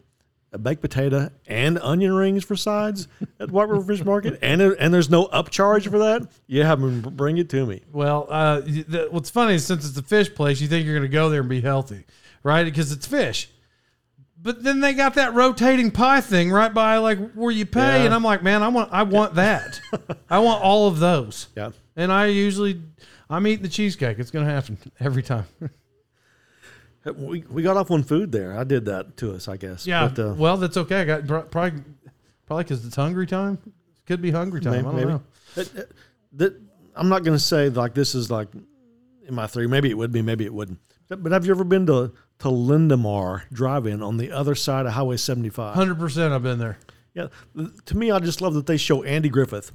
[0.53, 3.07] a baked potato and onion rings for sides
[3.39, 6.23] at White River Fish Market, and and there's no upcharge for that.
[6.47, 7.83] Yeah, have them bring it to me.
[7.93, 11.09] Well, uh, the, what's funny is since it's a fish place, you think you're going
[11.09, 12.05] to go there and be healthy,
[12.43, 12.65] right?
[12.65, 13.51] Because it's fish.
[14.41, 18.05] But then they got that rotating pie thing right by like where you pay, Yeah.
[18.05, 19.81] and I'm like, man, I want, I want that.
[20.31, 21.49] I want all of those.
[21.57, 21.71] Yeah.
[21.97, 22.81] And I usually,
[23.29, 24.19] I'm eating the cheesecake.
[24.21, 25.47] It's going to happen every time.
[27.17, 28.59] We, we got off on food there.
[28.59, 29.87] I did that to us, I guess.
[29.87, 30.09] yeah.
[30.09, 31.01] But, uh, well, that's okay.
[31.01, 31.81] I got probably,
[32.47, 33.59] probably because it's hungry time.
[34.07, 34.75] Could be hungry time.
[34.75, 35.09] I don't maybe.
[35.09, 35.23] know.
[35.55, 35.89] That- that-
[36.35, 36.61] that-
[36.95, 38.49] I'm not going to say like this is like
[39.27, 39.67] in my three.
[39.69, 40.81] Maybe it would be, maybe it wouldn't.
[41.09, 44.93] But, have you ever been to to Linda Mar Drive-In on the other side of
[44.93, 45.75] Highway 75?
[45.75, 46.33] Hundred percent.
[46.33, 46.79] I've been there.
[47.15, 47.29] Yeah.
[47.87, 49.73] To me, I just love that they show Andy Griffith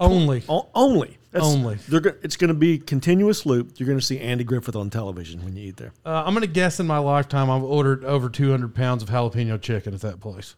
[0.00, 0.42] Only.
[0.48, 1.18] O- only.
[1.30, 1.76] That's- Only.
[1.88, 3.74] They're go- it's going to be continuous loop.
[3.78, 5.92] You're going to see Andy Griffith on television when you eat there.
[6.04, 9.60] Uh, I'm going to guess in my lifetime I've ordered over 200 pounds of jalapeno
[9.60, 10.56] chicken at that place.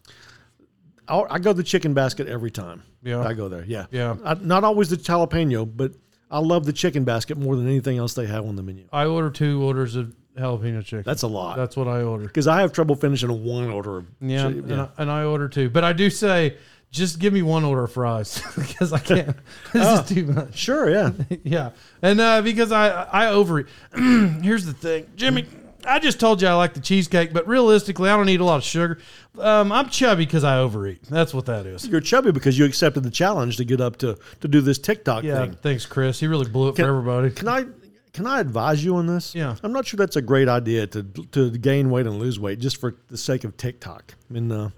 [1.07, 2.81] I'll, I go to the chicken basket every time.
[3.03, 3.21] Yeah.
[3.21, 3.65] I go there.
[3.65, 3.85] Yeah.
[3.91, 4.15] Yeah.
[4.23, 5.91] I, not always the jalapeno, but
[6.33, 8.85] I love the chicken basket more than anything else they have on the menu.
[8.91, 11.03] I order two orders of jalapeno chicken.
[11.05, 11.55] That's a lot.
[11.57, 12.25] That's what I order.
[12.25, 13.97] Because I have trouble finishing one order.
[13.97, 15.69] Of Yeah, chi- and, I, and I order two.
[15.69, 16.57] But I do say,
[16.89, 19.37] just give me one order of fries because I can't.
[19.73, 19.99] This Oh.
[20.01, 20.57] is too much.
[20.57, 21.11] Sure, yeah.
[21.43, 21.69] yeah,
[22.01, 23.67] and uh, because I I overeat.
[23.95, 25.45] Here's the thing, Jimmie.
[25.85, 28.57] I just told you I like the cheesecake, but realistically, I don't eat a lot
[28.57, 28.99] of sugar.
[29.37, 31.03] Um, I'm chubby because I overeat.
[31.03, 31.87] That's what that is.
[31.87, 35.23] You're chubby because you accepted the challenge to get up to to do this TikTok
[35.23, 35.57] Yeah, thing.
[35.61, 36.19] thanks, Chris.
[36.19, 37.31] He really blew it Can- for everybody.
[37.31, 37.65] Can I
[38.13, 39.33] can I advise you on this?
[39.33, 39.55] Yeah.
[39.63, 42.77] I'm not sure that's a great idea to to gain weight and lose weight just
[42.77, 44.13] for the sake of TikTok.
[44.29, 44.69] I mean, uh,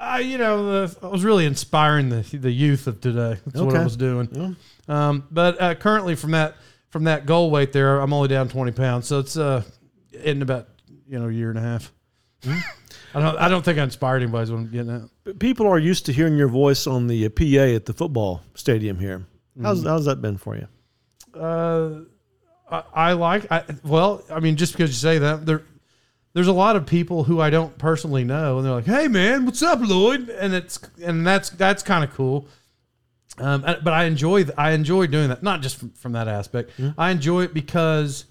[0.00, 3.38] I, you know, uh, I was really inspiring the the youth of today.
[3.46, 4.56] That's what I was doing.
[4.86, 6.56] Um, but uh, currently, from that
[6.90, 9.06] from that goal weight there, I'm only down 20 pounds.
[9.08, 9.62] So it's uh,
[10.20, 10.68] in about
[11.08, 11.92] you know a year and a half.
[13.14, 13.38] I don't.
[13.38, 14.44] I don't think I inspired anybody.
[14.44, 15.38] Is what I'm getting at.
[15.38, 19.26] People are used to hearing your voice on the PA at the football stadium here.
[19.60, 20.68] How's how's that been for you?
[21.34, 22.00] Uh,
[22.70, 23.50] I, I like.
[23.50, 25.62] I, well, I mean, just because you say that, there,
[26.34, 29.46] there's a lot of people who I don't personally know, and they're like, "Hey, man,
[29.46, 32.46] what's up, Lloyd?" And it's and that's that's kind of cool.
[33.38, 36.28] Um, uh, but I enjoy th- I enjoy doing that, not just from, from that
[36.28, 36.70] aspect.
[36.96, 38.26] I enjoy it because, uh,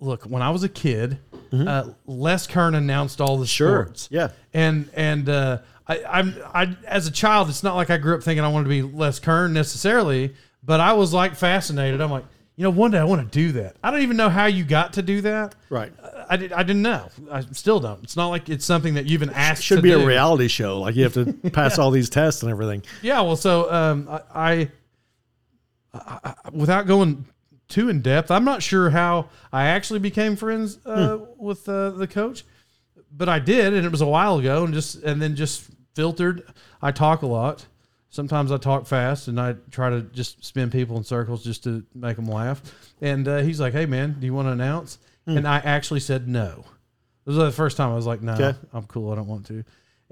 [0.00, 1.18] look, when I was a kid,
[1.52, 4.08] uh, Les Kern announced all the sports.
[4.10, 4.30] Yeah.
[4.52, 8.22] and and uh, I, I'm I as a child, it's not like I grew up
[8.22, 12.00] thinking I wanted to be Les Kern necessarily, but I was like fascinated.
[12.00, 12.24] I'm like,
[12.56, 13.76] you know, one day I want to do that.
[13.82, 15.54] I don't even know how you got to do that.
[15.70, 15.92] Right.
[16.28, 17.08] I, did, I didn't know.
[17.32, 18.02] I still don't.
[18.02, 19.64] It's not like it's something that you've been asked.
[19.64, 20.00] Should to be do.
[20.00, 20.80] a reality show.
[20.80, 22.82] Like you have to pass all these tests and everything.
[23.02, 24.68] Yeah, well, so um, I,
[25.94, 27.24] I, I, without going
[27.70, 32.06] too in depth, I'm not sure how I actually became friends uh, with uh, the
[32.06, 32.44] coach,
[33.10, 35.64] but I did, and it was a while ago, and just and then just
[35.94, 36.42] filtered.
[36.82, 37.66] I talk a lot.
[38.12, 41.84] Sometimes I talk fast, and I try to just spin people in circles just to
[41.94, 42.60] make them laugh.
[43.00, 46.26] And uh, he's like, "Hey, man, do you want to announce?" And I actually said
[46.28, 46.64] no.
[47.24, 48.58] This was the first time I was like, "No, Okay.
[48.72, 49.12] I'm cool.
[49.12, 49.62] I don't want to."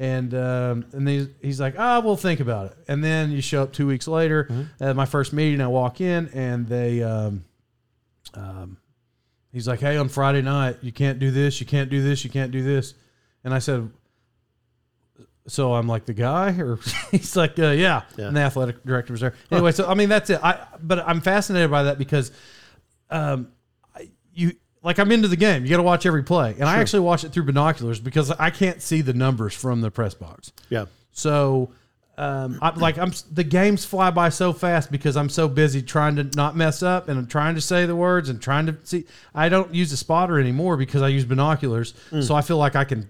[0.00, 3.64] And um, and he's, he's like, "Ah, we'll think about it." And then you show
[3.64, 4.48] up two weeks later
[4.78, 5.60] at my first meeting.
[5.60, 7.44] I walk in, and they, um,
[8.34, 8.76] um,
[9.52, 11.60] he's like, "Hey, on Friday night, you can't do this.
[11.60, 12.24] You can't do this.
[12.24, 12.94] You can't do this."
[13.44, 13.90] And I said,
[15.46, 16.78] "So I'm like the guy?" Or
[17.10, 18.28] he's like, uh, "Yeah." Yeah.
[18.28, 19.34] And the athletic director was there.
[19.50, 20.40] Anyway, so I mean, that's it.
[20.42, 22.30] I but I'm fascinated by that because,
[23.10, 23.48] um,
[23.94, 24.52] I- you
[24.82, 25.64] like I'm into the game.
[25.64, 28.50] You got to watch every play, and I actually watch it through binoculars because I
[28.50, 30.52] can't see the numbers from the press box.
[30.70, 30.86] Yeah.
[31.10, 31.72] So,
[32.18, 36.16] um, I, like I'm the games fly by so fast because I'm so busy trying
[36.16, 39.06] to not mess up and I'm trying to say the words and trying to see.
[39.34, 42.84] I don't use a spotter anymore because I use binoculars, so I feel like I
[42.84, 43.08] can,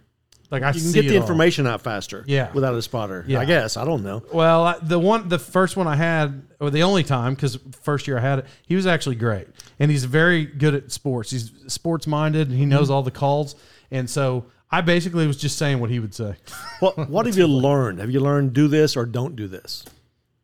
[0.51, 1.22] like I You can get the all.
[1.22, 2.22] information out faster.
[2.26, 2.52] Yeah.
[2.52, 3.24] Without a spotter.
[3.26, 3.40] Yeah.
[3.40, 3.76] I guess.
[3.76, 4.22] I don't know.
[4.32, 8.06] Well, I- the one, the first one I had, or the only time, because first
[8.09, 9.47] year I had it, he was actually great,
[9.78, 11.30] and he's very good at sports.
[11.30, 13.56] He's sports minded, and he knows all the calls,
[13.90, 16.36] and so I basically was just saying what he would say.
[16.80, 17.98] What What have you learned?
[17.98, 19.84] Have you learned do this or don't do this?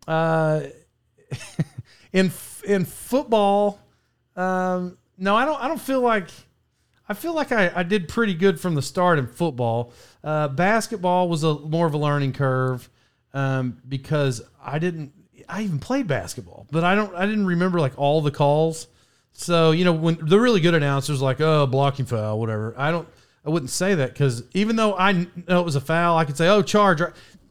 [0.08, 0.62] Uh,
[2.12, 2.32] in
[2.64, 3.80] in football,
[4.36, 5.62] um, no, I don't.
[5.62, 6.28] I don't feel like.
[7.06, 9.92] I feel like I, I did pretty good from the start in football.
[10.22, 12.88] Uh, basketball was a more of a learning curve
[13.34, 15.12] um, because I didn't.
[15.48, 17.14] I even played basketball, but I don't.
[17.14, 18.86] I didn't remember like all the calls.
[19.32, 22.74] So you know when the really good announcers like oh blocking foul whatever.
[22.76, 23.08] I don't.
[23.44, 26.36] I wouldn't say that because even though I know it was a foul, I could
[26.36, 27.00] say oh charge.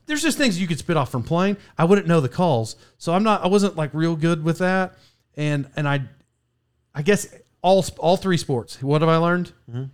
[0.06, 1.58] There's just things you could spit off from playing.
[1.78, 3.44] I wouldn't know the calls, so I'm not.
[3.44, 4.96] I wasn't like real good with that,
[5.36, 6.02] and and I,
[6.94, 8.82] I guess all all three sports.
[8.82, 9.52] What have I learned?
[9.70, 9.86] Mm-hmm.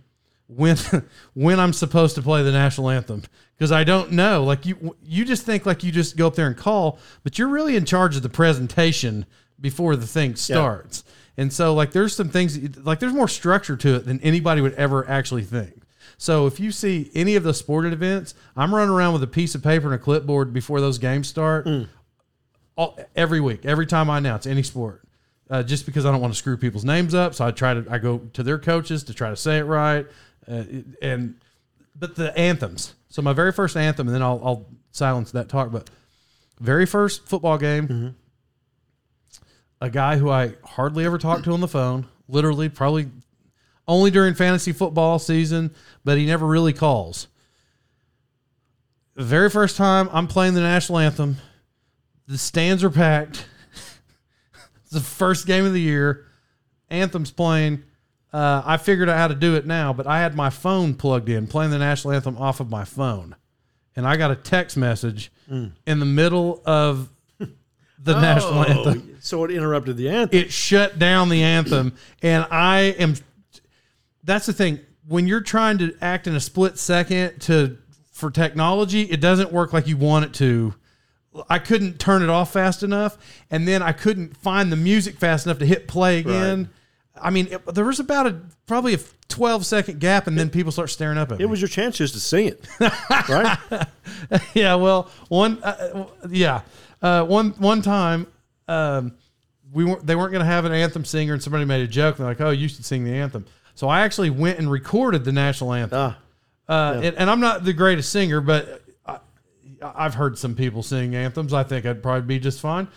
[0.48, 0.76] When
[1.34, 3.22] when I'm supposed to play the national anthem
[3.56, 4.42] because I don't know.
[4.42, 7.48] Like you you just think like you just go up there and call, but you're
[7.48, 9.26] really in charge of the presentation
[9.60, 11.04] before the thing starts.
[11.36, 14.74] And so like there's some things like there's more structure to it than anybody would
[14.74, 15.79] ever actually think.
[16.20, 19.54] So if you see any of the sporting events, I'm running around with a piece
[19.54, 21.66] of paper and a clipboard before those games start
[22.76, 25.02] all, every week, every time I announce any sport,
[25.48, 27.34] uh, just because I don't want to screw people's names up.
[27.34, 30.06] So I try to I go to their coaches to try to say it right,
[30.46, 30.64] uh,
[31.00, 31.36] and
[31.98, 32.92] but the anthems.
[33.08, 35.72] So my very first anthem, and then I'll, I'll silence that talk.
[35.72, 35.88] But
[36.60, 38.14] very first football game,
[39.80, 43.08] a guy who I hardly ever talked to on the phone, literally probably
[43.90, 47.26] only during fantasy football season, but he never really calls.
[49.16, 51.38] The very first time I'm playing the national anthem,
[52.28, 53.44] the stands are packed.
[54.84, 56.24] it's the first game of the year.
[56.88, 57.82] Anthem's playing.
[58.32, 61.28] Uh, I figured out how to do it now, but I had my phone plugged
[61.28, 63.34] in, playing the national anthem off of my phone,
[63.96, 65.32] and I got a text message
[65.84, 67.08] in the middle of
[67.40, 69.10] the national anthem.
[69.14, 70.38] Oh, so it interrupted the anthem.
[70.38, 73.16] It shut down the anthem, and I am.
[74.30, 74.78] That's the thing
[75.08, 77.78] when you're trying to act in a split second to
[78.12, 80.74] for technology, it doesn't work like you want it to.
[81.48, 83.18] I couldn't turn it off fast enough,
[83.50, 86.68] and then I couldn't find the music fast enough to hit play again.
[87.20, 88.98] I mean, it, there was about a probably a
[89.28, 91.44] 12 second gap, and then people start staring up at me.
[91.44, 92.68] it was your chance just to sing it,
[93.28, 93.58] right?
[94.54, 96.60] yeah, well, one, uh, yeah,
[97.02, 98.28] uh, one one time,
[98.68, 99.16] um,
[99.72, 102.18] we weren't they weren't going to have an anthem singer, and somebody made a joke.
[102.18, 103.44] And they're like, "Oh, you should sing the anthem."
[103.80, 105.98] So I actually went and recorded the national anthem.
[105.98, 106.18] Ah,
[106.68, 109.20] Uh, and, and I'm not the greatest singer, but I,
[109.82, 111.54] I've heard some people sing anthems.
[111.54, 112.88] I think I'd probably be just fine.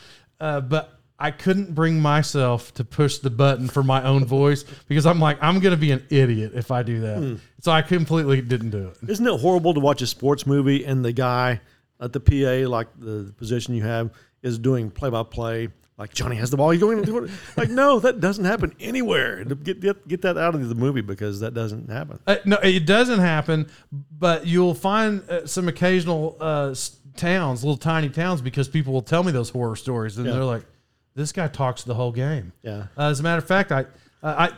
[0.41, 5.05] Uh, but I couldn't bring myself to push the button for my own voice because
[5.05, 7.39] I'm like, I'm going to be an idiot if I do that.
[7.61, 9.10] So I completely didn't do it.
[9.10, 11.61] Isn't it horrible to watch a sports movie and the guy
[12.01, 14.11] at the PA, like the position you have,
[14.41, 15.69] is doing play by play?
[15.98, 17.32] Like Johnny has the ball, he's going to do it.
[17.57, 19.44] Like, no, that doesn't happen anywhere.
[19.45, 22.20] Get, get get that out of the movie because that doesn't happen.
[22.26, 26.74] Uh, no, it doesn't happen, but you'll find uh, some occasional uh,
[27.15, 30.34] towns, little tiny towns, because people will tell me those horror stories, and Yeah.
[30.34, 30.64] they're like,
[31.14, 32.88] "This guy talks the whole game." Yeah.
[32.98, 33.82] Uh, as a matter of fact, I,
[34.24, 34.52] uh, I,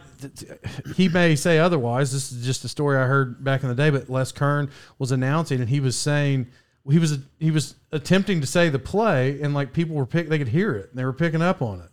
[0.96, 2.14] he may say otherwise.
[2.14, 3.90] This is just a story I heard back in the day.
[3.90, 6.48] But Les Kern was announcing, and he was saying
[6.90, 10.38] he was he was attempting to say the play, and like people were pick, they
[10.38, 11.90] could hear it, and they were picking up on it.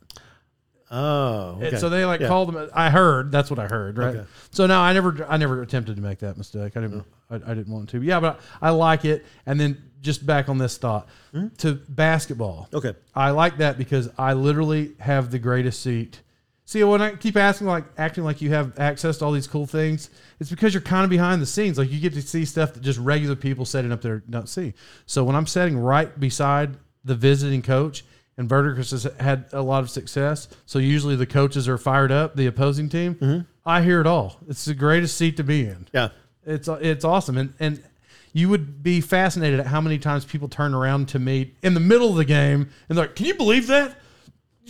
[0.95, 1.77] Oh, And okay.
[1.79, 2.29] so they like Yeah.
[2.29, 2.69] called them.
[2.75, 4.15] I heard that's what I heard, right?
[4.17, 4.27] Okay.
[4.51, 6.77] So no, I never, I never attempted to make that mistake.
[6.77, 8.03] I didn't, I, I didn't want to.
[8.03, 9.25] Yeah, but I like it.
[9.47, 11.49] And then just back on this thought Hmm?
[11.59, 12.69] to basketball.
[12.75, 12.93] Okay.
[13.15, 16.21] I like that because I literally have the greatest seat.
[16.67, 19.67] See, when I keep asking, like acting like you have access to all these cool
[19.67, 20.11] things,
[20.43, 21.79] it's because you're kind of behind the scenes.
[21.79, 24.75] Like you get to see stuff that just regular people setting up there don't see.
[25.07, 28.05] So when I'm sitting right beside the visiting coach,
[28.37, 32.35] and Verdigris has had a lot of success, so usually the coaches are fired up,
[32.35, 33.15] the opposing team.
[33.15, 33.41] Mm-hmm.
[33.65, 34.39] I hear it all.
[34.49, 35.87] It's the greatest seat to be in.
[35.93, 36.09] Yeah.
[36.45, 37.85] It's it's awesome, and and
[38.33, 41.81] you would be fascinated at how many times people turn around to me in the
[41.81, 43.97] middle of the game and they're like, "Can you believe that?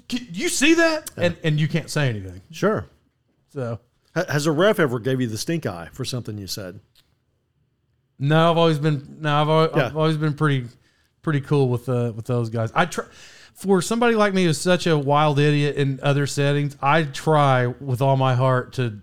[0.07, 2.43] Can you see that?" And and you can't say anything.
[2.51, 2.85] Sure.
[3.55, 3.81] So
[4.15, 6.81] Has a ref ever gave you the stink eye for something you said?
[8.19, 9.87] no, I've always been no, I've always, Yeah.
[9.87, 10.67] I've always been pretty
[11.23, 12.71] pretty cool with uh, with those guys.
[12.75, 13.05] I try
[13.55, 16.77] for somebody like me who's such a wild idiot in other settings.
[16.81, 19.01] I try with all my heart to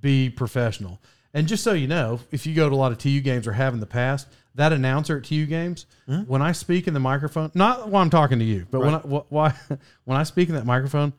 [0.00, 1.00] be professional.
[1.32, 3.52] And just so you know, if you go to a lot of TU games or
[3.52, 5.86] have in the past, that announcer at TU games,
[6.26, 8.98] when I speak in the microphone, not while I'm talking to you, but when I,
[8.98, 9.54] why
[10.04, 11.12] when I speak in that microphone,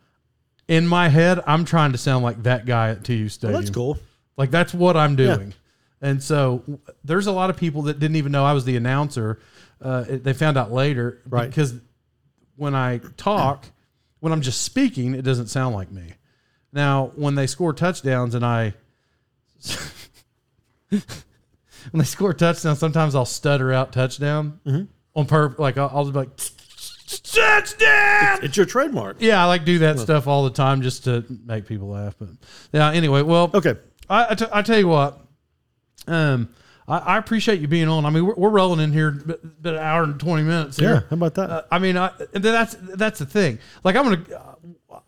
[0.67, 3.53] in my head, I'm trying to sound like that guy at TU Stadium.
[3.53, 3.97] Well, that's cool.
[4.37, 5.53] Like that's what I'm doing.
[6.01, 6.63] And so
[7.03, 9.39] there's a lot of people that didn't even know I was the announcer.
[9.81, 11.49] Uh, they found out later Right.
[11.49, 11.73] because
[12.55, 13.65] when I talk,
[14.19, 16.13] when I'm just speaking, it doesn't sound like me.
[16.73, 18.73] Now, when they score touchdowns and I
[20.89, 21.01] when
[21.93, 24.59] they score touchdowns, sometimes I'll stutter out touchdown
[25.15, 25.59] on purpose.
[25.59, 26.29] Like I'll, I'll just be like
[27.19, 28.39] touchdown.
[28.43, 29.17] It's your trademark.
[29.19, 32.15] Yeah, I like do that stuff all the time just to make people laugh.
[32.19, 32.29] But
[32.71, 33.75] yeah, anyway, well, Okay.
[34.09, 35.19] I, I, t- I tell you what,
[36.07, 36.49] um,
[36.87, 38.05] I, I appreciate you being on.
[38.05, 40.79] I mean, we're, we're rolling in here but, but an hour and twenty minutes.
[40.79, 40.87] Yeah.
[40.87, 41.07] Here.
[41.09, 41.49] How about that?
[41.49, 43.57] Uh, I mean, I, and that's that's the thing.
[43.83, 44.55] Like I'm gonna,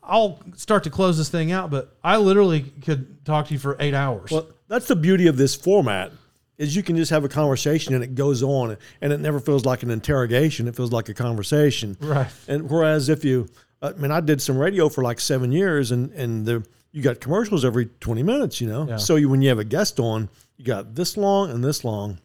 [0.01, 3.77] I'll start to close this thing out, but I literally could talk to you for
[3.79, 4.31] eight hours.
[4.31, 6.11] Well, that's the beauty of this format
[6.57, 9.65] is you can just have a conversation and it goes on and it never feels
[9.65, 10.67] like an interrogation.
[10.67, 11.97] It feels like a conversation.
[11.99, 12.27] Right.
[12.47, 13.47] And whereas if you,
[13.81, 17.19] I mean, I did some radio for like seven years and, and the, you got
[17.19, 18.87] commercials every 20 minutes, you know?
[18.87, 18.97] Yeah.
[18.97, 22.17] So you, when you have a guest on, you got this long and this long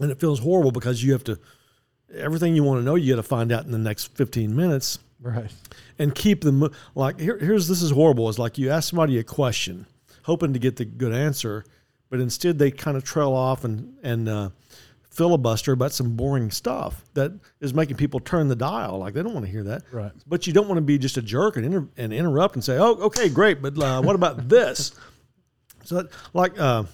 [0.00, 1.38] and it feels horrible because you have to,
[2.14, 4.98] everything you want to know, you got to find out in the next 15 minutes
[5.22, 5.50] right.
[5.98, 9.24] and keep them like here, here's this is horrible It's like you ask somebody a
[9.24, 9.86] question
[10.24, 11.64] hoping to get the good answer
[12.12, 14.50] but instead they kind of trail off and and uh,
[15.10, 19.32] filibuster about some boring stuff that is making people turn the dial like they don't
[19.34, 20.12] want to hear that Right.
[20.26, 22.76] but you don't want to be just a jerk and, inter- and interrupt and say
[22.78, 24.92] oh okay great but uh, what about this
[25.84, 26.84] so that, like uh,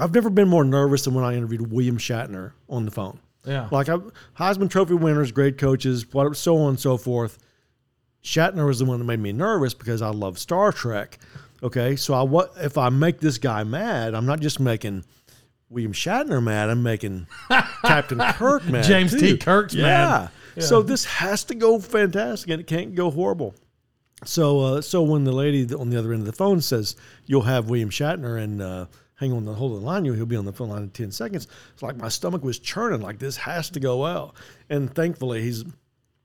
[0.00, 3.68] i've never been more nervous than when i interviewed william shatner on the phone Yeah.
[3.70, 3.96] like I,
[4.38, 6.04] Heisman Trophy winners, great coaches,
[6.34, 7.38] so on and so forth.
[8.22, 11.18] Shatner was the one that made me nervous because I love Star Trek.
[11.62, 14.14] Okay, so I what if I make this guy mad?
[14.14, 15.04] I'm not just making
[15.68, 16.70] William Shatner mad.
[16.70, 17.26] I'm making
[17.84, 18.84] Captain Kirk mad.
[18.84, 19.20] James T.
[19.20, 19.38] too.
[19.38, 20.28] Kirk's yeah.
[20.56, 20.62] mad.
[20.62, 23.54] So this has to go fantastic, and it can't go horrible.
[24.24, 27.42] So, uh, so when the lady on the other end of the phone says you'll
[27.42, 30.36] have William Shatner and uh, hang on the hold of the line, you he'll be
[30.36, 31.46] on the phone line in ten seconds.
[31.72, 33.00] It's like my stomach was churning.
[33.00, 34.34] Like this has to go well,
[34.68, 35.64] and thankfully he's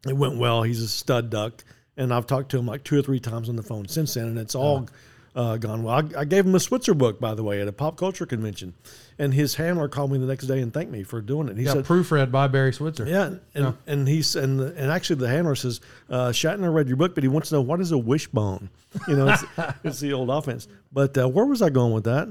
[0.08, 0.64] it went well.
[0.64, 1.64] He's a stud duck,
[1.96, 4.28] and I've talked to him like two or three times on the phone since then,
[4.28, 4.88] and it's all
[5.36, 5.96] uh, gone well.
[5.96, 8.74] I, I gave him a Switzer book, by the way, at a pop culture convention,
[9.20, 11.58] and his handler called me the next day and thanked me for doing it.
[11.58, 13.06] He Yeah, said, proofread by Barry Switzer.
[13.06, 17.14] yeah, and and he's and and actually the handler says uh, Shatner read your book,
[17.16, 18.70] but he wants to know what is a wishbone.
[19.10, 19.44] You know, it's,
[19.84, 20.70] it's the old offense.
[20.94, 22.30] But uh, where was I going with that?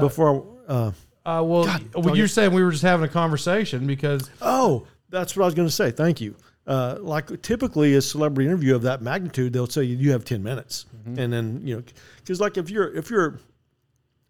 [0.00, 0.92] Before, I, uh,
[1.26, 5.42] Uh, well, well, you're saying we were just having a conversation because oh, that's what
[5.42, 5.90] I was going to say.
[5.90, 6.34] Thank you.
[6.66, 10.86] Uh, like typically a celebrity interview of that magnitude, they'll say you, have ten minutes,
[11.04, 11.82] and then you know,
[12.16, 13.38] because like if you're if you're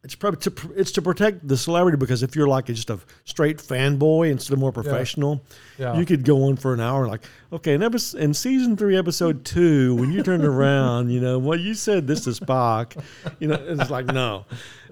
[0.04, 3.56] it's probably to, it's to protect the celebrity because if you're like just a straight
[3.58, 5.42] fanboy instead of more professional,
[5.78, 5.98] Yeah.
[5.98, 9.44] you could go on for an hour like, okay, in, episode, in season three, episode
[9.44, 13.02] two, when you turned around, you know, well, you said this to Spock,
[13.40, 14.44] you know, it's like no.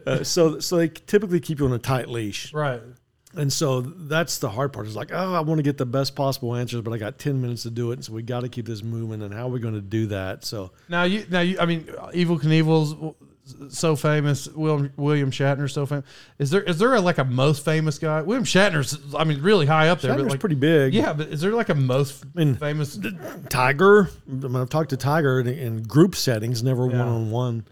[0.04, 2.80] Uh, so so they typically keep you on a tight leash, Right.
[3.36, 4.86] And so that's the hard part.
[4.86, 7.40] It's like, oh, I want to get the best possible answers, but I got ten
[7.40, 9.22] minutes to do it, and so we got to keep this moving.
[9.22, 10.44] And how are we going to do that?
[10.44, 13.14] So Now you, now you, I mean, Evel Knievel's
[13.68, 14.48] so famous.
[14.48, 16.04] William William Shatner's so famous.
[16.38, 18.22] Is there is there a, like a most famous guy?
[18.22, 20.14] William Shatner's, I mean, really high up there.
[20.14, 20.94] Shatner's like, pretty big.
[20.94, 22.98] Yeah, but is there like a most mean, famous?
[23.50, 24.08] Tiger.
[24.28, 27.66] I mean, I've talked to Tiger in, in group settings, never one on one.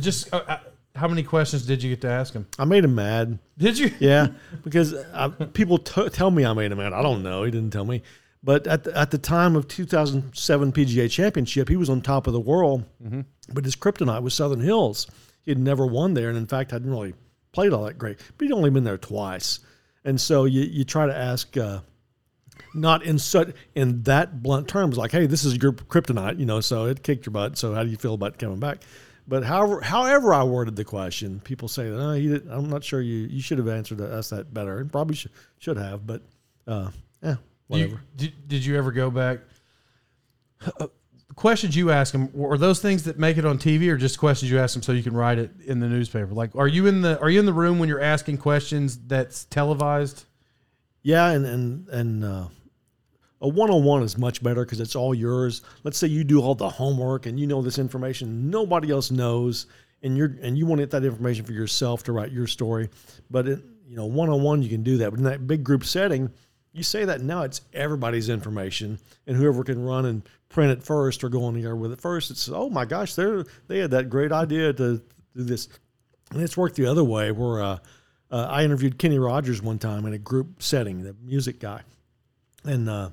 [0.00, 0.58] Just uh, uh,
[0.98, 2.46] how many questions did you get to ask him?
[2.58, 3.38] I made him mad.
[3.56, 3.92] Did you?
[4.00, 4.28] Yeah,
[4.64, 6.92] because I, people t- tell me I made him mad.
[6.92, 7.44] I don't know.
[7.44, 8.02] He didn't tell me.
[8.42, 12.32] But at the, at the time of 2007 PGA Championship, he was on top of
[12.32, 12.84] the world.
[13.52, 15.08] But his kryptonite was Southern Hills.
[15.44, 17.14] He had never won there, and in fact, hadn't really
[17.52, 18.18] played all that great.
[18.36, 19.60] But he'd only been there twice,
[20.04, 21.56] and so you you try to ask.
[21.56, 21.80] Uh,
[22.74, 26.60] not in such in that blunt terms, like, "Hey, this is your kryptonite," you know.
[26.60, 27.56] So it kicked your butt.
[27.56, 28.78] So how do you feel about coming back?
[29.28, 33.26] But however, however I worded the question, people say that oh, I'm not sure you
[33.28, 36.06] you should have answered us that better, and probably should should have.
[36.06, 36.22] But
[36.66, 36.90] uh,
[37.22, 37.36] yeah,
[37.66, 37.92] whatever.
[37.92, 39.40] You, did, did you ever go back?
[40.80, 40.86] Uh,
[41.36, 44.50] questions you ask them are those things that make it on TV, or just questions
[44.50, 46.32] you ask them so you can write it in the newspaper?
[46.32, 49.44] Like, are you in the are you in the room when you're asking questions that's
[49.44, 50.24] televised?
[51.02, 52.48] Yeah, and and and uh,
[53.40, 55.62] a one on one is much better because it's all yours.
[55.84, 59.66] Let's say you do all the homework and you know this information nobody else knows,
[60.02, 62.88] and you're and you want to get that information for yourself to write your story.
[63.30, 65.10] But it, you know, one on one you can do that.
[65.10, 66.30] But in that big group setting,
[66.72, 71.22] you say that now it's everybody's information, and whoever can run and print it first
[71.22, 73.92] or go on the air with it first, it's oh my gosh, they they had
[73.92, 75.00] that great idea to
[75.36, 75.68] do this,
[76.32, 77.62] and it's worked the other way where.
[77.62, 77.78] Uh,
[78.30, 81.80] uh, I interviewed Kenny Rogers one time in a group setting, the music guy,
[82.62, 83.08] and uh,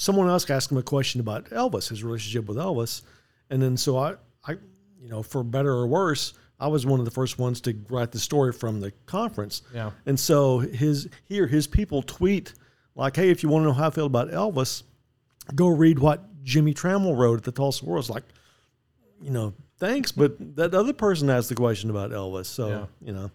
[0.00, 3.02] someone else asked him a question about Elvis, his relationship with Elvis,
[3.50, 4.14] and then so I,
[4.46, 4.52] I,
[4.98, 8.10] you know, for better or worse, I was one of the first ones to write
[8.10, 9.90] the story from the conference, Yeah.
[10.06, 12.54] and so his here his people tweet
[12.94, 14.84] like, "Hey, if you want to know how I feel about Elvis,
[15.54, 18.24] go read what Jimmie Tramel wrote at the Tulsa World." It's like,
[19.20, 22.86] you know, thanks, but that other person asked the question about Elvis, so Yeah.
[23.06, 23.30] you know.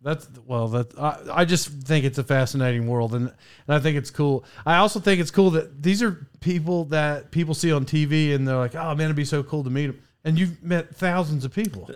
[0.00, 0.68] That's well.
[0.68, 4.44] That I, I just think it's a fascinating world, and and I think it's cool.
[4.64, 8.46] I also think it's cool that these are people that people see on TV, and
[8.46, 11.44] they're like, "Oh man, it'd be so cool to meet them." And you've met thousands
[11.44, 11.90] of people.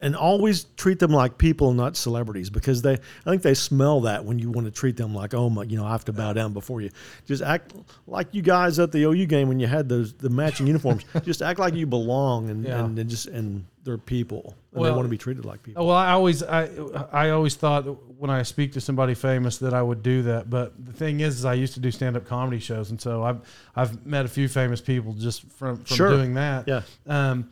[0.00, 4.24] And always treat them like people, not celebrities, because they I think they smell that
[4.24, 6.32] when you want to treat them like oh my, you know I have to bow
[6.32, 6.90] down before you.
[7.26, 7.72] Just act
[8.06, 11.04] like you guys at the OU game when you had those the matching uniforms.
[11.24, 12.84] Just act like you belong and Yeah.
[12.84, 15.86] and, and just and they're people and Well- they want to be treated like people.
[15.86, 16.68] Well, I always I
[17.12, 20.48] I always thought that when I speak to somebody famous that I would do that,
[20.50, 23.22] but the thing is, is I used to do stand up comedy shows, and so
[23.22, 23.40] I've
[23.74, 26.10] I've met a few famous people just from from Sure.
[26.10, 26.66] doing that.
[26.68, 26.82] Yeah.
[27.06, 27.48] Um,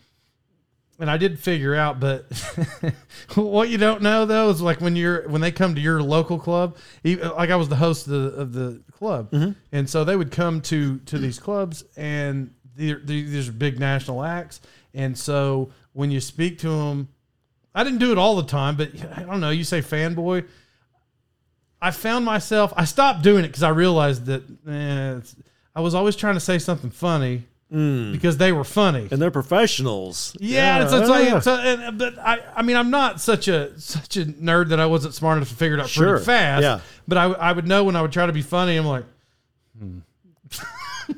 [0.98, 2.26] and I did figure out, but
[3.34, 6.38] what you don't know though is like when you're when they come to your local
[6.38, 9.28] club, even, like I was the host of the, of the club,
[9.72, 13.78] and so they would come to to these clubs, and they're, they're- these are big
[13.80, 14.60] national acts,
[14.94, 17.08] and so when you speak to them,
[17.74, 19.50] I didn't do it all the time, but I don't know.
[19.50, 20.46] You say fanboy.
[21.82, 22.72] I found myself.
[22.76, 25.20] I stopped doing it because I realized that eh,
[25.76, 27.44] I was always trying to say something funny
[28.12, 29.08] because they were funny.
[29.10, 30.36] and they're professionals.
[30.38, 31.40] Yeah, it's, it's like, yeah.
[31.40, 34.86] so, and, but I, I mean, I'm not such a such a nerd that I
[34.86, 36.62] wasn't smart enough to figure it out Sure, pretty fast.
[36.62, 36.80] yeah.
[37.08, 38.76] But I, I would know when I would try to be funny.
[38.76, 39.04] I'm like,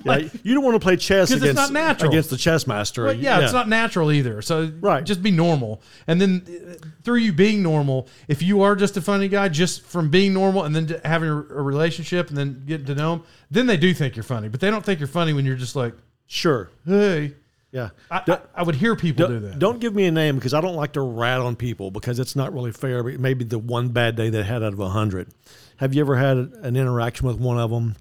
[0.04, 2.10] Yeah, you don't want to play chess 'Cause it's against not natural.
[2.10, 3.04] against the chess master.
[3.04, 4.42] well, yeah, it's not natural either.
[4.42, 5.04] So Right.
[5.04, 5.80] just be normal.
[6.08, 9.82] And then uh, through you being normal, if you are just a funny guy, just
[9.84, 13.66] from being normal and then having a relationship and then getting to know them, then
[13.66, 14.48] they do think you're funny.
[14.48, 15.94] But they don't think you're funny when you're just like,
[16.26, 16.70] sure.
[16.86, 17.34] hey.
[17.72, 17.90] Yeah.
[18.10, 19.58] I, I, I would hear people do that.
[19.58, 22.34] don't give me a name because I don't like to rat on people because it's
[22.34, 23.02] not really fair.
[23.02, 25.28] But maybe the one bad day they had out of a hundred.
[25.76, 27.96] Have you ever had an interaction with one of them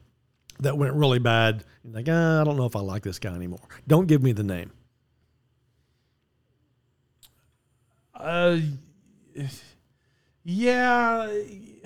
[0.62, 1.66] that went really bad?
[1.84, 3.60] You're like, ah, I don't know if I like this guy anymore.
[3.86, 4.72] Don't give me the name.
[8.14, 8.60] Uh,
[10.46, 11.28] yeah,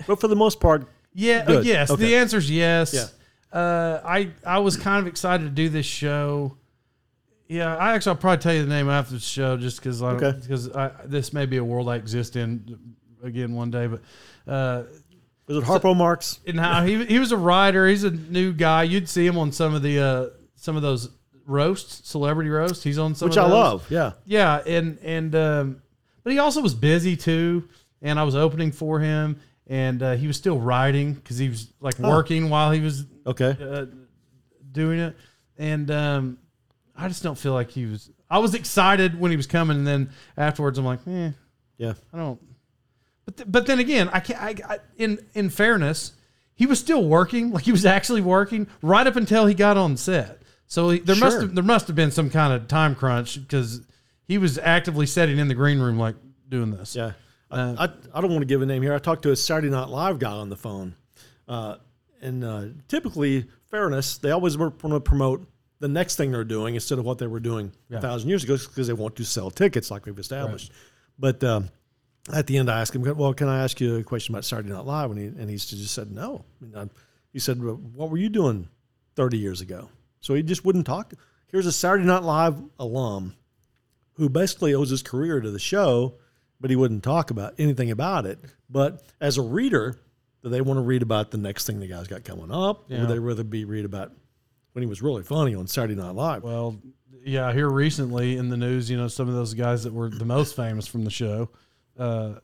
[0.06, 1.90] But for the most part, yeah, uh, yes.
[1.90, 2.04] Okay.
[2.04, 2.94] The answer is yes.
[2.94, 3.06] Yeah.
[3.52, 6.56] Uh, I I was kind of excited to do this show.
[7.48, 10.14] Yeah, I actually I'll probably tell you the name after the show just because I
[10.14, 12.78] because I this may be a world I exist in
[13.22, 14.00] again one day, but.
[14.46, 14.84] Uh,
[15.46, 16.38] was it Harpo Marx?
[16.46, 17.88] and how he he was a writer.
[17.88, 18.84] He's a new guy.
[18.84, 21.08] You'd see him on some of the uh, some of those
[21.44, 22.84] roasts, celebrity roasts.
[22.84, 23.52] He's on some, Which I those.
[23.52, 23.86] love.
[23.90, 24.12] Yeah.
[24.24, 25.82] Yeah, and and um,
[26.22, 27.68] but he also was busy too.
[28.00, 31.72] and I was opening for him, and uh, he was still writing because he was
[31.80, 33.56] like working while he was Okay.
[33.60, 33.86] uh,
[34.72, 35.16] doing it,
[35.58, 36.38] and um,
[36.96, 38.10] I just don't feel like he was.
[38.28, 41.30] I was excited when he was coming, and then afterwards, I'm like, eh,
[41.78, 41.94] Yeah.
[42.12, 42.40] I don't.
[43.24, 44.40] But th- but then again, I can't.
[44.42, 46.12] I, I, in in fairness,
[46.54, 47.50] he was still working.
[47.52, 50.38] Like he was actually working right up until he got on set.
[50.66, 53.80] So he, there must have there must have been some kind of time crunch because
[54.26, 56.16] he was actively sitting in the green room like
[56.48, 56.94] doing this.
[56.94, 57.12] Yeah.
[57.50, 58.94] Uh, I, I, I don't want to give a name here.
[58.94, 60.94] I talked to a Saturday Night Live guy on the phone.
[61.48, 61.76] Uh,
[62.20, 65.46] and uh, typically, fairness, they always want to promote
[65.78, 67.98] the next thing they're doing instead of what they were doing Yeah.
[67.98, 70.72] a thousand years ago because they want to sell tickets like we've established.
[71.18, 71.70] But um,
[72.32, 74.68] at the end, I asked him, well, can I ask you a question about Saturday
[74.70, 75.10] Night Live?
[75.10, 76.44] And he, and he just said, no.
[76.76, 76.88] I-
[77.32, 78.68] he said, well, what were you doing
[79.16, 79.88] 30 years ago?
[80.20, 81.14] So he just wouldn't talk.
[81.46, 83.34] Here's a Saturday Night Live alum
[84.14, 86.16] who basically owes his career to the show,
[86.60, 88.38] but he wouldn't talk about anything about it.
[88.68, 89.96] But as a reader,
[90.42, 92.90] do they want to read about the next thing the guy's got coming up?
[92.90, 94.12] Or would they rather be read about
[94.72, 96.42] when he was really funny on Saturday Night Live?
[96.42, 96.76] Well,
[97.24, 100.24] yeah, here recently in the news, you know, some of those guys that were the
[100.24, 101.50] most famous from the show,
[101.98, 102.34] uh,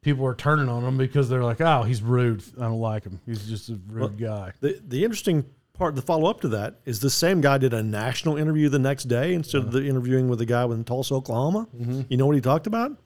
[0.00, 2.42] people were turning on him because they're like, "Oh, he's rude.
[2.58, 3.20] I don't like him.
[3.26, 5.44] He's just a rude guy." The the interesting
[5.74, 8.80] part, the follow up to that, is the same guy did a national interview the
[8.80, 11.68] next day instead of the interviewing with the guy in Tulsa, Oklahoma.
[12.08, 12.96] You know what he talked about?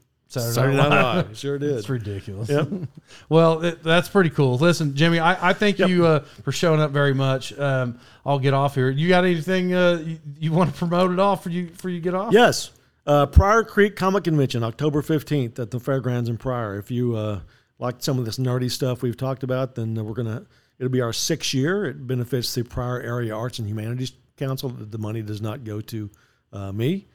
[0.41, 1.37] Saturday Night Live.
[1.39, 1.77] Sure did.
[1.77, 2.49] It's ridiculous.
[2.49, 2.69] Yep.
[3.29, 4.57] well, it, that's pretty cool.
[4.59, 5.89] Listen, Jimmie, I, I thank Yep.
[5.89, 7.57] you uh, for showing up very much.
[7.59, 8.91] Um, I'll get off here.
[8.91, 12.01] You got anything uh, you, you want to promote at all for you for you
[12.01, 12.33] get off?
[12.33, 12.71] Yes.
[13.07, 16.79] Uh, Pryor Creek Comic Convention, October 15th at the Fairgrounds in Pryor.
[16.79, 17.41] If you uh,
[17.79, 20.47] like some of this nerdy stuff we've talked about, then we're going to,
[20.79, 21.87] it'll be our sixth year.
[21.87, 24.69] It benefits the Pryor Area Arts and Humanities Council.
[24.69, 26.11] The money does not go to
[26.53, 27.09] uh, me.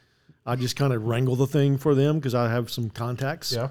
[0.48, 3.68] I just kind of wrangle the thing for them because I have some contacts, Yeah.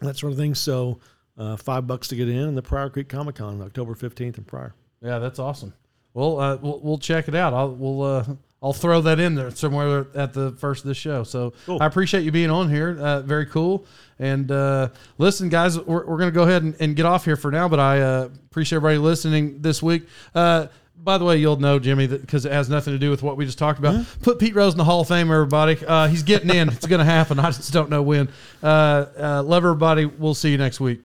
[0.00, 0.54] that sort of thing.
[0.54, 0.98] So
[1.38, 4.44] uh, five bucks to get in, and the Pryor Creek Comic Con, October 15th in
[4.44, 4.74] Pryor.
[5.02, 5.74] Yeah, that's awesome.
[6.14, 7.52] Well, uh, we'll we'll check it out.
[7.52, 8.24] I'll we'll uh,
[8.62, 11.24] I'll throw that in there somewhere at the first of the show.
[11.24, 11.78] So Cool.
[11.82, 12.96] I appreciate you being on here.
[12.98, 13.84] Uh, very cool.
[14.18, 14.88] And uh,
[15.18, 17.68] listen, guys, we're, we're going to go ahead and, and get off here for now.
[17.68, 20.06] But I uh, appreciate everybody listening this week.
[21.04, 23.44] By the way, you'll know Jimmie because it has nothing to do with what we
[23.44, 24.06] just talked about.
[24.22, 25.76] Put Pete Rose in the Hall of Fame, everybody.
[25.86, 26.70] Uh, he's getting in.
[26.70, 27.38] it's going to happen.
[27.38, 28.30] I just don't know when.
[28.62, 30.06] Uh, uh, love everybody.
[30.06, 31.02] We'll see you next week.